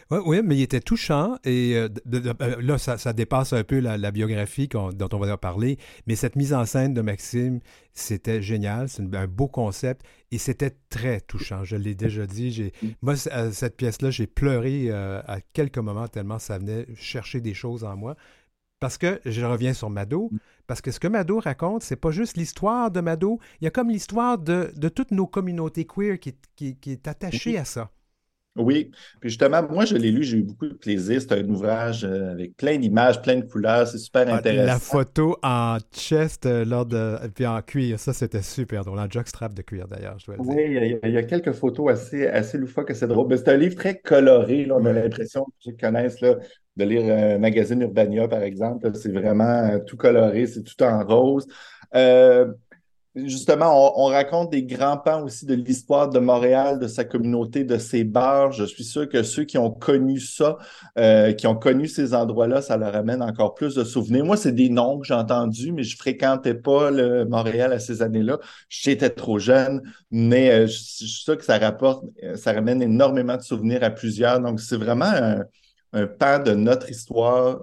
Oui, 0.10 0.20
oui, 0.26 0.41
mais 0.43 0.55
il 0.58 0.62
était 0.62 0.80
touchant 0.80 1.38
et 1.43 1.76
euh, 1.76 1.89
de- 2.05 2.20
de- 2.20 2.34
euh, 2.41 2.62
là, 2.62 2.78
ça, 2.78 2.97
ça 2.97 3.12
dépasse 3.12 3.51
un 3.53 3.64
peu 3.64 3.80
la, 3.80 3.97
la 3.97 4.12
biographie 4.12 4.68
dont 4.70 5.10
on 5.12 5.18
va 5.20 5.38
parler, 5.38 5.78
mais 6.08 6.16
cette 6.16 6.36
mise 6.38 6.53
en 6.53 6.66
scène 6.66 6.93
de 6.93 7.01
Maxime, 7.01 7.60
c'était 7.93 8.41
génial, 8.41 8.88
c'est 8.88 9.14
un 9.16 9.28
beau 9.28 9.47
concept 9.49 10.05
et 10.32 10.38
c'était 10.38 10.76
très 10.89 11.20
touchant. 11.20 11.64
Je 11.66 11.76
l'ai 11.76 11.93
déjà 11.95 12.26
dit. 12.26 12.51
J'ai, 12.51 12.72
moi, 13.01 13.16
à 13.32 13.51
cette 13.51 13.76
pièce-là, 13.76 14.10
j'ai 14.12 14.28
pleuré 14.28 14.86
euh, 14.89 15.22
à 15.28 15.41
quelques 15.41 15.78
moments 15.80 16.08
tellement 16.08 16.39
ça 16.39 16.58
venait 16.58 16.86
chercher 16.95 17.41
des 17.41 17.53
choses 17.53 17.84
en 17.84 17.97
moi. 17.97 18.16
Parce 18.80 18.99
que 18.99 19.20
je 19.26 19.43
reviens 19.43 19.74
sur 19.74 19.89
Mado, 19.89 20.30
parce 20.68 20.82
que 20.82 20.91
ce 20.91 20.99
que 20.99 21.08
Mado 21.08 21.39
raconte, 21.39 21.82
c'est 21.82 21.95
pas 21.95 22.12
juste 22.12 22.38
l'histoire 22.38 22.91
de 22.91 23.01
Mado, 23.01 23.39
il 23.60 23.66
y 23.66 23.68
a 23.68 23.72
comme 23.72 23.89
l'histoire 23.89 24.38
de, 24.38 24.72
de 24.76 24.88
toutes 24.88 25.10
nos 25.10 25.26
communautés 25.26 25.86
queer 25.86 26.20
qui, 26.20 26.36
qui- 26.55 26.76
qui 26.78 26.91
est 26.91 27.08
attachée 27.08 27.58
à 27.58 27.66
ça. 27.66 27.89
Oui, 28.58 28.91
puis 29.20 29.30
justement, 29.30 29.64
moi, 29.70 29.86
je 29.86 29.95
l'ai 29.95 30.12
lu, 30.12 30.24
j'ai 30.24 30.38
eu 30.38 30.43
beaucoup 30.43 30.68
de 30.68 30.74
plaisir. 30.74 31.22
C'est 31.22 31.34
un 31.34 31.47
ouvrage 31.49 32.03
euh, 32.05 32.32
avec 32.32 32.55
plein 32.58 32.78
d'images, 32.78 33.22
plein 33.22 33.38
de 33.38 33.45
couleurs, 33.45 33.88
c'est 33.88 33.97
super 33.99 34.28
Ah, 34.30 34.38
intéressant. 34.38 34.66
La 34.66 34.80
photo 34.80 35.38
en 35.43 35.78
chest 35.91 36.45
euh, 36.45 36.66
lors 36.66 36.86
de. 36.86 37.18
Puis 37.34 37.45
en 37.47 37.62
cuir, 37.62 37.99
ça 37.99 38.14
c'était 38.14 38.41
super 38.41 38.84
drôle. 38.86 38.99
En 38.99 39.10
jockstrap 39.10 39.53
de 39.53 39.62
cuir 39.62 39.88
d'ailleurs, 39.88 40.20
je 40.20 40.26
dois 40.26 40.38
le 40.38 40.41
dire. 40.43 40.55
Oui, 40.55 40.64
il 40.68 40.74
y, 40.74 40.78
a, 40.78 41.08
il 41.08 41.14
y 41.14 41.18
a 41.18 41.24
quelques 41.24 41.53
photos 41.53 41.91
assez, 41.91 42.28
assez 42.28 42.58
loufoques, 42.58 42.91
c'est 42.95 43.08
drôle. 43.08 43.28
Mais 43.28 43.38
c'est 43.38 43.49
un 43.49 43.58
livre 43.58 43.76
très 43.76 43.99
coloré. 43.99 44.66
Là. 44.66 44.76
On 44.78 44.86
a 44.86 44.93
l'impression, 44.93 45.43
pour 45.45 45.53
ceux 45.60 45.72
qui 45.72 45.78
connaissent, 45.78 46.22
là, 46.22 46.36
de 46.76 46.84
lire 46.86 47.14
un 47.14 47.38
magazine 47.39 47.82
Urbania, 47.82 48.28
par 48.28 48.43
exemple. 48.43 48.91
C'est 48.95 49.12
vraiment 49.12 49.43
euh, 49.45 49.80
tout 49.80 49.97
coloré, 49.97 50.45
c'est 50.47 50.64
tout 50.64 50.82
en 50.84 51.03
rose. 51.05 51.47
Euh, 51.95 52.53
justement, 53.26 53.97
on, 53.97 54.05
on 54.05 54.07
raconte 54.07 54.51
des 54.51 54.63
grands 54.63 54.97
pans 54.97 55.24
aussi 55.24 55.45
de 55.45 55.53
l'histoire 55.53 56.09
de 56.09 56.20
Montréal, 56.20 56.80
de 56.80 56.88
sa 56.88 57.03
communauté, 57.03 57.63
de 57.63 57.78
ses 57.78 58.03
bars. 58.03 58.51
Je 58.51 58.63
suis 58.63 58.84
sûr 58.84 59.09
que 59.09 59.24
ceux 59.24 59.43
qui 59.43 59.57
ont 59.57 59.72
connu 59.72 60.20
ça, 60.20 60.57
euh, 60.97 61.34
qui 61.34 61.47
ont 61.47 61.55
connu 61.55 61.88
ces 61.88 62.13
endroits-là, 62.13 62.61
ça 62.61 62.78
leur 62.78 62.95
amène 62.95 63.22
encore 63.22 63.53
plus 63.55 63.76
de 63.76 63.84
souvenirs. 63.84 64.26
Moi, 64.26 64.38
c'est 64.38 64.51
des 64.51 64.70
noms 64.70 64.99
que 64.99 65.07
j'ai 65.07 65.13
entendus, 65.13 65.72
mais 65.72 65.84
je 65.84 65.97
fréquentais 65.97 66.53
pas 66.53 66.91
le 66.91 67.26
Montréal 67.26 67.74
à 67.74 67.80
ces 67.80 68.01
années-là. 68.01 68.39
J'étais 68.70 69.09
trop 69.09 69.39
jeune, 69.39 69.82
mais 70.11 70.51
euh, 70.51 70.68
je 70.68 70.78
je 70.97 71.05
suis 71.05 71.24
sûr 71.24 71.38
que 71.38 71.45
ça 71.45 71.57
rapporte, 71.57 72.05
euh, 72.24 72.36
ça 72.36 72.53
ramène 72.53 72.82
énormément 72.82 73.38
de 73.38 73.41
souvenirs 73.41 73.84
à 73.84 73.89
plusieurs. 73.89 74.39
Donc, 74.39 74.59
c'est 74.59 74.78
vraiment 74.78 75.05
un, 75.05 75.45
un 75.93 76.07
pan 76.07 76.39
de 76.39 76.51
notre 76.51 76.89
histoire 76.89 77.59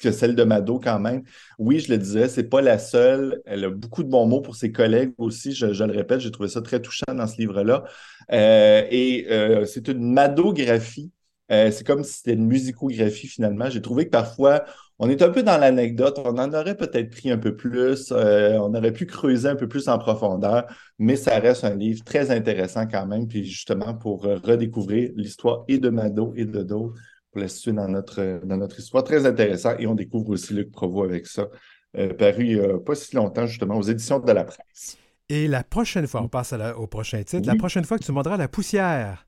que 0.00 0.10
celle 0.10 0.34
de 0.34 0.42
Mado 0.42 0.80
quand 0.80 0.98
même. 0.98 1.22
Oui, 1.58 1.78
je 1.78 1.92
le 1.92 1.98
disais, 1.98 2.28
c'est 2.28 2.48
pas 2.48 2.62
la 2.62 2.78
seule. 2.78 3.40
Elle 3.44 3.64
a 3.64 3.70
beaucoup 3.70 4.02
de 4.02 4.08
bons 4.08 4.26
mots 4.26 4.40
pour 4.40 4.56
ses 4.56 4.72
collègues 4.72 5.12
aussi. 5.18 5.52
Je, 5.52 5.66
le 5.66 5.92
répète, 5.92 6.20
j'ai 6.20 6.30
trouvé 6.30 6.48
ça 6.48 6.62
très 6.62 6.80
touchant 6.80 7.14
dans 7.14 7.26
ce 7.26 7.36
livre-là. 7.38 7.84
Euh, 8.32 8.82
et 8.90 9.26
euh, 9.30 9.64
c'est 9.66 9.88
une 9.88 10.12
madographie. 10.12 11.12
Euh, 11.52 11.70
c'est 11.72 11.84
comme 11.84 12.04
si 12.04 12.14
c'était 12.18 12.34
une 12.34 12.46
musicographie 12.46 13.26
finalement. 13.26 13.68
J'ai 13.70 13.82
trouvé 13.82 14.06
que 14.06 14.10
parfois, 14.10 14.64
on 14.98 15.10
est 15.10 15.20
un 15.22 15.30
peu 15.30 15.42
dans 15.42 15.58
l'anecdote. 15.58 16.20
On 16.24 16.38
en 16.38 16.52
aurait 16.54 16.76
peut-être 16.76 17.10
pris 17.10 17.30
un 17.30 17.38
peu 17.38 17.56
plus. 17.56 18.12
on 18.12 18.74
aurait 18.74 18.92
pu 18.92 19.06
creuser 19.06 19.48
un 19.48 19.56
peu 19.56 19.68
plus 19.68 19.88
en 19.88 19.98
profondeur, 19.98 20.66
mais 20.98 21.16
ça 21.16 21.38
reste 21.38 21.64
un 21.64 21.74
livre 21.74 22.04
très 22.04 22.30
intéressant 22.30 22.86
quand 22.86 23.06
même. 23.06 23.26
Puis 23.28 23.44
justement, 23.44 23.94
pour 23.94 24.22
redécouvrir 24.22 25.10
l'histoire 25.16 25.64
et 25.68 25.78
de 25.78 25.88
Mado 25.90 26.32
et 26.36 26.44
de 26.44 26.62
d'autres 26.62 26.94
pour 27.30 27.40
la 27.40 27.48
situer 27.48 27.72
dans 27.72 27.88
notre, 27.88 28.40
dans 28.44 28.56
notre 28.56 28.78
histoire? 28.78 29.04
Très 29.04 29.24
intéressant. 29.26 29.76
Et 29.78 29.86
on 29.86 29.94
découvre 29.94 30.30
aussi 30.30 30.52
Luc 30.54 30.70
Provost 30.70 31.10
avec 31.10 31.26
ça, 31.26 31.48
euh, 31.96 32.12
paru 32.14 32.44
il 32.46 32.58
n'y 32.58 32.64
a 32.64 32.78
pas 32.78 32.94
si 32.94 33.14
longtemps, 33.16 33.46
justement, 33.46 33.76
aux 33.78 33.82
éditions 33.82 34.18
de 34.18 34.32
la 34.32 34.44
presse. 34.44 34.96
Et 35.28 35.46
la 35.46 35.62
prochaine 35.62 36.06
fois, 36.06 36.22
on 36.22 36.28
passe 36.28 36.52
à 36.52 36.58
la- 36.58 36.76
au 36.76 36.86
prochain 36.86 37.22
titre, 37.22 37.46
la 37.46 37.52
Oui. 37.52 37.58
prochaine 37.58 37.84
fois 37.84 37.98
que 37.98 38.04
tu 38.04 38.10
demanderas 38.10 38.36
la 38.36 38.48
poussière 38.48 39.26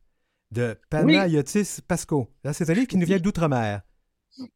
de 0.50 0.76
Panayotis 0.90 1.78
Pasco. 1.86 2.28
Là, 2.44 2.52
c'est 2.52 2.68
un 2.68 2.74
livre 2.74 2.88
qui 2.88 2.96
nous 2.96 3.06
vient 3.06 3.18
d'outre-mer. 3.18 3.82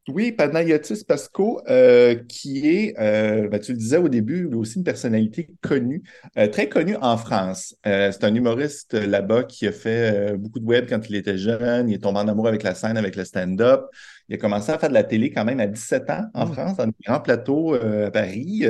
Oui, 0.08 0.32
Panayotis 0.32 1.04
Pasco, 1.06 1.60
euh, 1.68 2.14
qui 2.28 2.66
est, 2.66 2.98
euh, 2.98 3.46
ben, 3.48 3.60
tu 3.60 3.72
le 3.72 3.78
disais 3.78 3.98
au 3.98 4.08
début, 4.08 4.48
lui 4.48 4.54
aussi 4.54 4.78
une 4.78 4.84
personnalité 4.84 5.50
connue, 5.60 6.02
euh, 6.38 6.48
très 6.48 6.68
connue 6.68 6.96
en 6.96 7.18
France. 7.18 7.74
C'est 7.84 8.24
un 8.24 8.34
humoriste 8.34 8.94
là-bas 8.94 9.44
qui 9.44 9.66
a 9.66 9.72
fait 9.72 10.34
beaucoup 10.38 10.60
de 10.60 10.64
web 10.64 10.86
quand 10.88 11.00
il 11.10 11.16
était 11.16 11.36
jeune. 11.36 11.90
Il 11.90 11.94
est 11.94 11.98
tombé 12.02 12.20
en 12.20 12.28
amour 12.28 12.48
avec 12.48 12.62
la 12.62 12.74
scène, 12.74 12.96
avec 12.96 13.16
le 13.16 13.24
stand-up. 13.24 13.84
Il 14.28 14.34
a 14.36 14.38
commencé 14.38 14.72
à 14.72 14.78
faire 14.78 14.88
de 14.88 14.94
la 14.94 15.04
télé 15.04 15.30
quand 15.30 15.44
même 15.44 15.60
à 15.60 15.66
17 15.66 16.08
ans 16.08 16.24
en 16.32 16.46
Mm. 16.46 16.52
France, 16.52 16.76
dans 16.78 16.86
des 16.86 16.92
grands 17.04 17.20
plateaux 17.20 17.74
à 17.74 18.10
Paris. 18.10 18.64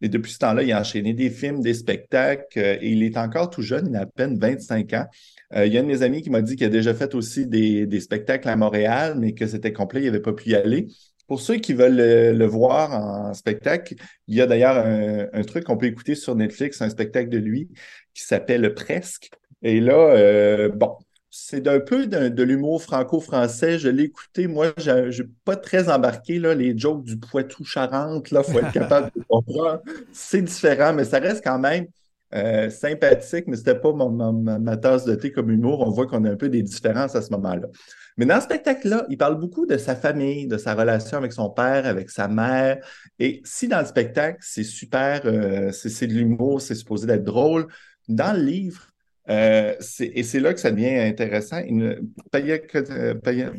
Et 0.00 0.08
depuis 0.08 0.32
ce 0.32 0.38
temps-là, 0.38 0.62
il 0.62 0.72
a 0.72 0.80
enchaîné 0.80 1.12
des 1.12 1.28
films, 1.28 1.60
des 1.60 1.74
spectacles, 1.74 2.58
et 2.58 2.88
il 2.88 3.02
est 3.02 3.16
encore 3.18 3.50
tout 3.50 3.62
jeune, 3.62 3.88
il 3.90 3.96
a 3.96 4.02
à 4.02 4.06
peine 4.06 4.38
25 4.38 4.92
ans. 4.94 5.06
Euh, 5.54 5.66
il 5.66 5.72
y 5.72 5.78
a 5.78 5.80
un 5.80 5.82
de 5.84 5.88
mes 5.88 6.02
amis 6.02 6.22
qui 6.22 6.30
m'a 6.30 6.42
dit 6.42 6.56
qu'il 6.56 6.66
a 6.66 6.70
déjà 6.70 6.94
fait 6.94 7.14
aussi 7.14 7.46
des, 7.46 7.86
des 7.86 8.00
spectacles 8.00 8.48
à 8.48 8.56
Montréal, 8.56 9.14
mais 9.18 9.32
que 9.32 9.46
c'était 9.46 9.72
complet, 9.72 10.02
il 10.02 10.06
n'avait 10.06 10.20
pas 10.20 10.32
pu 10.32 10.50
y 10.50 10.54
aller. 10.54 10.88
Pour 11.26 11.40
ceux 11.40 11.56
qui 11.56 11.74
veulent 11.74 11.96
le, 11.96 12.32
le 12.32 12.46
voir 12.46 12.92
en 12.92 13.34
spectacle, 13.34 13.94
il 14.26 14.36
y 14.36 14.40
a 14.40 14.46
d'ailleurs 14.46 14.76
un, 14.78 15.26
un 15.32 15.42
truc 15.44 15.64
qu'on 15.64 15.76
peut 15.76 15.86
écouter 15.86 16.14
sur 16.14 16.34
Netflix, 16.34 16.80
un 16.82 16.90
spectacle 16.90 17.28
de 17.28 17.38
lui 17.38 17.68
qui 18.14 18.22
s'appelle 18.22 18.74
Presque. 18.74 19.30
Et 19.62 19.80
là, 19.80 19.94
euh, 19.94 20.68
bon, 20.70 20.96
c'est 21.30 21.60
d'un 21.60 21.80
peu 21.80 22.06
de, 22.06 22.28
de 22.28 22.42
l'humour 22.42 22.82
franco-français. 22.82 23.78
Je 23.78 23.88
l'ai 23.88 24.04
écouté. 24.04 24.46
Moi, 24.46 24.72
je 24.78 25.22
n'ai 25.22 25.28
pas 25.44 25.56
très 25.56 25.90
embarqué 25.90 26.38
là, 26.38 26.54
les 26.54 26.76
jokes 26.76 27.04
du 27.04 27.18
Poitou-Charentes. 27.18 28.30
Il 28.30 28.42
faut 28.44 28.58
être 28.58 28.72
capable 28.72 29.10
de 29.14 29.22
comprendre. 29.28 29.82
C'est 30.12 30.42
différent, 30.42 30.92
mais 30.94 31.04
ça 31.04 31.18
reste 31.18 31.42
quand 31.44 31.58
même 31.58 31.86
euh, 32.34 32.68
sympathique, 32.70 33.46
mais 33.46 33.56
c'était 33.56 33.78
pas 33.78 33.92
ma, 33.92 34.76
tasse 34.76 35.04
de 35.04 35.14
thé 35.14 35.32
comme 35.32 35.50
humour. 35.50 35.80
On 35.86 35.90
voit 35.90 36.06
qu'on 36.06 36.24
a 36.24 36.30
un 36.30 36.36
peu 36.36 36.48
des 36.48 36.62
différences 36.62 37.14
à 37.14 37.22
ce 37.22 37.30
moment-là. 37.32 37.68
Mais 38.16 38.26
dans 38.26 38.36
ce 38.36 38.44
spectacle-là, 38.44 39.06
il 39.08 39.16
parle 39.16 39.38
beaucoup 39.38 39.64
de 39.64 39.76
sa 39.76 39.94
famille, 39.94 40.46
de 40.46 40.58
sa 40.58 40.74
relation 40.74 41.16
avec 41.16 41.32
son 41.32 41.50
père, 41.50 41.86
avec 41.86 42.10
sa 42.10 42.28
mère. 42.28 42.78
Et 43.18 43.40
si 43.44 43.68
dans 43.68 43.80
le 43.80 43.86
spectacle, 43.86 44.38
c'est 44.40 44.64
super, 44.64 45.22
euh, 45.24 45.72
c'est 45.72 46.06
de 46.06 46.14
l'humour, 46.14 46.60
c'est 46.60 46.74
supposé 46.74 47.06
d'être 47.06 47.24
drôle, 47.24 47.66
dans 48.08 48.36
le 48.36 48.42
livre, 48.42 48.88
euh, 49.30 49.74
et 50.00 50.22
c'est 50.22 50.40
là 50.40 50.54
que 50.54 50.60
ça 50.60 50.70
devient 50.70 50.96
intéressant. 51.00 51.60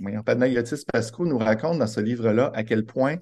Voyons, 0.01 0.23
Panayotis 0.23 0.83
Pasco 0.91 1.25
nous 1.25 1.37
raconte 1.37 1.77
dans 1.77 1.87
ce 1.87 1.99
livre-là 1.99 2.51
à 2.55 2.63
quel 2.63 2.85
point 2.85 3.17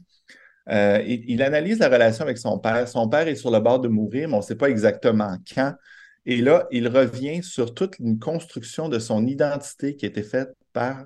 euh, 0.69 1.01
il, 1.05 1.41
analyse 1.41 1.79
la 1.79 1.89
relation 1.89 2.23
avec 2.23 2.37
son 2.37 2.59
père. 2.59 2.87
Son 2.87 3.07
père 3.07 3.27
est 3.27 3.35
sur 3.35 3.51
le 3.51 3.59
bord 3.59 3.79
de 3.79 3.87
mourir, 3.87 4.27
mais 4.27 4.35
on 4.35 4.37
ne 4.37 4.43
sait 4.43 4.55
pas 4.55 4.69
exactement 4.69 5.37
quand. 5.53 5.73
Et 6.25 6.37
là, 6.37 6.67
il 6.71 6.87
revient 6.89 7.41
sur 7.41 7.73
toute 7.73 7.99
une 7.99 8.19
construction 8.19 8.89
de 8.89 8.99
son 8.99 9.25
identité 9.25 9.95
qui 9.95 10.05
a 10.05 10.09
été 10.09 10.23
faite 10.23 10.49
par, 10.73 11.05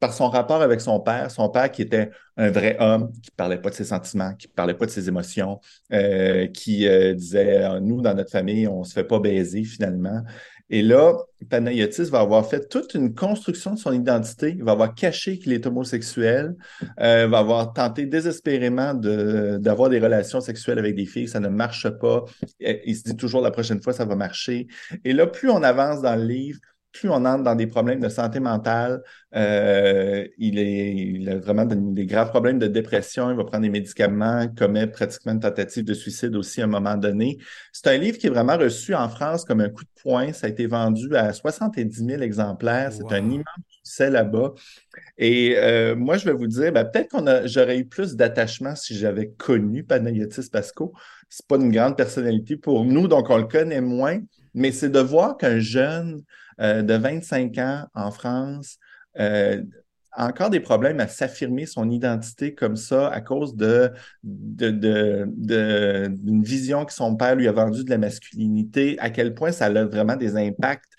par 0.00 0.12
son 0.12 0.28
rapport 0.28 0.62
avec 0.62 0.80
son 0.80 0.98
père. 0.98 1.30
Son 1.30 1.48
père 1.48 1.70
qui 1.70 1.82
était 1.82 2.10
un 2.36 2.50
vrai 2.50 2.76
homme, 2.80 3.12
qui 3.12 3.30
ne 3.30 3.36
parlait 3.36 3.60
pas 3.60 3.70
de 3.70 3.76
ses 3.76 3.84
sentiments, 3.84 4.34
qui 4.34 4.48
ne 4.48 4.52
parlait 4.52 4.74
pas 4.74 4.86
de 4.86 4.90
ses 4.90 5.08
émotions, 5.08 5.60
euh, 5.92 6.48
qui 6.48 6.88
euh, 6.88 7.14
disait, 7.14 7.80
nous, 7.80 8.02
dans 8.02 8.14
notre 8.14 8.32
famille, 8.32 8.66
on 8.66 8.80
ne 8.80 8.84
se 8.84 8.92
fait 8.92 9.04
pas 9.04 9.20
baiser 9.20 9.62
finalement. 9.62 10.22
Et 10.70 10.82
là, 10.82 11.16
Panayotis 11.48 12.10
va 12.10 12.20
avoir 12.20 12.46
fait 12.46 12.68
toute 12.68 12.94
une 12.94 13.14
construction 13.14 13.74
de 13.74 13.78
son 13.78 13.92
identité. 13.92 14.50
Il 14.50 14.64
va 14.64 14.72
avoir 14.72 14.94
caché 14.94 15.38
qu'il 15.38 15.52
est 15.52 15.66
homosexuel, 15.66 16.56
euh, 17.00 17.26
va 17.26 17.38
avoir 17.38 17.72
tenté 17.72 18.04
désespérément 18.06 18.92
d'avoir 18.94 19.88
des 19.88 19.98
relations 19.98 20.40
sexuelles 20.40 20.78
avec 20.78 20.94
des 20.94 21.06
filles. 21.06 21.28
Ça 21.28 21.40
ne 21.40 21.48
marche 21.48 21.88
pas. 21.88 22.24
Il 22.60 22.80
il 22.84 22.96
se 22.96 23.02
dit 23.02 23.16
toujours 23.16 23.40
la 23.40 23.50
prochaine 23.50 23.82
fois, 23.82 23.92
ça 23.92 24.04
va 24.04 24.14
marcher. 24.14 24.66
Et 25.04 25.12
là, 25.12 25.26
plus 25.26 25.50
on 25.50 25.62
avance 25.62 26.02
dans 26.02 26.16
le 26.16 26.24
livre, 26.24 26.58
plus 26.92 27.08
on 27.08 27.24
entre 27.24 27.42
dans 27.42 27.54
des 27.54 27.66
problèmes 27.66 28.00
de 28.00 28.08
santé 28.08 28.40
mentale. 28.40 29.02
Euh, 29.34 30.26
il, 30.38 30.58
est, 30.58 30.94
il 30.94 31.28
a 31.28 31.38
vraiment 31.38 31.64
des, 31.64 31.76
des 31.76 32.06
graves 32.06 32.30
problèmes 32.30 32.58
de 32.58 32.66
dépression. 32.66 33.30
Il 33.30 33.36
va 33.36 33.44
prendre 33.44 33.62
des 33.62 33.70
médicaments, 33.70 34.48
commet 34.56 34.86
pratiquement 34.86 35.32
une 35.32 35.40
tentative 35.40 35.84
de 35.84 35.94
suicide 35.94 36.34
aussi 36.34 36.60
à 36.60 36.64
un 36.64 36.68
moment 36.68 36.96
donné. 36.96 37.38
C'est 37.72 37.88
un 37.88 37.96
livre 37.98 38.18
qui 38.18 38.26
est 38.26 38.30
vraiment 38.30 38.56
reçu 38.56 38.94
en 38.94 39.08
France 39.08 39.44
comme 39.44 39.60
un 39.60 39.68
coup 39.68 39.84
de 39.84 40.02
poing. 40.02 40.32
Ça 40.32 40.46
a 40.46 40.50
été 40.50 40.66
vendu 40.66 41.14
à 41.14 41.32
70 41.32 42.04
000 42.04 42.22
exemplaires. 42.22 42.92
C'est 42.92 43.12
un 43.14 43.30
immense 43.30 43.44
succès 43.68 44.10
là-bas. 44.10 44.54
Et 45.18 45.56
euh, 45.56 45.94
moi, 45.94 46.16
je 46.16 46.24
vais 46.24 46.32
vous 46.32 46.46
dire, 46.46 46.72
ben, 46.72 46.84
peut-être 46.84 47.10
qu'on 47.10 47.26
a, 47.26 47.46
j'aurais 47.46 47.78
eu 47.78 47.84
plus 47.84 48.16
d'attachement 48.16 48.74
si 48.74 48.96
j'avais 48.96 49.28
connu 49.30 49.84
Panayotis 49.84 50.48
Pasco. 50.50 50.92
C'est 51.28 51.46
pas 51.46 51.56
une 51.56 51.70
grande 51.70 51.96
personnalité 51.96 52.56
pour 52.56 52.84
nous, 52.84 53.08
donc 53.08 53.28
on 53.28 53.36
le 53.36 53.44
connaît 53.44 53.80
moins. 53.82 54.20
Mais 54.54 54.72
c'est 54.72 54.88
de 54.88 55.00
voir 55.00 55.36
qu'un 55.36 55.58
jeune 55.58 56.22
euh, 56.60 56.82
de 56.82 56.94
25 56.94 57.58
ans 57.58 57.86
en 57.94 58.10
France 58.10 58.78
euh, 59.18 59.62
encore 60.16 60.50
des 60.50 60.60
problèmes 60.60 61.00
à 61.00 61.06
s'affirmer 61.06 61.66
son 61.66 61.90
identité 61.90 62.54
comme 62.54 62.76
ça 62.76 63.08
à 63.08 63.20
cause 63.20 63.54
de, 63.54 63.92
de, 64.24 64.70
de, 64.70 65.26
de- 65.36 66.08
d'une 66.10 66.42
vision 66.42 66.84
que 66.84 66.92
son 66.92 67.14
père 67.16 67.36
lui 67.36 67.46
a 67.46 67.52
vendue 67.52 67.84
de 67.84 67.90
la 67.90 67.98
masculinité, 67.98 68.98
à 68.98 69.10
quel 69.10 69.34
point 69.34 69.52
ça 69.52 69.66
a 69.66 69.84
vraiment 69.84 70.16
des 70.16 70.36
impacts. 70.36 70.90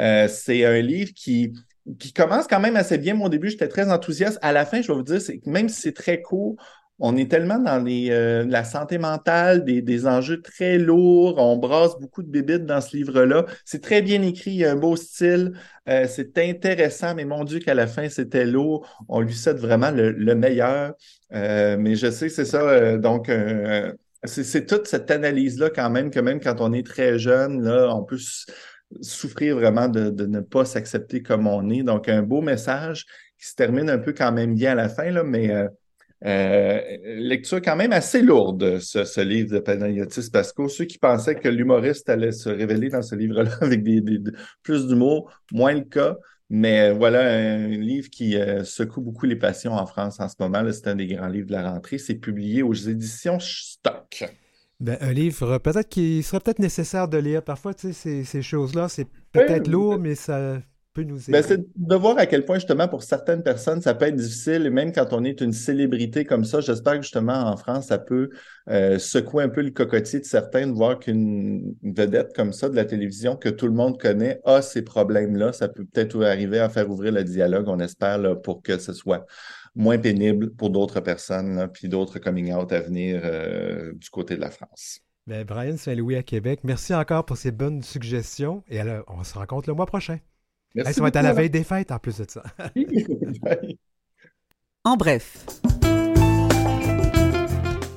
Euh, 0.00 0.26
c'est 0.28 0.64
un 0.64 0.80
livre 0.80 1.12
qui, 1.14 1.52
qui 1.98 2.12
commence 2.12 2.46
quand 2.46 2.60
même 2.60 2.76
assez 2.76 2.98
bien. 2.98 3.14
Moi, 3.14 3.26
au 3.26 3.30
début, 3.30 3.50
j'étais 3.50 3.68
très 3.68 3.90
enthousiaste. 3.90 4.38
À 4.42 4.52
la 4.52 4.66
fin, 4.66 4.82
je 4.82 4.88
vais 4.88 4.94
vous 4.94 5.02
dire, 5.02 5.20
même 5.46 5.68
si 5.68 5.80
c'est 5.82 5.92
très 5.94 6.20
court, 6.22 6.56
on 7.00 7.16
est 7.16 7.28
tellement 7.28 7.58
dans 7.58 7.84
euh, 7.86 8.44
la 8.46 8.64
santé 8.64 8.98
mentale, 8.98 9.64
des, 9.64 10.06
enjeux 10.06 10.40
très 10.40 10.78
lourds. 10.78 11.38
On 11.38 11.56
brasse 11.56 11.98
beaucoup 11.98 12.22
de 12.22 12.28
bébites 12.28 12.66
dans 12.66 12.80
ce 12.80 12.96
livre-là. 12.96 13.46
C'est 13.64 13.82
très 13.82 14.00
bien 14.00 14.22
écrit, 14.22 14.52
il 14.52 14.56
y 14.58 14.64
a 14.64 14.72
un 14.72 14.76
beau 14.76 14.94
style. 14.94 15.52
Euh, 15.88 16.06
c'est 16.08 16.38
intéressant, 16.38 17.14
mais 17.14 17.24
mon 17.24 17.44
Dieu 17.44 17.58
qu'à 17.58 17.74
la 17.74 17.88
fin, 17.88 18.08
c'était 18.08 18.44
lourd. 18.44 18.86
On 19.08 19.20
lui 19.20 19.34
souhaite 19.34 19.58
vraiment 19.58 19.90
le, 19.90 20.12
le 20.12 20.34
meilleur. 20.36 20.94
Euh, 21.32 21.76
mais 21.78 21.96
je 21.96 22.10
sais, 22.10 22.28
c'est 22.28 22.44
ça. 22.44 22.96
donc, 22.98 23.30
c'est 24.24 24.66
toute 24.66 24.86
cette 24.86 25.10
analyse-là 25.10 25.70
quand 25.70 25.90
même, 25.90 26.10
que 26.10 26.20
même 26.20 26.40
quand 26.40 26.60
on 26.60 26.72
est 26.72 26.86
très 26.86 27.18
jeune, 27.18 27.68
on 27.68 28.04
peut 28.04 28.18
souffrir 29.00 29.56
vraiment 29.56 29.88
de, 29.88 30.10
de 30.10 30.26
ne 30.26 30.40
pas 30.40 30.64
s'accepter 30.64 31.22
comme 31.22 31.48
on 31.48 31.68
est. 31.70 31.82
Donc, 31.82 32.08
un 32.08 32.22
beau 32.22 32.40
message 32.40 33.04
qui 33.36 33.48
se 33.48 33.56
termine 33.56 33.90
un 33.90 33.98
peu 33.98 34.12
quand 34.12 34.30
même 34.30 34.54
bien 34.54 34.72
à 34.72 34.74
la 34.76 34.88
fin, 34.88 35.10
là, 35.10 35.24
mais 35.24 35.50
euh, 36.24 36.80
lecture 37.04 37.60
quand 37.60 37.76
même 37.76 37.92
assez 37.92 38.22
lourde, 38.22 38.78
ce, 38.78 39.20
livre 39.20 39.52
de 39.52 39.58
Panayotis 39.58 40.30
Pasco. 40.30 40.68
Ceux 40.68 40.86
qui 40.86 40.98
pensaient 40.98 41.34
que 41.34 41.48
l'humoriste 41.48 42.08
allait 42.08 42.32
se 42.32 42.48
révéler 42.48 42.88
dans 42.88 43.02
ce 43.02 43.14
livre-là 43.14 43.50
avec 43.60 43.82
des, 43.82 44.02
plus 44.62 44.86
d'humour, 44.86 45.30
moins 45.52 45.74
le 45.74 45.82
cas. 45.82 46.16
Mais 46.48 46.90
euh, 46.90 46.94
voilà 46.94 47.20
un, 47.26 47.68
livre 47.68 48.08
qui 48.08 48.36
euh, 48.36 48.64
secoue 48.64 49.02
beaucoup 49.02 49.26
les 49.26 49.36
passions 49.36 49.72
en 49.72 49.86
France 49.86 50.18
en 50.20 50.28
ce 50.28 50.34
moment. 50.40 50.62
C'est 50.72 50.88
un 50.88 50.96
des 50.96 51.06
grands 51.06 51.28
livres 51.28 51.48
de 51.48 51.52
la 51.52 51.70
rentrée. 51.70 51.98
C'est 51.98 52.14
publié 52.14 52.62
aux 52.62 52.74
éditions 52.74 53.38
Stock. 53.40 54.24
Ben, 54.80 54.96
un 55.00 55.12
livre 55.12 55.58
peut-être 55.58 55.88
qui 55.88 56.22
serait 56.22 56.40
peut-être 56.40 56.58
nécessaire 56.58 57.08
de 57.08 57.18
lire. 57.18 57.42
Parfois, 57.42 57.74
tu 57.74 57.88
sais, 57.88 57.92
ces, 57.92 58.24
ces 58.24 58.42
choses-là, 58.42 58.88
c'est 58.88 59.06
peut-être 59.32 59.68
lourd, 59.68 59.98
mais 59.98 60.14
ça 60.14 60.58
ben, 60.96 61.42
c'est 61.42 61.60
de 61.76 61.94
voir 61.96 62.18
à 62.18 62.26
quel 62.26 62.44
point, 62.44 62.56
justement, 62.56 62.86
pour 62.86 63.02
certaines 63.02 63.42
personnes, 63.42 63.80
ça 63.80 63.94
peut 63.94 64.04
être 64.04 64.14
difficile, 64.14 64.64
et 64.64 64.70
même 64.70 64.92
quand 64.92 65.12
on 65.12 65.24
est 65.24 65.40
une 65.40 65.52
célébrité 65.52 66.24
comme 66.24 66.44
ça, 66.44 66.60
j'espère 66.60 66.94
que, 66.94 67.02
justement, 67.02 67.32
en 67.32 67.56
France, 67.56 67.88
ça 67.88 67.98
peut 67.98 68.30
euh, 68.68 68.98
secouer 68.98 69.42
un 69.42 69.48
peu 69.48 69.62
le 69.62 69.70
cocotier 69.70 70.20
de 70.20 70.24
certains 70.24 70.68
de 70.68 70.72
voir 70.72 71.00
qu'une 71.00 71.74
vedette 71.82 72.32
comme 72.34 72.52
ça 72.52 72.68
de 72.68 72.76
la 72.76 72.84
télévision, 72.84 73.34
que 73.34 73.48
tout 73.48 73.66
le 73.66 73.72
monde 73.72 74.00
connaît, 74.00 74.40
a 74.44 74.62
ces 74.62 74.82
problèmes-là. 74.82 75.52
Ça 75.52 75.68
peut 75.68 75.84
peut-être 75.84 76.22
arriver 76.22 76.60
à 76.60 76.68
faire 76.68 76.88
ouvrir 76.88 77.12
le 77.12 77.24
dialogue, 77.24 77.66
on 77.68 77.80
espère, 77.80 78.40
pour 78.42 78.62
que 78.62 78.78
ce 78.78 78.92
soit 78.92 79.26
moins 79.74 79.98
pénible 79.98 80.50
pour 80.50 80.70
d'autres 80.70 81.00
personnes, 81.00 81.68
puis 81.72 81.88
d'autres 81.88 82.20
coming 82.20 82.52
out 82.52 82.70
à 82.72 82.80
venir 82.80 83.20
euh, 83.24 83.92
du 83.94 84.10
côté 84.10 84.36
de 84.36 84.40
la 84.40 84.50
France. 84.50 85.00
Ben, 85.26 85.44
Brian 85.44 85.76
Saint-Louis 85.76 86.16
à 86.16 86.22
Québec, 86.22 86.60
merci 86.64 86.94
encore 86.94 87.24
pour 87.24 87.36
ces 87.36 87.50
bonnes 87.50 87.82
suggestions, 87.82 88.62
et 88.68 88.78
alors, 88.78 89.04
on 89.08 89.24
se 89.24 89.34
rencontre 89.34 89.68
le 89.68 89.74
mois 89.74 89.86
prochain. 89.86 90.18
Merci 90.74 90.94
ça 90.94 91.02
va 91.02 91.08
être 91.08 91.16
à 91.16 91.22
la 91.22 91.32
veille 91.32 91.50
des 91.50 91.64
fêtes 91.64 91.92
en 91.92 91.98
plus 91.98 92.18
de 92.18 92.26
ça. 92.28 92.42
en 94.84 94.96
bref. 94.96 95.46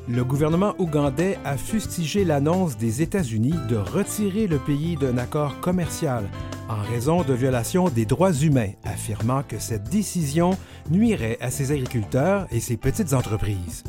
Le 0.09 0.23
gouvernement 0.23 0.73
ougandais 0.79 1.37
a 1.43 1.57
fustigé 1.57 2.23
l'annonce 2.23 2.77
des 2.77 3.01
États-Unis 3.01 3.55
de 3.67 3.75
retirer 3.75 4.47
le 4.47 4.57
pays 4.57 4.95
d'un 4.95 5.17
accord 5.17 5.59
commercial 5.59 6.23
en 6.69 6.81
raison 6.81 7.23
de 7.23 7.33
violations 7.33 7.89
des 7.89 8.05
droits 8.05 8.33
humains, 8.33 8.71
affirmant 8.83 9.43
que 9.43 9.59
cette 9.59 9.89
décision 9.89 10.51
nuirait 10.89 11.37
à 11.41 11.51
ses 11.51 11.71
agriculteurs 11.71 12.47
et 12.51 12.59
ses 12.59 12.77
petites 12.77 13.13
entreprises. 13.13 13.83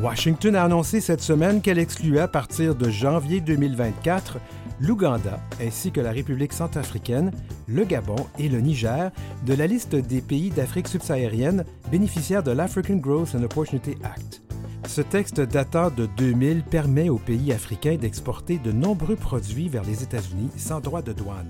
Washington 0.00 0.56
a 0.56 0.64
annoncé 0.64 1.00
cette 1.00 1.20
semaine 1.20 1.60
qu'elle 1.60 1.78
excluait 1.78 2.20
à 2.20 2.28
partir 2.28 2.74
de 2.74 2.88
janvier 2.88 3.40
2024 3.40 4.38
l'Ouganda 4.82 5.40
ainsi 5.60 5.92
que 5.92 6.00
la 6.00 6.10
République 6.10 6.52
centrafricaine, 6.52 7.30
le 7.68 7.84
Gabon 7.84 8.16
et 8.38 8.48
le 8.48 8.60
Niger 8.60 9.12
de 9.46 9.54
la 9.54 9.66
liste 9.66 9.94
des 9.94 10.20
pays 10.20 10.50
d'Afrique 10.50 10.88
subsaharienne 10.88 11.64
bénéficiaires 11.90 12.42
de 12.42 12.50
l'African 12.50 12.96
Growth 12.96 13.34
and 13.34 13.44
Opportunity 13.44 13.94
Act. 14.02 14.42
Ce 14.88 15.00
texte 15.00 15.40
datant 15.40 15.90
de 15.90 16.06
2000 16.16 16.64
permet 16.64 17.08
aux 17.08 17.18
pays 17.18 17.52
africains 17.52 17.96
d'exporter 17.96 18.58
de 18.58 18.72
nombreux 18.72 19.14
produits 19.14 19.68
vers 19.68 19.84
les 19.84 20.02
États-Unis 20.02 20.50
sans 20.56 20.80
droit 20.80 21.02
de 21.02 21.12
douane. 21.12 21.48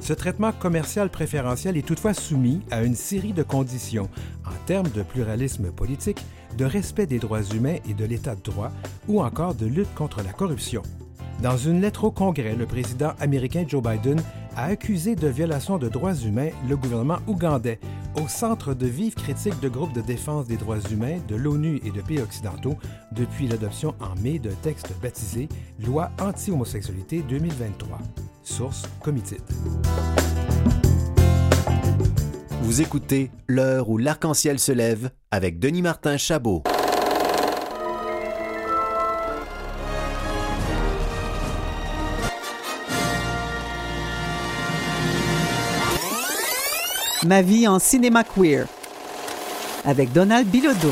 Ce 0.00 0.12
traitement 0.12 0.50
commercial 0.50 1.08
préférentiel 1.08 1.76
est 1.76 1.86
toutefois 1.86 2.12
soumis 2.12 2.62
à 2.72 2.82
une 2.82 2.96
série 2.96 3.32
de 3.32 3.44
conditions 3.44 4.08
en 4.44 4.66
termes 4.66 4.88
de 4.88 5.04
pluralisme 5.04 5.70
politique, 5.70 6.24
de 6.58 6.64
respect 6.64 7.06
des 7.06 7.20
droits 7.20 7.44
humains 7.44 7.76
et 7.88 7.94
de 7.94 8.04
l'état 8.04 8.34
de 8.34 8.42
droit, 8.42 8.72
ou 9.06 9.22
encore 9.22 9.54
de 9.54 9.66
lutte 9.66 9.94
contre 9.94 10.22
la 10.24 10.32
corruption. 10.32 10.82
Dans 11.42 11.56
une 11.56 11.80
lettre 11.80 12.04
au 12.04 12.12
Congrès, 12.12 12.54
le 12.54 12.66
président 12.66 13.14
américain 13.18 13.64
Joe 13.66 13.82
Biden 13.82 14.22
a 14.54 14.66
accusé 14.66 15.16
de 15.16 15.26
violation 15.26 15.76
de 15.76 15.88
droits 15.88 16.14
humains 16.14 16.50
le 16.68 16.76
gouvernement 16.76 17.18
ougandais, 17.26 17.80
au 18.14 18.28
centre 18.28 18.74
de 18.74 18.86
vives 18.86 19.14
critiques 19.14 19.58
de 19.58 19.68
groupes 19.68 19.92
de 19.92 20.02
défense 20.02 20.46
des 20.46 20.56
droits 20.56 20.78
humains 20.92 21.18
de 21.26 21.34
l'ONU 21.34 21.80
et 21.84 21.90
de 21.90 22.00
pays 22.00 22.20
occidentaux 22.20 22.76
depuis 23.10 23.48
l'adoption 23.48 23.92
en 23.98 24.14
mai 24.22 24.38
d'un 24.38 24.54
texte 24.62 24.92
baptisé 25.02 25.48
Loi 25.84 26.12
anti-homosexualité 26.20 27.24
2023. 27.28 27.98
Source 28.44 28.84
Comitid. 29.00 29.42
Vous 32.60 32.82
écoutez 32.82 33.32
L'heure 33.48 33.88
où 33.88 33.98
l'arc-en-ciel 33.98 34.60
se 34.60 34.70
lève 34.70 35.10
avec 35.32 35.58
Denis 35.58 35.82
Martin 35.82 36.16
Chabot. 36.18 36.62
Ma 47.24 47.40
vie 47.40 47.68
en 47.68 47.78
cinéma 47.78 48.24
queer 48.24 48.66
avec 49.84 50.12
Donald 50.12 50.48
Bilodeau. 50.48 50.90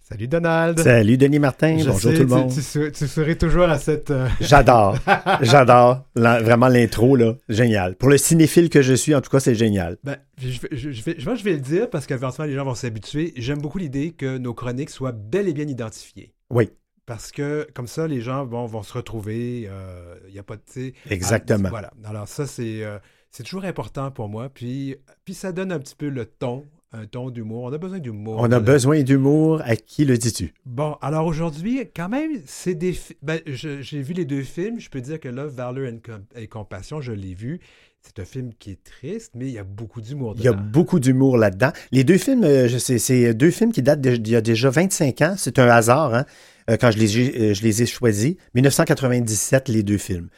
Salut 0.00 0.26
Donald. 0.26 0.78
Salut 0.80 1.18
Denis 1.18 1.38
Martin. 1.38 1.76
Bonjour 1.76 2.00
tout 2.14 2.20
le 2.20 2.26
monde. 2.26 2.50
Tu, 2.50 2.62
serais 2.62 3.34
toujours 3.34 3.64
à 3.64 3.78
cette. 3.78 4.10
Euh, 4.10 4.26
J'adore. 4.40 4.96
J'adore. 5.42 6.06
vraiment 6.14 6.68
l'intro, 6.68 7.14
là. 7.14 7.34
Génial. 7.50 7.96
Pour 7.96 8.08
le 8.08 8.16
cinéphile 8.16 8.70
que 8.70 8.80
je 8.80 8.94
suis, 8.94 9.14
en 9.14 9.20
tout 9.20 9.28
cas, 9.28 9.38
c'est 9.38 9.54
génial. 9.54 9.98
Ben, 10.02 10.16
je, 10.38 10.60
vais, 10.60 10.68
je, 10.72 11.02
vais, 11.02 11.16
je, 11.18 11.44
vais, 11.44 11.52
le 11.52 11.60
dire 11.60 11.90
parce 11.90 12.06
qu'éventuellement, 12.06 12.48
les 12.50 12.56
gens 12.56 12.64
vont 12.64 12.74
s'habituer. 12.74 13.34
J'aime 13.36 13.60
beaucoup 13.60 13.76
l'idée 13.76 14.12
que 14.12 14.38
nos 14.38 14.54
chroniques 14.54 14.88
soient 14.88 15.12
bel 15.12 15.46
et 15.46 15.52
bien 15.52 15.68
identifiées. 15.68 16.32
Oui. 16.48 16.70
Parce 17.04 17.32
que 17.32 17.68
comme 17.74 17.86
ça, 17.86 18.06
les 18.06 18.22
gens 18.22 18.46
vont, 18.46 18.64
vont 18.64 18.82
se 18.82 18.94
retrouver. 18.94 19.60
Il 19.60 19.68
euh, 19.70 20.14
n'y 20.32 20.38
a 20.38 20.42
pas 20.42 20.56
de. 20.56 20.92
Exactement. 21.10 21.68
voilà. 21.68 21.90
Alors, 22.06 22.28
ça, 22.28 22.46
c'est. 22.46 22.82
Euh, 22.82 22.98
c'est 23.30 23.42
toujours 23.42 23.64
important 23.64 24.10
pour 24.10 24.28
moi. 24.28 24.48
Puis, 24.48 24.96
puis 25.24 25.34
ça 25.34 25.52
donne 25.52 25.72
un 25.72 25.78
petit 25.78 25.94
peu 25.94 26.08
le 26.08 26.26
ton, 26.26 26.64
un 26.92 27.06
ton 27.06 27.30
d'humour. 27.30 27.64
On 27.64 27.72
a 27.72 27.78
besoin 27.78 27.98
d'humour. 27.98 28.36
On 28.38 28.50
a 28.50 28.60
besoin 28.60 29.02
d'humour. 29.02 29.60
À 29.64 29.76
qui 29.76 30.04
le 30.04 30.16
dis-tu? 30.16 30.54
Bon, 30.64 30.96
alors 31.00 31.26
aujourd'hui, 31.26 31.82
quand 31.94 32.08
même, 32.08 32.32
c'est 32.46 32.74
des. 32.74 32.98
Ben, 33.22 33.40
j'ai 33.46 34.02
vu 34.02 34.14
les 34.14 34.24
deux 34.24 34.42
films. 34.42 34.80
Je 34.80 34.88
peux 34.88 35.00
dire 35.00 35.20
que 35.20 35.28
Love, 35.28 35.54
Valor 35.54 35.86
et 36.34 36.46
Compassion, 36.46 37.00
je 37.00 37.12
l'ai 37.12 37.34
vu. 37.34 37.60
C'est 38.00 38.22
un 38.22 38.24
film 38.24 38.52
qui 38.58 38.70
est 38.70 38.84
triste, 38.84 39.32
mais 39.34 39.46
il 39.46 39.52
y 39.52 39.58
a 39.58 39.64
beaucoup 39.64 40.00
d'humour 40.00 40.34
dedans. 40.34 40.42
Il 40.42 40.46
y 40.46 40.48
a 40.48 40.52
beaucoup 40.52 41.00
d'humour 41.00 41.36
là-dedans. 41.36 41.72
Les 41.92 42.04
deux 42.04 42.16
films, 42.16 42.44
euh, 42.44 42.68
je 42.68 42.78
sais, 42.78 42.98
c'est 42.98 43.34
deux 43.34 43.50
films 43.50 43.72
qui 43.72 43.82
datent 43.82 44.00
d'il 44.00 44.32
y 44.32 44.36
a 44.36 44.40
déjà 44.40 44.70
25 44.70 45.20
ans. 45.22 45.34
C'est 45.36 45.58
un 45.58 45.68
hasard, 45.68 46.14
hein, 46.14 46.24
euh, 46.70 46.76
quand 46.80 46.90
je 46.90 46.98
les, 46.98 47.18
euh, 47.18 47.54
je 47.54 47.62
les 47.62 47.82
ai 47.82 47.86
choisis. 47.86 48.36
1997, 48.54 49.68
les 49.68 49.82
deux 49.82 49.98
films. 49.98 50.28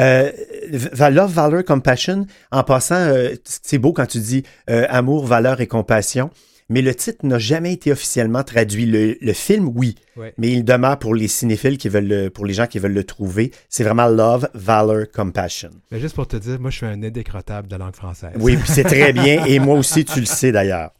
Euh, 0.00 0.30
love, 1.10 1.32
valor, 1.32 1.64
compassion. 1.64 2.26
En 2.50 2.62
passant, 2.62 2.96
euh, 2.96 3.34
c'est 3.44 3.78
beau 3.78 3.92
quand 3.92 4.06
tu 4.06 4.18
dis 4.18 4.42
euh, 4.70 4.86
amour, 4.88 5.26
valeur 5.26 5.60
et 5.60 5.66
compassion. 5.66 6.30
Mais 6.68 6.82
le 6.82 6.96
titre 6.96 7.24
n'a 7.24 7.38
jamais 7.38 7.72
été 7.72 7.92
officiellement 7.92 8.42
traduit. 8.42 8.86
Le, 8.86 9.32
film, 9.32 9.70
oui, 9.76 9.94
mais 10.36 10.50
il 10.50 10.64
demeure 10.64 10.98
pour 10.98 11.14
les 11.14 11.28
cinéphiles 11.28 11.78
qui 11.78 11.88
veulent 11.88 12.28
pour 12.30 12.44
les 12.44 12.54
gens 12.54 12.66
qui 12.66 12.80
veulent 12.80 12.92
le 12.92 13.04
trouver. 13.04 13.52
C'est 13.68 13.84
vraiment 13.84 14.08
Love, 14.08 14.48
Valor, 14.52 15.04
Compassion. 15.14 15.70
Mais 15.92 16.00
juste 16.00 16.16
pour 16.16 16.26
te 16.26 16.36
dire, 16.36 16.58
moi, 16.58 16.70
je 16.70 16.78
suis 16.78 16.86
un 16.86 17.00
indécrottable 17.04 17.68
de 17.68 17.76
langue 17.76 17.94
française. 17.94 18.32
Oui, 18.40 18.56
puis 18.56 18.68
c'est 18.68 18.82
très 18.82 19.12
bien, 19.12 19.44
et 19.44 19.60
moi 19.60 19.78
aussi, 19.78 20.04
tu 20.04 20.18
le 20.18 20.26
sais 20.26 20.50
d'ailleurs. 20.50 20.90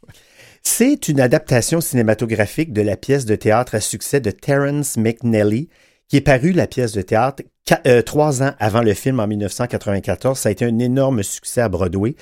C'est 0.63 1.09
une 1.09 1.19
adaptation 1.19 1.81
cinématographique 1.81 2.71
de 2.71 2.81
la 2.81 2.95
pièce 2.95 3.25
de 3.25 3.35
théâtre 3.35 3.75
à 3.75 3.81
succès 3.81 4.21
de 4.21 4.31
Terence 4.31 4.95
McNally, 4.95 5.67
qui 6.07 6.15
est 6.15 6.21
paru 6.21 6.53
la 6.53 6.67
pièce 6.67 6.93
de 6.93 7.01
théâtre 7.01 7.43
euh, 7.85 8.01
trois 8.01 8.43
ans 8.43 8.53
avant 8.59 8.81
le 8.81 8.93
film 8.93 9.19
en 9.19 9.27
1994. 9.27 10.37
Ça 10.37 10.49
a 10.49 10.51
été 10.51 10.65
un 10.65 10.79
énorme 10.79 11.23
succès 11.23 11.61
à 11.61 11.69
Broadway. 11.69 12.15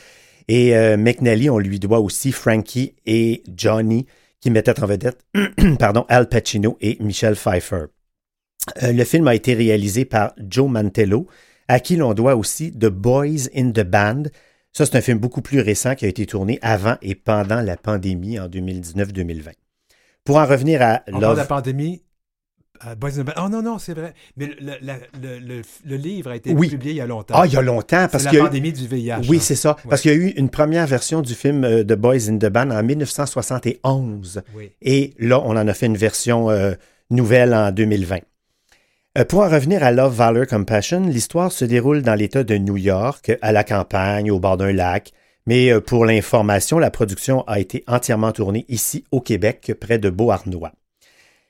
Et 0.48 0.76
euh, 0.76 0.98
McNally, 0.98 1.50
on 1.50 1.58
lui 1.58 1.80
doit 1.80 2.00
aussi 2.00 2.32
Frankie 2.32 2.96
et 3.06 3.44
Johnny, 3.56 4.06
qui 4.40 4.52
mettaient 4.52 4.80
en 4.82 4.86
vedette 4.86 5.20
pardon, 5.80 6.06
Al 6.08 6.30
Pacino 6.30 6.78
et 6.82 6.98
Michelle 7.00 7.36
Pfeiffer. 7.36 7.86
Euh, 8.84 8.92
le 8.92 9.04
film 9.04 9.28
a 9.28 9.36
été 9.36 9.54
réalisé 9.54 10.06
par 10.06 10.34
Joe 10.38 10.70
Mantello, 10.70 11.28
à 11.68 11.80
qui 11.80 11.96
l'on 11.96 12.14
doit 12.14 12.36
aussi 12.36 12.72
The 12.72 12.88
Boys 12.88 13.50
in 13.56 13.72
the 13.72 13.84
Band. 13.84 14.24
Ça, 14.72 14.86
c'est 14.86 14.98
un 14.98 15.02
film 15.02 15.20
beaucoup 15.20 15.42
plus 15.42 15.62
récent 15.62 15.96
qui 15.96 16.06
a 16.06 16.08
été 16.08 16.26
tourné 16.26 16.60
avant 16.62 16.98
et 17.02 17.16
pendant 17.16 17.62
la 17.62 17.78
pandémie 17.78 18.40
en 18.40 18.48
2019-2020. 18.48 19.52
Pour 20.24 20.38
en 20.38 20.46
revenir 20.46 20.82
à 20.82 21.04
Love... 21.08 21.38
la 21.38 21.46
pandémie 21.46 22.04
Ah, 22.82 22.96
Boys 22.96 23.18
in 23.20 23.24
the 23.24 23.26
Band. 23.26 23.34
Oh 23.46 23.50
non, 23.50 23.62
non, 23.62 23.78
c'est 23.80 23.94
vrai. 23.94 24.14
Mais 24.38 24.48
le, 24.48 24.74
le- 24.82 25.20
le- 25.22 25.40
le- 25.40 25.62
le 25.86 25.96
livre 25.96 26.32
a 26.32 26.36
été 26.36 26.54
Oui. 26.54 26.70
publié 26.70 26.92
il 26.92 26.98
y 26.98 27.02
a 27.02 27.06
longtemps. 27.08 27.36
Ah, 27.38 27.46
il 27.46 27.54
y 27.54 27.58
a 27.58 27.62
longtemps. 27.62 28.08
Parce 28.12 28.24
y 28.24 28.28
la 28.28 28.34
eu- 28.34 28.40
pandémie 28.40 28.74
du 28.74 28.88
VIH. 28.88 29.22
Oui, 29.30 29.38
hein. 29.38 29.40
c'est 29.42 29.56
ça. 29.56 29.76
Parce 29.90 30.02
qu'il 30.02 30.12
y 30.12 30.14
a 30.14 30.18
eu 30.18 30.30
une 30.38 30.50
première 30.50 30.88
version 30.88 31.22
du 31.22 31.34
film 31.34 31.64
euh, 31.64 31.84
The 31.84 31.94
Boys 31.94 32.30
in 32.30 32.38
the 32.38 32.48
Band 32.48 32.72
en 32.72 32.84
1971. 32.84 34.42
Oui. 34.56 34.72
Et 34.82 35.14
là, 35.20 35.40
on 35.42 35.52
en 35.52 35.68
a 35.68 35.74
fait 35.74 35.86
une 35.86 35.98
version 35.98 36.50
euh, 36.50 36.74
nouvelle 37.10 37.54
en 37.54 37.72
2020. 37.72 38.20
Euh, 39.18 39.26
pour 39.26 39.42
en 39.42 39.50
revenir 39.50 39.84
à 39.84 39.92
Love, 39.92 40.14
Valor, 40.16 40.46
Compassion, 40.48 41.02
l'histoire 41.08 41.52
se 41.52 41.64
déroule 41.66 42.02
dans 42.02 42.16
l'État 42.16 42.44
de 42.44 42.58
New 42.58 42.78
York, 42.78 43.32
à 43.42 43.52
la 43.52 43.64
campagne, 43.64 44.30
au 44.32 44.40
bord 44.40 44.58
d'un 44.58 44.74
lac. 44.74 45.12
Mais 45.48 45.80
pour 45.80 46.06
l'information, 46.06 46.80
la 46.80 46.90
production 46.90 47.44
a 47.48 47.60
été 47.60 47.84
entièrement 47.88 48.32
tournée 48.32 48.66
ici 48.68 49.06
au 49.12 49.22
Québec, 49.22 49.74
près 49.80 50.00
de 50.00 50.10
Beauharnois. 50.10 50.72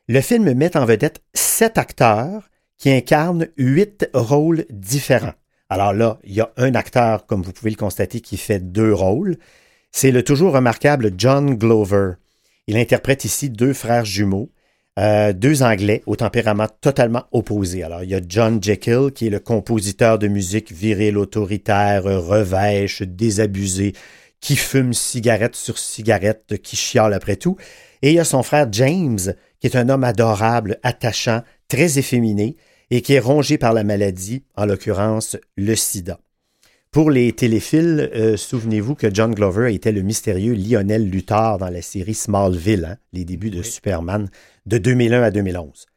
Le 0.07 0.21
film 0.21 0.53
met 0.53 0.77
en 0.77 0.85
vedette 0.85 1.23
sept 1.33 1.79
acteurs 1.79 2.49
qui 2.77 2.91
incarnent 2.91 3.47
huit 3.57 4.07
rôles 4.13 4.65
différents. 4.69 5.33
Alors 5.67 5.93
là, 5.93 6.19
il 6.23 6.33
y 6.33 6.41
a 6.41 6.51
un 6.57 6.75
acteur, 6.75 7.25
comme 7.25 7.41
vous 7.41 7.51
pouvez 7.51 7.71
le 7.71 7.75
constater, 7.75 8.21
qui 8.21 8.37
fait 8.37 8.59
deux 8.59 8.93
rôles. 8.93 9.37
C'est 9.91 10.11
le 10.11 10.21
toujours 10.21 10.53
remarquable 10.53 11.11
John 11.17 11.55
Glover. 11.55 12.13
Il 12.67 12.77
interprète 12.77 13.25
ici 13.25 13.49
deux 13.49 13.73
frères 13.73 14.05
jumeaux, 14.05 14.51
euh, 14.99 15.33
deux 15.33 15.63
Anglais 15.63 16.03
au 16.05 16.15
tempérament 16.15 16.67
totalement 16.81 17.23
opposé. 17.31 17.81
Alors, 17.81 18.03
il 18.03 18.11
y 18.11 18.15
a 18.15 18.21
John 18.27 18.61
Jekyll, 18.61 19.11
qui 19.11 19.25
est 19.25 19.31
le 19.31 19.39
compositeur 19.39 20.19
de 20.19 20.27
musique 20.27 20.71
viril, 20.71 21.17
autoritaire, 21.17 22.03
revêche, 22.03 23.01
désabusé, 23.01 23.93
qui 24.39 24.55
fume 24.55 24.93
cigarette 24.93 25.55
sur 25.55 25.79
cigarette, 25.79 26.61
qui 26.61 26.75
chiale 26.75 27.13
après 27.15 27.37
tout. 27.37 27.57
Et 28.05 28.11
il 28.11 28.15
y 28.17 28.19
a 28.19 28.23
son 28.23 28.43
frère 28.43 28.67
James, 28.71 29.33
qui 29.59 29.65
est 29.65 29.75
un 29.75 29.89
homme 29.89 30.03
adorable, 30.03 30.77
attachant, 30.83 31.41
très 31.67 31.97
efféminé, 31.97 32.55
et 32.91 33.01
qui 33.01 33.13
est 33.13 33.19
rongé 33.19 33.57
par 33.57 33.73
la 33.73 33.83
maladie, 33.83 34.43
en 34.55 34.67
l'occurrence 34.67 35.37
le 35.57 35.73
sida. 35.73 36.19
Pour 36.91 37.09
les 37.09 37.33
téléphiles, 37.33 38.11
euh, 38.13 38.37
souvenez-vous 38.37 38.93
que 38.93 39.11
John 39.11 39.33
Glover 39.33 39.73
était 39.73 39.91
le 39.91 40.03
mystérieux 40.03 40.53
Lionel 40.53 41.09
Luthor 41.09 41.57
dans 41.57 41.71
la 41.71 41.81
série 41.81 42.13
Smallville, 42.13 42.89
hein, 42.91 42.97
les 43.11 43.25
débuts 43.25 43.49
de 43.49 43.63
Superman, 43.63 44.29
de 44.67 44.77
2001 44.77 45.23
à 45.23 45.31
2011. 45.31 45.87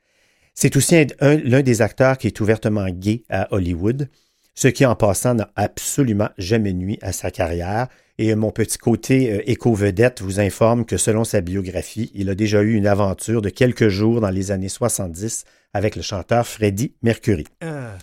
C'est 0.55 0.77
aussi 0.77 0.97
un- 0.97 1.07
un- 1.21 1.37
l'un 1.37 1.61
des 1.61 1.83
acteurs 1.83 2.17
qui 2.17 2.27
est 2.27 2.41
ouvertement 2.41 2.89
gay 2.89 3.25
à 3.29 3.53
Hollywood, 3.53 4.09
ce 4.55 4.69
qui 4.69 4.87
en 4.87 4.97
passant 4.97 5.35
n'a 5.35 5.51
absolument 5.57 6.31
jamais 6.39 6.73
nuit 6.73 6.99
à 7.03 7.13
sa 7.13 7.31
carrière. 7.31 7.89
Et 8.19 8.35
mon 8.35 8.51
petit 8.51 8.79
côté 8.79 9.33
euh, 9.33 9.43
éco-vedette 9.47 10.21
vous 10.23 10.41
informe 10.41 10.85
que 10.85 10.97
selon 10.97 11.23
sa 11.23 11.41
biographie, 11.41 12.11
il 12.15 12.29
a 12.31 12.35
déjà 12.35 12.63
eu 12.63 12.75
une 12.75 12.89
aventure 12.89 13.43
de 13.43 13.49
quelques 13.49 13.89
jours 13.89 14.21
dans 14.21 14.31
les 14.31 14.51
années 14.51 14.69
70 14.69 15.45
avec 15.73 15.95
le 15.95 16.03
chanteur 16.03 16.47
Freddie 16.47 16.95
Mercury. 17.03 17.47
Ah. 17.61 17.97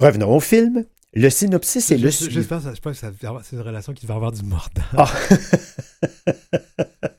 Revenons 0.00 0.34
au 0.34 0.40
film. 0.40 0.84
Le 1.14 1.30
synopsis 1.30 1.90
est 1.90 1.98
le 1.98 2.10
suivant. 2.10 2.32
j'espère 2.32 2.60
je 2.60 2.80
pense 2.80 3.00
que 3.00 3.06
c'est 3.44 3.56
une 3.56 3.62
relation 3.62 3.92
qui 3.92 4.06
devait 4.06 4.16
avoir 4.16 4.32
du 4.32 4.42
mordant. 4.42 4.82
Ah. 4.96 5.12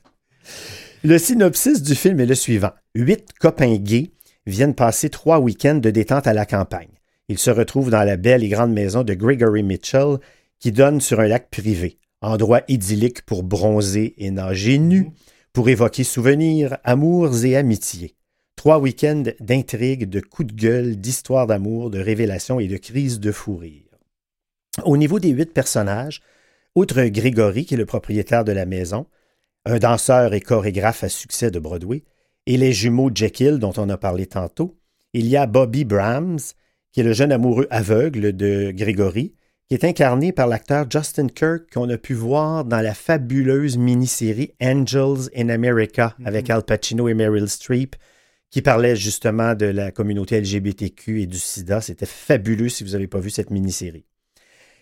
Le 1.04 1.18
synopsis 1.18 1.82
du 1.82 1.94
film 1.94 2.18
est 2.20 2.26
le 2.26 2.34
suivant. 2.34 2.70
Huit 2.94 3.34
copains 3.38 3.76
gays 3.76 4.10
viennent 4.46 4.74
passer 4.74 5.10
trois 5.10 5.38
week-ends 5.38 5.74
de 5.74 5.90
détente 5.90 6.26
à 6.26 6.32
la 6.32 6.46
campagne. 6.46 6.88
Ils 7.28 7.38
se 7.38 7.50
retrouvent 7.50 7.90
dans 7.90 8.04
la 8.04 8.16
belle 8.16 8.42
et 8.42 8.48
grande 8.48 8.72
maison 8.72 9.02
de 9.02 9.12
Gregory 9.12 9.62
Mitchell 9.62 10.16
qui 10.64 10.72
donne 10.72 11.02
sur 11.02 11.20
un 11.20 11.28
lac 11.28 11.50
privé, 11.50 11.98
endroit 12.22 12.62
idyllique 12.68 13.20
pour 13.26 13.42
bronzer 13.42 14.14
et 14.16 14.30
nager 14.30 14.78
nu, 14.78 15.10
pour 15.52 15.68
évoquer 15.68 16.04
souvenirs, 16.04 16.78
amours 16.84 17.44
et 17.44 17.54
amitiés. 17.54 18.14
Trois 18.56 18.78
week-ends 18.78 19.24
d'intrigues, 19.40 20.08
de 20.08 20.20
coups 20.20 20.54
de 20.54 20.58
gueule, 20.58 20.96
d'histoires 20.96 21.46
d'amour, 21.46 21.90
de 21.90 21.98
révélations 21.98 22.60
et 22.60 22.66
de 22.66 22.78
crises 22.78 23.20
de 23.20 23.30
fou 23.30 23.58
rire. 23.58 23.90
Au 24.86 24.96
niveau 24.96 25.20
des 25.20 25.28
huit 25.28 25.52
personnages, 25.52 26.22
outre 26.74 27.04
Grégory, 27.08 27.66
qui 27.66 27.74
est 27.74 27.76
le 27.76 27.84
propriétaire 27.84 28.44
de 28.46 28.52
la 28.52 28.64
maison, 28.64 29.04
un 29.66 29.78
danseur 29.78 30.32
et 30.32 30.40
chorégraphe 30.40 31.04
à 31.04 31.10
succès 31.10 31.50
de 31.50 31.58
Broadway, 31.58 32.04
et 32.46 32.56
les 32.56 32.72
jumeaux 32.72 33.10
Jekyll 33.14 33.58
dont 33.58 33.74
on 33.76 33.90
a 33.90 33.98
parlé 33.98 34.24
tantôt, 34.24 34.78
il 35.12 35.26
y 35.26 35.36
a 35.36 35.44
Bobby 35.44 35.84
Brahms, 35.84 36.40
qui 36.90 37.00
est 37.00 37.04
le 37.04 37.12
jeune 37.12 37.32
amoureux 37.32 37.66
aveugle 37.68 38.34
de 38.34 38.72
Grégory, 38.74 39.34
qui 39.68 39.74
est 39.74 39.84
incarné 39.84 40.32
par 40.32 40.46
l'acteur 40.46 40.86
Justin 40.90 41.28
Kirk 41.28 41.72
qu'on 41.72 41.88
a 41.88 41.96
pu 41.96 42.12
voir 42.12 42.64
dans 42.64 42.80
la 42.80 42.94
fabuleuse 42.94 43.78
mini-série 43.78 44.52
Angels 44.62 45.30
in 45.34 45.48
America 45.48 46.14
avec 46.24 46.50
Al 46.50 46.64
Pacino 46.64 47.08
et 47.08 47.14
Meryl 47.14 47.48
Streep, 47.48 47.96
qui 48.50 48.60
parlait 48.60 48.94
justement 48.94 49.54
de 49.54 49.66
la 49.66 49.90
communauté 49.90 50.40
LGBTQ 50.40 51.22
et 51.22 51.26
du 51.26 51.38
sida. 51.38 51.80
C'était 51.80 52.06
fabuleux 52.06 52.68
si 52.68 52.84
vous 52.84 52.90
n'avez 52.90 53.06
pas 53.08 53.20
vu 53.20 53.30
cette 53.30 53.50
mini-série. 53.50 54.04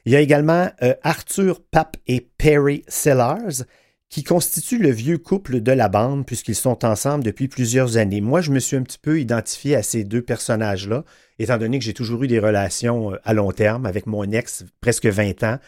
Il 0.05 0.13
y 0.13 0.17
a 0.17 0.21
également 0.21 0.69
euh, 0.83 0.95
Arthur 1.03 1.63
Papp 1.71 1.97
et 2.09 2.21
Perry 2.21 2.83
Sellars, 2.89 3.65
qui 4.13 4.25
constituent 4.25 4.79
le 4.79 4.91
vieux 4.91 5.17
couple 5.17 5.63
de 5.63 5.73
la 5.73 5.89
bande 5.89 6.27
puisqu'ils 6.27 6.55
sont 6.55 6.85
ensemble 6.85 7.25
depuis 7.25 7.49
plusieurs 7.49 7.97
années. 7.97 8.21
Moi, 8.21 8.43
je 8.43 8.51
me 8.51 8.59
suis 8.59 8.77
un 8.77 8.83
petit 8.83 8.99
peu 8.99 9.19
identifié 9.19 9.75
à 9.75 9.83
ces 9.83 10.05
deux 10.05 10.21
personnages-là, 10.21 11.05
étant 11.39 11.57
donné 11.57 11.79
que 11.79 11.85
j'ai 11.87 11.95
toujours 11.95 12.23
eu 12.23 12.27
des 12.27 12.39
relations 12.39 13.15
euh, 13.15 13.17
à 13.25 13.33
long 13.33 13.53
terme 13.53 13.87
avec 13.87 14.07
mon 14.07 14.31
ex, 14.31 14.67
presque 14.83 15.07
20 15.07 15.43
ans, 15.45 15.59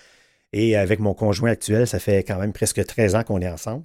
et 0.53 0.76
avec 0.76 1.01
mon 1.01 1.14
conjoint 1.14 1.53
actuel, 1.53 1.86
ça 1.86 1.99
fait 1.99 2.22
quand 2.22 2.38
même 2.38 2.53
presque 2.53 2.84
13 2.84 3.14
ans 3.14 3.22
qu'on 3.22 3.40
est 3.40 3.49
ensemble. 3.49 3.84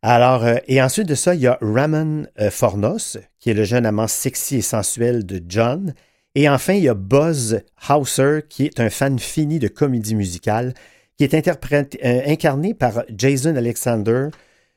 Alors, 0.00 0.46
euh, 0.46 0.56
et 0.66 0.80
ensuite 0.80 1.06
de 1.06 1.14
ça, 1.14 1.34
il 1.34 1.42
y 1.42 1.46
a 1.46 1.58
Ramon 1.60 2.26
euh, 2.40 2.50
Fornos, 2.50 3.18
qui 3.38 3.50
est 3.50 3.54
le 3.54 3.64
jeune 3.64 3.84
amant 3.84 4.08
sexy 4.08 4.56
et 4.56 4.62
sensuel 4.62 5.26
de 5.26 5.42
John. 5.46 5.92
Et 6.34 6.48
enfin, 6.48 6.72
il 6.72 6.84
y 6.84 6.88
a 6.88 6.94
Buzz 6.94 7.60
Hauser, 7.90 8.40
qui 8.48 8.64
est 8.64 8.80
un 8.80 8.88
fan 8.88 9.18
fini 9.18 9.58
de 9.58 9.68
comédie 9.68 10.14
musicale, 10.14 10.72
qui 11.18 11.24
est 11.24 11.34
interprété- 11.34 11.98
euh, 12.04 12.22
incarné 12.26 12.74
par 12.74 13.02
Jason 13.14 13.56
Alexander, 13.56 14.28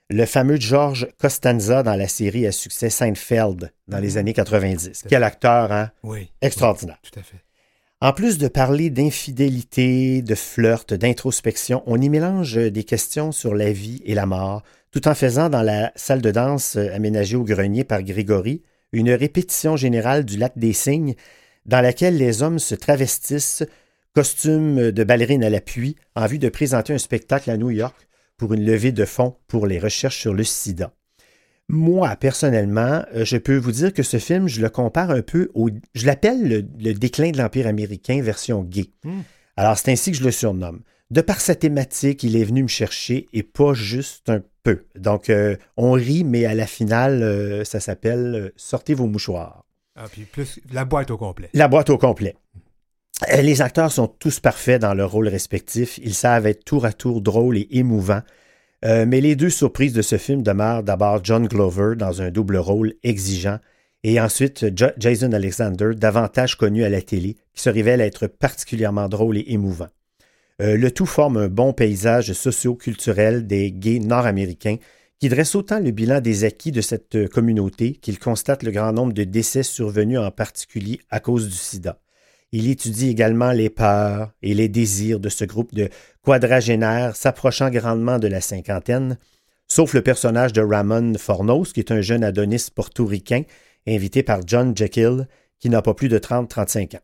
le 0.10 0.26
fameux 0.26 0.60
George 0.60 1.08
Costanza 1.20 1.84
dans 1.84 1.96
la 1.96 2.08
série 2.08 2.46
à 2.46 2.52
succès 2.52 2.90
Seinfeld 2.90 3.72
dans 3.88 4.00
les 4.00 4.18
années 4.18 4.34
90. 4.34 5.06
Quel 5.08 5.24
acteur, 5.24 5.72
hein? 5.72 5.92
Oui. 6.04 6.32
Extraordinaire. 6.42 7.00
Tout 7.02 7.18
à 7.20 7.24
fait. 7.24 7.38
En 8.02 8.12
plus 8.14 8.40
de 8.40 8.48
parler 8.48 8.90
d'infidélité, 8.90 10.24
de 10.24 10.36
flirt, 10.36 10.94
d'introspection, 10.94 11.84
on 11.86 12.02
y 12.02 12.10
mélange 12.10 12.56
des 12.56 12.84
questions 12.84 13.32
sur 13.32 13.54
la 13.54 13.72
vie 13.72 14.02
et 14.06 14.16
la 14.16 14.26
mort, 14.26 14.64
tout 14.92 15.08
en 15.08 15.14
faisant 15.14 15.50
dans 15.50 15.62
la 15.62 15.92
salle 15.96 16.22
de 16.22 16.32
danse 16.32 16.76
euh, 16.76 16.94
aménagée 16.94 17.36
au 17.38 17.44
grenier 17.44 17.84
par 17.84 18.02
Grégory 18.02 18.64
une 18.92 19.12
répétition 19.12 19.78
générale 19.78 20.26
du 20.26 20.38
lac 20.38 20.54
des 20.58 20.74
cygnes 20.74 21.14
dans 21.66 21.80
laquelle 21.80 22.18
les 22.18 22.42
hommes 22.42 22.60
se 22.60 22.76
travestissent, 22.76 23.64
costumes 24.14 24.92
de 24.92 25.04
ballerines 25.04 25.44
à 25.44 25.50
l'appui, 25.50 25.96
en 26.16 26.26
vue 26.26 26.40
de 26.40 26.50
présenter 26.50 26.94
un 26.94 26.98
spectacle 26.98 27.50
à 27.50 27.58
New 27.58 27.70
York 27.70 28.08
pour 28.38 28.54
une 28.54 28.66
levée 28.66 28.92
de 28.92 29.06
fonds 29.06 29.36
pour 29.48 29.68
les 29.68 29.80
recherches 29.80 30.20
sur 30.20 30.34
le 30.34 30.44
sida. 30.44 30.94
Moi, 31.70 32.16
personnellement, 32.18 33.04
euh, 33.14 33.24
je 33.24 33.38
peux 33.38 33.56
vous 33.56 33.72
dire 33.72 33.94
que 33.94 34.04
ce 34.04 34.18
film, 34.18 34.48
je 34.48 34.62
le 34.62 34.70
compare 34.70 35.12
un 35.12 35.22
peu 35.22 35.50
au. 35.54 35.70
Je 35.96 36.06
l'appelle 36.06 36.48
le, 36.48 36.66
le 36.80 36.94
déclin 36.94 37.32
de 37.32 37.38
l'Empire 37.38 37.68
américain 37.68 38.22
version 38.22 38.64
gay. 38.64 38.88
Hmm. 39.06 39.22
Alors, 39.56 39.78
c'est 39.78 39.92
ainsi 39.92 40.12
que 40.12 40.18
je 40.18 40.24
le 40.24 40.32
surnomme. 40.32 40.82
De 41.12 41.20
par 41.20 41.42
sa 41.42 41.56
thématique, 41.56 42.24
il 42.24 42.38
est 42.38 42.44
venu 42.46 42.64
me 42.64 42.70
chercher 42.70 43.28
et 43.34 43.44
pas 43.44 43.74
juste 43.74 44.30
un 44.30 44.42
peu. 44.64 44.86
Donc, 44.96 45.30
euh, 45.30 45.58
on 45.76 45.92
rit, 45.92 46.24
mais 46.24 46.46
à 46.46 46.54
la 46.54 46.66
finale, 46.66 47.22
euh, 47.22 47.66
ça 47.66 47.82
s'appelle 47.82 48.34
euh, 48.36 48.54
Sortez 48.56 48.94
vos 48.94 49.08
mouchoirs. 49.08 49.66
Ah, 49.98 50.06
puis 50.10 50.24
plus 50.24 50.62
la 50.72 50.86
boîte 50.86 51.12
au 51.12 51.18
complet. 51.18 51.50
La 51.54 51.68
boîte 51.68 51.90
au 51.90 51.98
complet. 51.98 52.36
Euh, 53.30 53.42
Les 53.42 53.62
acteurs 53.62 53.92
sont 53.92 54.08
tous 54.08 54.40
parfaits 54.40 54.82
dans 54.82 54.94
leur 54.94 55.12
rôle 55.12 55.28
respectif. 55.28 56.00
Ils 56.04 56.14
savent 56.14 56.48
être 56.48 56.64
tour 56.64 56.86
à 56.86 56.94
tour 56.94 57.22
drôles 57.22 57.58
et 57.58 57.68
émouvants. 57.72 58.22
Euh, 58.84 59.06
mais 59.08 59.22
les 59.22 59.36
deux 59.36 59.52
surprises 59.52 59.94
de 59.94 60.02
ce 60.02 60.18
film 60.18 60.42
demeurent 60.42 60.84
d'abord 60.84 61.24
John 61.24 61.48
Glover 61.48 61.96
dans 61.96 62.22
un 62.22 62.32
double 62.32 62.58
rôle 62.58 62.94
exigeant 63.04 63.60
et 64.04 64.20
ensuite 64.20 64.66
Jason 64.98 65.32
Alexander, 65.32 65.92
davantage 65.96 66.58
connu 66.58 66.84
à 66.84 66.90
la 66.90 67.04
télé, 67.04 67.36
qui 67.54 67.62
se 67.62 67.70
révèle 67.70 68.02
être 68.02 68.26
particulièrement 68.26 69.08
drôle 69.08 69.38
et 69.38 69.46
émouvant. 69.50 69.90
Euh, 70.60 70.76
le 70.76 70.90
tout 70.90 71.06
forme 71.06 71.38
un 71.38 71.48
bon 71.48 71.74
paysage 71.74 72.34
socio-culturel 72.34 73.46
des 73.46 73.72
gays 73.72 74.00
nord-américains 74.00 74.78
qui 75.20 75.30
dresse 75.30 75.54
autant 75.54 75.80
le 75.80 75.92
bilan 75.92 76.20
des 76.20 76.46
acquis 76.46 76.72
de 76.72 76.82
cette 76.82 77.28
communauté 77.30 77.94
qu'il 77.94 78.18
constate 78.18 78.64
le 78.64 78.72
grand 78.72 78.92
nombre 78.92 79.14
de 79.14 79.24
décès 79.24 79.62
survenus 79.62 80.18
en 80.18 80.32
particulier 80.32 81.00
à 81.12 81.20
cause 81.20 81.48
du 81.48 81.56
sida. 81.56 82.00
Il 82.52 82.70
étudie 82.70 83.10
également 83.10 83.52
les 83.52 83.70
peurs 83.70 84.34
et 84.42 84.54
les 84.54 84.68
désirs 84.68 85.20
de 85.20 85.30
ce 85.30 85.46
groupe 85.46 85.74
de 85.74 85.90
quadragénaires 86.22 87.16
s'approchant 87.16 87.70
grandement 87.70 88.20
de 88.20 88.28
la 88.28 88.42
cinquantaine, 88.42 89.18
sauf 89.68 89.94
le 89.94 90.02
personnage 90.02 90.52
de 90.52 90.62
Ramon 90.62 91.14
Fornos, 91.18 91.72
qui 91.72 91.80
est 91.80 91.92
un 91.92 92.02
jeune 92.02 92.24
Adonis 92.24 92.68
portoricain 92.74 93.44
invité 93.88 94.22
par 94.22 94.42
John 94.46 94.76
Jekyll, 94.76 95.28
qui 95.60 95.70
n'a 95.70 95.82
pas 95.82 95.94
plus 95.94 96.10
de 96.10 96.20
30-35 96.20 96.98
ans. 96.98 97.02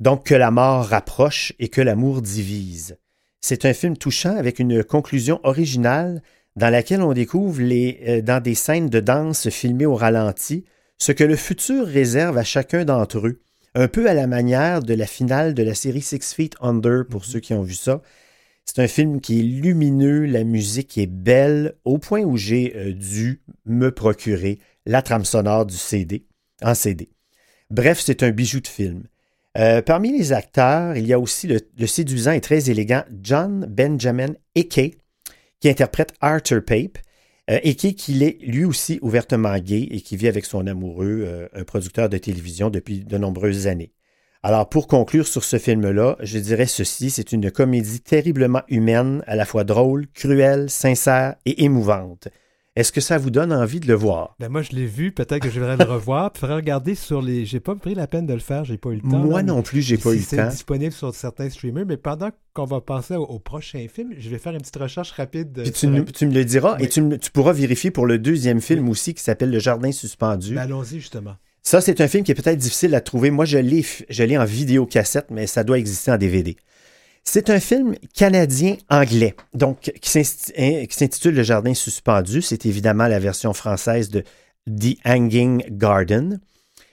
Donc 0.00 0.26
que 0.26 0.34
la 0.34 0.50
mort 0.50 0.86
rapproche 0.86 1.52
et 1.58 1.68
que 1.68 1.80
l'amour 1.80 2.22
divise. 2.22 2.96
C'est 3.40 3.66
un 3.66 3.74
film 3.74 3.96
touchant 3.96 4.36
avec 4.36 4.58
une 4.58 4.82
conclusion 4.82 5.40
originale 5.42 6.22
dans 6.56 6.70
laquelle 6.70 7.02
on 7.02 7.12
découvre 7.12 7.60
les, 7.60 8.00
euh, 8.06 8.22
dans 8.22 8.42
des 8.42 8.54
scènes 8.54 8.88
de 8.88 9.00
danse 9.00 9.48
filmées 9.50 9.86
au 9.86 9.96
ralenti 9.96 10.64
ce 10.98 11.12
que 11.12 11.24
le 11.24 11.36
futur 11.36 11.86
réserve 11.86 12.38
à 12.38 12.44
chacun 12.44 12.84
d'entre 12.84 13.26
eux, 13.26 13.40
un 13.74 13.88
peu 13.88 14.08
à 14.08 14.14
la 14.14 14.26
manière 14.26 14.82
de 14.82 14.94
la 14.94 15.06
finale 15.06 15.54
de 15.54 15.62
la 15.62 15.74
série 15.74 16.02
Six 16.02 16.34
Feet 16.34 16.54
Under, 16.60 17.06
pour 17.08 17.24
ceux 17.24 17.40
qui 17.40 17.54
ont 17.54 17.62
vu 17.62 17.74
ça. 17.74 18.02
C'est 18.64 18.80
un 18.80 18.88
film 18.88 19.20
qui 19.20 19.40
est 19.40 19.42
lumineux, 19.42 20.24
la 20.24 20.44
musique 20.44 20.96
est 20.98 21.06
belle, 21.06 21.74
au 21.84 21.98
point 21.98 22.22
où 22.22 22.36
j'ai 22.36 22.74
euh, 22.76 22.92
dû 22.92 23.42
me 23.66 23.90
procurer 23.90 24.58
la 24.86 25.02
trame 25.02 25.24
sonore 25.24 25.66
du 25.66 25.76
CD, 25.76 26.26
en 26.62 26.74
CD. 26.74 27.08
Bref, 27.70 28.00
c'est 28.00 28.22
un 28.22 28.30
bijou 28.30 28.60
de 28.60 28.68
film. 28.68 29.04
Euh, 29.58 29.82
parmi 29.82 30.16
les 30.16 30.32
acteurs, 30.32 30.96
il 30.96 31.06
y 31.06 31.12
a 31.12 31.18
aussi 31.18 31.46
le, 31.46 31.60
le 31.78 31.86
séduisant 31.86 32.32
et 32.32 32.40
très 32.40 32.70
élégant 32.70 33.04
John 33.22 33.66
Benjamin 33.66 34.34
Eke, 34.54 34.96
qui 35.60 35.68
interprète 35.68 36.14
Arthur 36.20 36.64
Pape. 36.64 36.98
Euh, 37.50 37.58
Eke, 37.64 37.96
qui 37.96 38.22
est 38.22 38.38
lui 38.42 38.64
aussi 38.64 38.98
ouvertement 39.02 39.58
gay 39.58 39.88
et 39.90 40.00
qui 40.00 40.16
vit 40.16 40.28
avec 40.28 40.44
son 40.44 40.66
amoureux, 40.66 41.24
euh, 41.26 41.48
un 41.54 41.64
producteur 41.64 42.08
de 42.08 42.18
télévision 42.18 42.70
depuis 42.70 43.00
de 43.00 43.18
nombreuses 43.18 43.66
années. 43.66 43.92
Alors, 44.44 44.68
pour 44.68 44.86
conclure 44.86 45.26
sur 45.26 45.44
ce 45.44 45.58
film-là, 45.58 46.16
je 46.20 46.38
dirais 46.38 46.66
ceci, 46.66 47.10
c'est 47.10 47.32
une 47.32 47.50
comédie 47.50 48.00
terriblement 48.00 48.62
humaine, 48.68 49.22
à 49.26 49.36
la 49.36 49.44
fois 49.44 49.64
drôle, 49.64 50.06
cruelle, 50.14 50.70
sincère 50.70 51.36
et 51.46 51.64
émouvante. 51.64 52.28
Est-ce 52.74 52.90
que 52.90 53.02
ça 53.02 53.18
vous 53.18 53.30
donne 53.30 53.52
envie 53.52 53.80
de 53.80 53.86
le 53.86 53.92
voir? 53.92 54.34
Ben 54.40 54.48
moi, 54.48 54.62
je 54.62 54.70
l'ai 54.72 54.86
vu. 54.86 55.12
Peut-être 55.12 55.42
que 55.42 55.50
je 55.50 55.60
vais 55.60 55.76
le 55.76 55.84
revoir. 55.84 56.32
Puis, 56.32 56.40
faudrait 56.40 56.56
regarder 56.56 56.94
sur 56.94 57.20
les. 57.20 57.44
J'ai 57.44 57.60
pas 57.60 57.74
pris 57.74 57.94
la 57.94 58.06
peine 58.06 58.24
de 58.24 58.32
le 58.32 58.40
faire. 58.40 58.64
J'ai 58.64 58.78
pas 58.78 58.88
eu 58.90 58.94
le 58.94 59.00
temps. 59.02 59.08
Moi 59.18 59.40
là, 59.40 59.42
non 59.42 59.60
plus, 59.62 59.82
j'ai 59.82 59.98
pas 59.98 60.12
eu 60.14 60.16
le 60.16 60.22
C'est 60.22 60.38
temps. 60.38 60.48
disponible 60.48 60.92
sur 60.92 61.14
certains 61.14 61.50
streamers. 61.50 61.84
Mais 61.84 61.98
pendant 61.98 62.30
qu'on 62.54 62.64
va 62.64 62.80
passer 62.80 63.14
au, 63.14 63.24
au 63.24 63.38
prochain 63.38 63.84
film, 63.94 64.14
je 64.18 64.30
vais 64.30 64.38
faire 64.38 64.52
une 64.54 64.60
petite 64.60 64.76
recherche 64.76 65.10
rapide. 65.12 65.52
Puis 65.62 65.72
tu, 65.72 65.78
sur- 65.80 65.90
nous- 65.90 66.04
tu 66.04 66.26
me 66.26 66.32
le 66.32 66.46
diras 66.46 66.76
Oui. 66.78 66.86
et 66.86 66.88
tu, 66.88 67.02
pourras 67.34 67.52
vérifier 67.52 67.90
pour 67.90 68.06
le 68.06 68.18
deuxième 68.18 68.62
film 68.62 68.88
aussi 68.88 69.12
qui 69.12 69.22
s'appelle 69.22 69.50
Le 69.50 69.58
Jardin 69.58 69.92
suspendu. 69.92 70.54
Ben, 70.54 70.62
Allons-y, 70.62 70.98
justement. 71.00 71.34
Ça, 71.62 71.82
c'est 71.82 72.00
un 72.00 72.08
film 72.08 72.24
qui 72.24 72.32
est 72.32 72.34
peut-être 72.34 72.58
difficile 72.58 72.94
à 72.94 73.02
trouver. 73.02 73.30
Moi, 73.30 73.44
je 73.44 73.58
l'ai, 73.58 73.84
je 74.08 74.22
l'ai 74.24 74.38
en 74.38 74.44
vidéocassette, 74.46 75.26
mais 75.30 75.46
ça 75.46 75.62
doit 75.62 75.78
exister 75.78 76.10
en 76.10 76.16
DVD. 76.16 76.56
C'est 77.24 77.50
un 77.50 77.60
film 77.60 77.94
canadien-anglais, 78.14 79.34
donc 79.54 79.88
hein, 79.88 79.92
qui 80.00 80.96
s'intitule 80.96 81.34
Le 81.34 81.42
Jardin 81.42 81.74
suspendu. 81.74 82.42
C'est 82.42 82.66
évidemment 82.66 83.06
la 83.06 83.18
version 83.20 83.52
française 83.52 84.10
de 84.10 84.24
The 84.68 84.96
Hanging 85.06 85.64
Garden. 85.70 86.40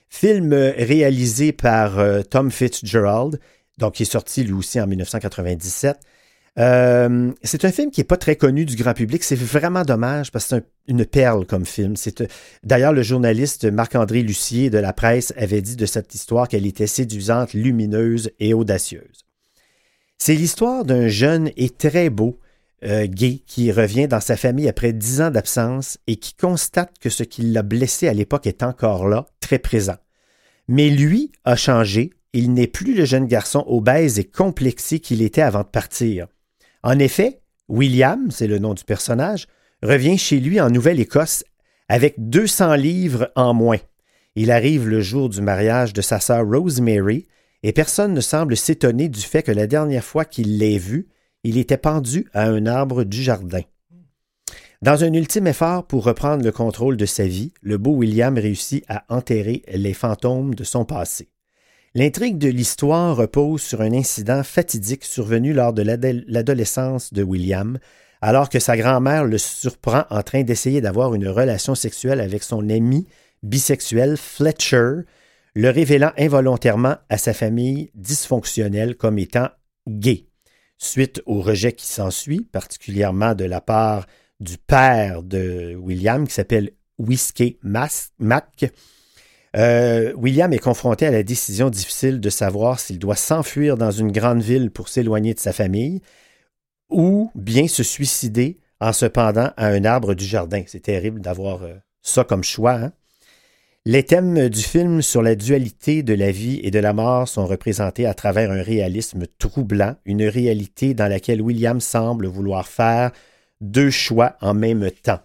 Film 0.10 0.54
euh, 0.54 0.72
réalisé 0.78 1.52
par 1.52 2.00
euh, 2.00 2.22
Tom 2.24 2.52
Fitzgerald, 2.52 3.40
donc 3.78 3.94
qui 3.96 4.04
est 4.04 4.12
sorti 4.12 4.44
lui 4.44 4.54
aussi 4.54 4.80
en 4.80 4.88
1997. 4.88 5.98
Euh, 6.58 7.32
c'est 7.44 7.64
un 7.64 7.72
film 7.72 7.90
qui 7.92 8.00
n'est 8.02 8.06
pas 8.06 8.18
très 8.18 8.36
connu 8.36 8.66
du 8.66 8.76
grand 8.76 8.94
public. 8.94 9.24
C'est 9.24 9.36
vraiment 9.38 9.84
dommage 9.84 10.32
parce 10.32 10.46
que 10.46 10.50
c'est 10.50 10.56
un- 10.58 10.62
une 10.88 11.06
perle 11.06 11.46
comme 11.46 11.66
film. 11.66 11.94
D'ailleurs, 12.64 12.92
le 12.94 13.04
journaliste 13.04 13.66
Marc-André 13.66 14.22
Lucier 14.24 14.70
de 14.70 14.80
la 14.80 14.92
presse 14.94 15.32
avait 15.38 15.62
dit 15.62 15.76
de 15.76 15.86
cette 15.86 16.14
histoire 16.16 16.48
qu'elle 16.48 16.66
était 16.66 16.88
séduisante, 16.88 17.54
lumineuse 17.54 18.32
et 18.40 18.54
audacieuse. 18.56 19.26
C'est 20.22 20.36
l'histoire 20.36 20.84
d'un 20.84 21.08
jeune 21.08 21.50
et 21.56 21.70
très 21.70 22.10
beau 22.10 22.38
euh, 22.84 23.08
gay 23.08 23.42
qui 23.48 23.72
revient 23.72 24.10
dans 24.10 24.20
sa 24.20 24.36
famille 24.36 24.68
après 24.68 24.92
dix 24.92 25.22
ans 25.22 25.32
d'absence 25.32 25.98
et 26.08 26.18
qui 26.18 26.34
constate 26.34 27.00
que 27.00 27.10
ce 27.10 27.24
qui 27.24 27.42
l'a 27.42 27.64
blessé 27.64 28.10
à 28.10 28.14
l'époque 28.14 28.46
est 28.46 28.62
encore 28.62 29.08
là, 29.08 29.26
très 29.40 29.60
présent. 29.60 29.96
Mais 30.68 30.90
lui 30.90 31.32
a 31.46 31.56
changé, 31.56 32.12
il 32.34 32.54
n'est 32.54 32.68
plus 32.68 32.94
le 32.94 33.06
jeune 33.06 33.28
garçon 33.28 33.64
obèse 33.66 34.20
et 34.20 34.26
complexé 34.26 35.00
qu'il 35.00 35.22
était 35.22 35.42
avant 35.42 35.62
de 35.62 35.68
partir. 35.68 36.28
En 36.84 37.00
effet, 37.00 37.40
William, 37.70 38.30
c'est 38.30 38.48
le 38.48 38.60
nom 38.60 38.74
du 38.74 38.84
personnage, 38.84 39.48
revient 39.82 40.18
chez 40.18 40.42
lui 40.42 40.60
en 40.60 40.70
Nouvelle-Écosse 40.70 41.46
avec 41.88 42.16
200 42.18 42.76
livres 42.76 43.32
en 43.36 43.54
moins. 43.54 43.80
Il 44.36 44.52
arrive 44.52 44.88
le 44.88 45.00
jour 45.00 45.30
du 45.30 45.42
mariage 45.42 45.94
de 45.94 46.02
sa 46.02 46.20
sœur 46.20 46.46
Rosemary 46.46 47.26
et 47.64 47.74
personne 47.74 48.14
ne 48.14 48.22
semble 48.22 48.56
s'étonner 48.56 49.10
du 49.10 49.22
fait 49.22 49.44
que 49.44 49.52
la 49.52 49.68
dernière 49.68 50.04
fois 50.04 50.26
qu'il 50.26 50.58
l'ait 50.58 50.78
vu, 50.78 51.10
il 51.44 51.58
était 51.58 51.78
pendu 51.78 52.28
à 52.34 52.46
un 52.46 52.66
arbre 52.66 53.04
du 53.04 53.22
jardin. 53.22 53.62
Dans 54.82 55.04
un 55.04 55.12
ultime 55.14 55.48
effort 55.48 55.86
pour 55.86 56.06
reprendre 56.06 56.44
le 56.44 56.54
contrôle 56.54 56.96
de 56.96 57.06
sa 57.06 57.26
vie, 57.26 57.52
le 57.62 57.78
beau 57.78 57.92
William 57.92 58.38
réussit 58.38 58.86
à 58.88 59.04
enterrer 59.10 59.64
les 59.74 59.94
fantômes 59.94 60.56
de 60.56 60.64
son 60.64 60.86
passé. 60.86 61.28
L'intrigue 61.96 62.38
de 62.38 62.50
l'histoire 62.50 63.16
repose 63.16 63.62
sur 63.62 63.82
un 63.82 63.92
incident 63.92 64.44
fatidique 64.44 65.04
survenu 65.04 65.54
lors 65.54 65.74
de 65.74 65.82
l'ado- 65.82 66.22
l'adolescence 66.28 67.14
de 67.14 67.24
William, 67.24 67.78
alors 68.22 68.50
que 68.50 68.60
sa 68.60 68.78
grand-mère 68.78 69.26
le 69.26 69.38
surprend 69.38 70.04
en 70.10 70.24
train 70.24 70.44
d'essayer 70.44 70.82
d'avoir 70.82 71.14
une 71.14 71.28
relation 71.28 71.76
sexuelle 71.76 72.22
avec 72.22 72.44
son 72.44 72.70
ami 72.70 73.08
bisexuel 73.44 74.18
Fletcher, 74.18 75.02
le 75.56 75.70
révélant 75.70 76.12
involontairement 76.18 76.98
à 77.10 77.18
sa 77.18 77.34
famille 77.34 77.92
dysfonctionnelle 77.96 78.96
comme 78.96 79.20
étant 79.20 79.50
gay. 79.88 80.26
Suite 80.78 81.22
au 81.26 81.42
rejet 81.42 81.74
qui 81.74 81.86
s'ensuit, 81.86 82.42
particulièrement 82.52 83.36
de 83.36 83.46
la 83.46 83.62
part 83.62 84.06
du 84.40 84.58
père 84.58 85.24
de 85.24 85.76
William, 85.76 86.28
qui 86.28 86.34
s'appelle 86.34 86.72
Whiskey 86.98 87.58
Mac, 87.64 88.72
euh, 89.56 90.14
William 90.16 90.54
est 90.54 90.60
confronté 90.60 91.06
à 91.08 91.12
la 91.12 91.24
décision 91.24 91.70
difficile 91.70 92.20
de 92.20 92.30
savoir 92.30 92.80
s'il 92.80 93.00
doit 93.00 93.16
s'enfuir 93.16 93.78
dans 93.78 93.92
une 93.92 94.12
grande 94.12 94.42
ville 94.42 94.70
pour 94.70 94.90
s'éloigner 94.90 95.34
de 95.34 95.40
sa 95.40 95.54
famille 95.54 96.02
ou 96.90 97.32
bien 97.36 97.68
se 97.68 97.84
suicider 97.84 98.60
en 98.80 98.94
se 98.94 99.06
pendant 99.06 99.52
à 99.58 99.68
un 99.68 99.84
arbre 99.86 100.14
du 100.14 100.26
jardin. 100.26 100.64
C'est 100.68 100.82
terrible 100.82 101.20
d'avoir 101.20 101.64
euh, 101.64 101.76
ça 102.02 102.24
comme 102.24 102.44
choix. 102.44 102.74
hein? 102.74 102.94
Les 103.92 104.04
thèmes 104.04 104.50
du 104.50 104.62
film 104.62 105.02
sur 105.02 105.24
la 105.24 105.34
dualité 105.34 106.04
de 106.04 106.14
la 106.14 106.30
vie 106.30 106.60
et 106.62 106.70
de 106.70 106.78
la 106.78 106.94
mort 106.94 107.28
sont 107.28 107.48
représentés 107.48 108.06
à 108.06 108.14
travers 108.14 108.52
un 108.52 108.62
réalisme 108.62 109.24
troublant, 109.40 109.96
une 110.06 110.28
réalité 110.28 110.94
dans 110.94 111.08
laquelle 111.08 111.42
William 111.42 111.82
semble 111.82 112.28
vouloir 112.28 112.68
faire 112.68 113.10
deux 113.62 113.90
choix 113.90 114.36
en 114.42 114.54
même 114.54 114.92
temps. 115.02 115.22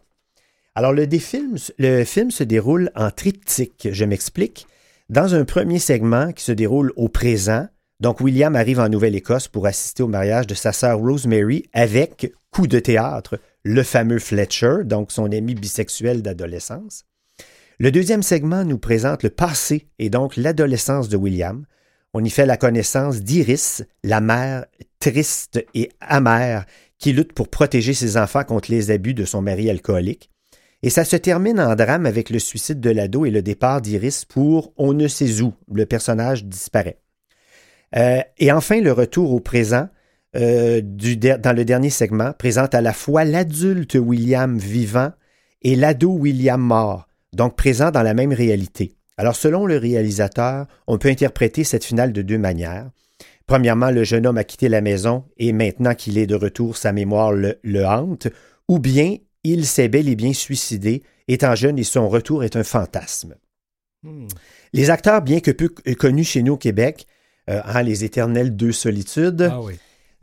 Alors, 0.74 0.94
le, 0.94 1.06
le 1.76 2.04
film 2.04 2.30
se 2.30 2.42
déroule 2.42 2.90
en 2.94 3.10
triptyque, 3.10 3.88
je 3.92 4.06
m'explique. 4.06 4.66
Dans 5.10 5.34
un 5.34 5.44
premier 5.44 5.78
segment 5.78 6.32
qui 6.32 6.42
se 6.42 6.52
déroule 6.52 6.90
au 6.96 7.10
présent, 7.10 7.68
donc 8.00 8.22
William 8.22 8.56
arrive 8.56 8.80
en 8.80 8.88
Nouvelle-Écosse 8.88 9.46
pour 9.46 9.66
assister 9.66 10.02
au 10.02 10.08
mariage 10.08 10.46
de 10.46 10.54
sa 10.54 10.72
sœur 10.72 11.00
Rosemary 11.00 11.66
avec 11.74 12.32
coup 12.50 12.66
de 12.66 12.78
théâtre, 12.78 13.38
le 13.62 13.82
fameux 13.82 14.20
Fletcher, 14.20 14.84
donc 14.84 15.12
son 15.12 15.30
ami 15.32 15.54
bisexuel 15.54 16.22
d'adolescence. 16.22 17.04
Le 17.80 17.90
deuxième 17.90 18.22
segment 18.22 18.64
nous 18.64 18.78
présente 18.78 19.24
le 19.24 19.30
passé 19.30 19.88
et 19.98 20.08
donc 20.08 20.36
l'adolescence 20.36 21.08
de 21.08 21.16
William. 21.16 21.64
On 22.12 22.22
y 22.22 22.30
fait 22.30 22.46
la 22.46 22.56
connaissance 22.56 23.22
d'Iris, 23.22 23.82
la 24.04 24.20
mère 24.20 24.66
triste 25.00 25.64
et 25.74 25.90
amère 26.00 26.66
qui 26.98 27.12
lutte 27.12 27.32
pour 27.32 27.48
protéger 27.48 27.92
ses 27.92 28.16
enfants 28.16 28.44
contre 28.44 28.70
les 28.70 28.92
abus 28.92 29.14
de 29.14 29.24
son 29.24 29.42
mari 29.42 29.68
alcoolique. 29.68 30.30
Et 30.84 30.90
ça 30.90 31.04
se 31.04 31.16
termine 31.16 31.58
en 31.58 31.74
drame 31.74 32.06
avec 32.06 32.30
le 32.30 32.38
suicide 32.38 32.78
de 32.78 32.90
l'ado 32.90 33.24
et 33.24 33.30
le 33.30 33.42
départ 33.42 33.80
d'Iris 33.80 34.24
pour 34.24 34.72
on 34.76 34.92
ne 34.92 35.08
sait 35.08 35.40
où. 35.40 35.52
Le 35.72 35.86
personnage 35.86 36.44
disparaît. 36.44 37.00
Euh, 37.96 38.20
et 38.38 38.52
enfin, 38.52 38.80
le 38.80 38.92
retour 38.92 39.32
au 39.32 39.40
présent 39.40 39.88
euh, 40.36 40.80
dans 40.82 41.56
le 41.56 41.64
dernier 41.64 41.90
segment 41.90 42.32
présente 42.32 42.74
à 42.74 42.80
la 42.80 42.92
fois 42.92 43.24
l'adulte 43.24 43.94
William 43.94 44.58
vivant 44.58 45.10
et 45.62 45.74
l'ado 45.74 46.10
William 46.10 46.60
mort, 46.60 47.08
donc 47.37 47.57
présent 47.57 47.91
dans 47.91 48.03
la 48.03 48.14
même 48.14 48.32
réalité. 48.32 48.95
Alors, 49.16 49.37
selon 49.37 49.66
le 49.66 49.76
réalisateur, 49.76 50.66
on 50.87 50.99
peut 50.99 51.09
interpréter 51.09 51.62
cette 51.64 51.85
finale 51.85 52.12
de 52.12 52.22
deux 52.22 52.39
manières. 52.39 52.91
Premièrement, 53.47 53.91
le 53.91 54.05
jeune 54.05 54.26
homme 54.26 54.39
a 54.39 54.45
quitté 54.45 54.68
la 54.68 54.80
maison 54.80 55.24
et 55.37 55.53
maintenant 55.53 55.95
qu'il 55.95 56.18
est 56.18 56.26
de 56.26 56.35
retour, 56.35 56.76
sa 56.76 56.93
mémoire 56.93 57.32
le, 57.32 57.59
le 57.62 57.85
hante, 57.87 58.28
ou 58.68 58.78
bien 58.78 59.16
il 59.45 59.66
s'est 59.66 59.89
bel 59.89 60.09
et 60.09 60.16
bien 60.16 60.32
suicidé, 60.32 61.03
étant 61.28 61.55
jeune 61.55 61.78
et 61.78 61.85
son 61.85 62.09
retour 62.09 62.43
est 62.43 62.57
un 62.57 62.64
fantasme. 62.64 63.35
Hmm. 64.03 64.26
Les 64.72 64.91
acteurs, 64.91 65.22
bien 65.22 65.41
que 65.41 65.51
peu 65.51 65.68
connus 65.95 66.24
chez 66.24 66.43
nous 66.43 66.55
au 66.55 66.57
Québec, 66.57 67.07
euh, 67.51 67.61
hein, 67.64 67.82
les 67.82 68.05
éternels 68.05 68.57
deux 68.57 68.72
solitudes, 68.72 69.49
Ah 69.53 69.61
oui. 69.61 69.74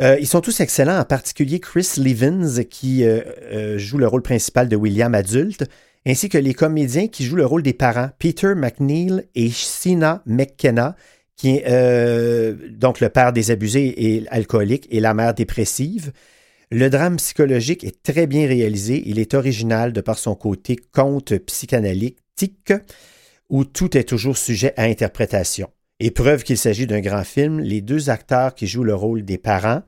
euh, 0.02 0.18
ils 0.20 0.28
sont 0.28 0.42
tous 0.42 0.60
excellents, 0.60 1.00
en 1.00 1.06
particulier 1.06 1.60
Chris 1.60 1.88
Levins, 1.98 2.64
qui 2.64 3.06
euh, 3.06 3.22
euh, 3.54 3.78
joue 3.78 4.00
le 4.00 4.08
rôle 4.08 4.24
principal 4.24 4.68
de 4.68 4.76
William 4.76 5.14
adulte, 5.14 5.66
ainsi 6.06 6.30
que 6.30 6.38
les 6.38 6.54
comédiens 6.54 7.08
qui 7.08 7.26
jouent 7.26 7.36
le 7.36 7.46
rôle 7.46 7.64
des 7.64 7.74
parents, 7.74 8.10
Peter 8.18 8.56
McNeil 8.56 9.24
et 9.36 9.50
Sina 9.50 10.24
McKenna, 10.26 10.96
qui 11.36 11.58
est 11.58 11.64
euh, 11.68 12.56
donc 12.70 13.00
le 13.00 13.10
père 13.10 13.34
des 13.34 13.52
abusés 13.52 14.16
et 14.16 14.28
alcoolique 14.30 14.88
et 14.92 15.00
la 15.00 15.14
mère 15.14 15.34
dépressive. 15.34 16.12
Le 16.72 16.90
drame 16.90 17.18
psychologique 17.18 17.84
est 17.84 18.02
très 18.02 18.28
bien 18.28 18.48
réalisé. 18.48 19.04
Il 19.06 19.20
est 19.20 19.34
original 19.34 19.92
de 19.92 20.02
par 20.02 20.18
son 20.18 20.36
côté 20.36 20.76
conte 20.76 21.38
psychanalytique, 21.38 22.74
où 23.50 23.66
tout 23.66 23.98
est 23.98 24.06
toujours 24.06 24.38
sujet 24.38 24.74
à 24.78 24.84
interprétation. 24.84 25.70
Et 26.00 26.12
preuve 26.12 26.44
qu'il 26.44 26.58
s'agit 26.58 26.88
d'un 26.88 27.02
grand 27.02 27.24
film, 27.24 27.60
les 27.60 27.82
deux 27.82 28.10
acteurs 28.10 28.56
qui 28.56 28.66
jouent 28.66 28.84
le 28.84 28.96
rôle 28.96 29.24
des 29.24 29.38
parents, 29.38 29.84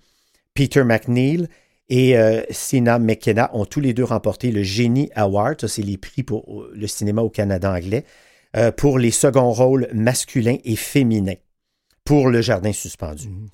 Peter 0.53 0.83
McNeil 0.83 1.47
et 1.89 2.17
euh, 2.17 2.41
Sina 2.49 2.97
McKenna, 2.99 3.49
ont 3.53 3.65
tous 3.65 3.79
les 3.81 3.93
deux 3.93 4.03
remporté 4.05 4.51
le 4.51 4.63
Genie 4.63 5.09
Award. 5.15 5.61
Ça, 5.61 5.67
c'est 5.67 5.81
les 5.81 5.97
prix 5.97 6.23
pour 6.23 6.61
euh, 6.61 6.71
le 6.73 6.87
cinéma 6.87 7.21
au 7.21 7.29
Canada 7.29 7.71
anglais. 7.73 8.05
euh, 8.55 8.71
pour 8.71 8.99
les 8.99 9.11
seconds 9.11 9.51
rôles 9.51 9.87
masculins 9.93 10.57
et 10.63 10.75
féminins 10.75 11.39
pour 12.05 12.29
le 12.29 12.41
jardin 12.41 12.71
suspendu. 12.71 13.27
Mhm. 13.29 13.47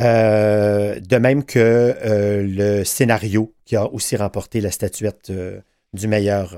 Euh, 0.00 0.98
de 0.98 1.16
même 1.18 1.44
que 1.44 1.94
le 2.02 2.82
scénario 2.84 3.54
qui 3.64 3.76
a 3.76 3.86
aussi 3.86 4.16
remporté 4.16 4.60
la 4.60 4.72
statuette 4.72 5.30
du, 5.92 6.08
meilleur, 6.08 6.56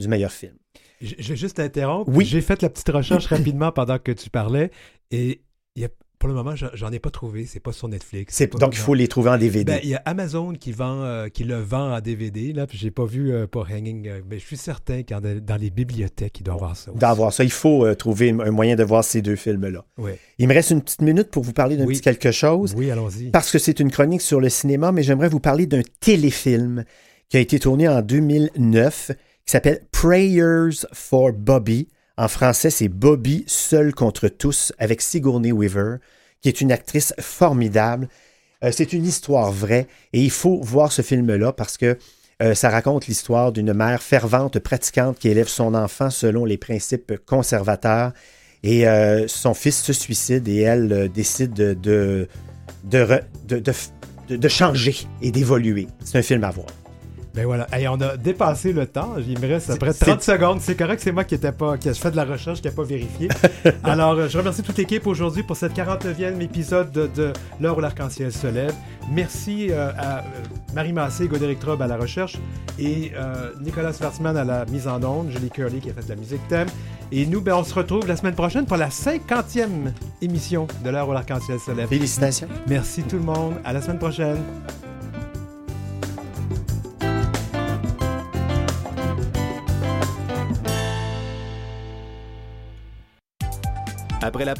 du 0.00 0.08
meilleur 0.08 0.32
film. 0.32 0.54
Je 1.00 1.14
je 1.18 1.28
vais 1.30 1.36
juste 1.36 1.56
t'interrompre. 1.58 2.10
Oui. 2.12 2.24
J'ai 2.24 2.40
fait 2.40 2.62
la 2.62 2.68
petite 2.70 2.88
recherche 2.88 3.26
rapidement 3.26 3.70
pendant 3.70 3.98
que 4.00 4.10
tu 4.10 4.28
parlais 4.30 4.70
et 5.12 5.42
il 5.76 5.82
y 5.82 5.84
a- 5.84 5.88
pour 6.24 6.28
le 6.30 6.34
moment, 6.42 6.54
j'en- 6.56 6.90
ai 6.90 6.98
pas 6.98 7.10
trouvé. 7.10 7.44
C'est 7.44 7.60
pas 7.60 7.72
sur 7.72 7.86
Netflix. 7.86 8.42
Pas- 8.50 8.56
donc, 8.58 8.74
il 8.74 8.78
faut 8.78 8.94
les 8.94 9.08
trouver 9.08 9.28
en 9.28 9.36
DVD. 9.36 9.64
Ben, 9.64 9.80
Il 9.82 9.90
y 9.90 9.94
a 9.94 10.00
Amazon 10.06 10.54
qui, 10.54 10.72
vend, 10.72 11.02
euh, 11.02 11.28
qui 11.28 11.44
le 11.44 11.56
vend 11.60 11.94
en 11.94 12.00
DVD. 12.00 12.54
Là, 12.54 12.66
puis 12.66 12.78
j'ai 12.78 12.90
pas 12.90 13.04
vu 13.04 13.30
euh, 13.30 13.46
pour 13.46 13.66
Hanging. 13.70 14.08
euh, 14.08 14.20
mais 14.30 14.38
je 14.38 14.46
suis 14.46 14.56
certain 14.56 15.02
que 15.02 15.12
dans 15.40 15.56
les 15.56 15.68
bibliothèques, 15.68 16.40
il 16.40 16.44
doit 16.44 16.54
avoir 16.54 16.76
ça. 16.76 16.92
aussi. 16.92 16.98
D'avoir 16.98 17.30
ça, 17.34 17.44
il 17.44 17.50
faut 17.50 17.94
trouver 17.94 18.30
un 18.30 18.50
moyen 18.52 18.74
de 18.74 18.82
voir 18.84 19.04
ces 19.04 19.20
deux 19.20 19.36
films-là. 19.36 19.84
Ouais. 19.98 20.18
Il 20.38 20.48
me 20.48 20.54
reste 20.54 20.70
une 20.70 20.80
petite 20.80 21.02
minute 21.02 21.30
pour 21.30 21.42
vous 21.42 21.52
parler 21.52 21.76
d'un 21.76 21.84
Oui. 21.84 21.92
petit 21.92 22.00
quelque 22.00 22.30
chose. 22.32 22.72
Oui, 22.74 22.90
allons-y. 22.90 23.28
Parce 23.30 23.50
que 23.52 23.58
c'est 23.58 23.78
une 23.78 23.90
chronique 23.90 24.22
sur 24.22 24.40
le 24.40 24.48
cinéma, 24.48 24.92
mais 24.92 25.02
j'aimerais 25.02 25.28
vous 25.28 25.40
parler 25.40 25.66
d'un 25.66 25.82
téléfilm 26.00 26.84
qui 27.28 27.36
a 27.36 27.40
été 27.40 27.58
tourné 27.58 27.86
en 27.86 28.00
2009 28.00 29.10
qui 29.44 29.50
s'appelle 29.52 29.80
Prayers 29.92 30.86
for 30.94 31.32
Bobby. 31.34 31.88
En 32.16 32.28
français, 32.28 32.70
c'est 32.70 32.88
Bobby 32.88 33.44
seul 33.46 33.92
contre 33.92 34.28
tous 34.28 34.72
avec 34.78 35.02
Sigourney 35.02 35.50
Weaver, 35.52 35.96
qui 36.44 36.48
est 36.50 36.60
une 36.60 36.72
actrice 36.72 37.14
formidable. 37.20 38.06
Euh, 38.62 38.70
c'est 38.70 38.92
une 38.92 39.06
histoire 39.06 39.50
vraie 39.50 39.86
et 40.12 40.20
il 40.20 40.30
faut 40.30 40.60
voir 40.60 40.92
ce 40.92 41.00
film-là 41.00 41.54
parce 41.54 41.78
que 41.78 41.96
euh, 42.42 42.54
ça 42.54 42.68
raconte 42.68 43.06
l'histoire 43.06 43.50
d'une 43.50 43.72
mère 43.72 44.02
fervente 44.02 44.58
pratiquante 44.58 45.18
qui 45.18 45.28
élève 45.30 45.48
son 45.48 45.72
enfant 45.74 46.10
selon 46.10 46.44
les 46.44 46.58
principes 46.58 47.14
conservateurs 47.24 48.12
et 48.62 48.86
euh, 48.86 49.26
son 49.26 49.54
fils 49.54 49.80
se 49.82 49.94
suicide 49.94 50.46
et 50.46 50.60
elle 50.60 51.10
décide 51.10 51.54
de, 51.54 52.28
de, 52.84 53.20
de- 53.48 53.62
de 54.28 54.48
changer 54.48 54.96
et 55.22 55.30
d'évoluer. 55.30 55.86
C'est 56.04 56.18
un 56.18 56.22
film 56.22 56.44
à 56.44 56.50
voir. 56.50 56.66
Ben 57.34 57.46
voilà. 57.46 57.66
Hey, 57.72 57.88
on 57.88 58.00
a 58.00 58.16
dépassé 58.16 58.72
le 58.72 58.86
temps. 58.86 59.14
Il 59.18 59.38
me 59.40 59.48
reste 59.48 59.68
à 59.68 59.72
peu 59.72 59.80
près 59.80 59.92
C'est- 59.92 60.04
30 60.04 60.22
secondes. 60.22 60.60
C'est 60.60 60.76
correct, 60.76 61.00
c'est 61.02 61.10
moi 61.10 61.24
qui 61.24 61.34
n'étais 61.34 61.50
pas, 61.50 61.76
qui 61.78 61.88
ai 61.88 61.94
fait 61.94 62.12
de 62.12 62.16
la 62.16 62.24
recherche, 62.24 62.60
qui 62.62 62.68
n'ai 62.68 62.74
pas 62.74 62.84
vérifié. 62.84 63.28
Alors, 63.82 64.12
euh, 64.12 64.28
je 64.28 64.38
remercie 64.38 64.62
toute 64.62 64.76
l'équipe 64.78 65.04
aujourd'hui 65.06 65.42
pour 65.42 65.56
cette 65.56 65.74
49e 65.74 66.40
épisode 66.40 66.92
de, 66.92 67.08
de 67.14 67.32
L'heure 67.60 67.76
où 67.76 67.80
l'arc-en-ciel 67.80 68.32
se 68.32 68.46
lève. 68.46 68.72
Merci 69.10 69.68
euh, 69.70 69.90
à 69.98 70.18
euh, 70.18 70.22
Marie 70.74 70.92
Massé, 70.92 71.26
Godéric 71.26 71.58
Trobe 71.58 71.82
à 71.82 71.86
la 71.88 71.96
recherche 71.96 72.36
et 72.78 73.12
euh, 73.16 73.50
Nicolas 73.60 73.92
Schwarzman 73.92 74.36
à 74.36 74.44
la 74.44 74.64
mise 74.66 74.86
en 74.86 75.02
onde, 75.02 75.30
Julie 75.30 75.50
Curley 75.50 75.78
qui 75.80 75.90
a 75.90 75.92
fait 75.92 76.04
de 76.04 76.08
la 76.10 76.16
musique 76.16 76.46
thème. 76.48 76.68
Et 77.12 77.26
nous, 77.26 77.40
ben, 77.40 77.54
on 77.54 77.64
se 77.64 77.74
retrouve 77.74 78.06
la 78.06 78.16
semaine 78.16 78.34
prochaine 78.34 78.64
pour 78.64 78.76
la 78.76 78.88
50e 78.88 79.92
émission 80.22 80.66
de 80.84 80.90
L'heure 80.90 81.08
où 81.08 81.12
l'arc-en-ciel 81.12 81.58
se 81.58 81.72
lève. 81.72 81.88
Félicitations. 81.88 82.48
Merci 82.68 83.02
tout 83.02 83.16
le 83.16 83.22
monde. 83.24 83.54
À 83.64 83.72
la 83.72 83.82
semaine 83.82 83.98
prochaine. 83.98 84.38
Après 94.24 94.46
la. 94.46 94.54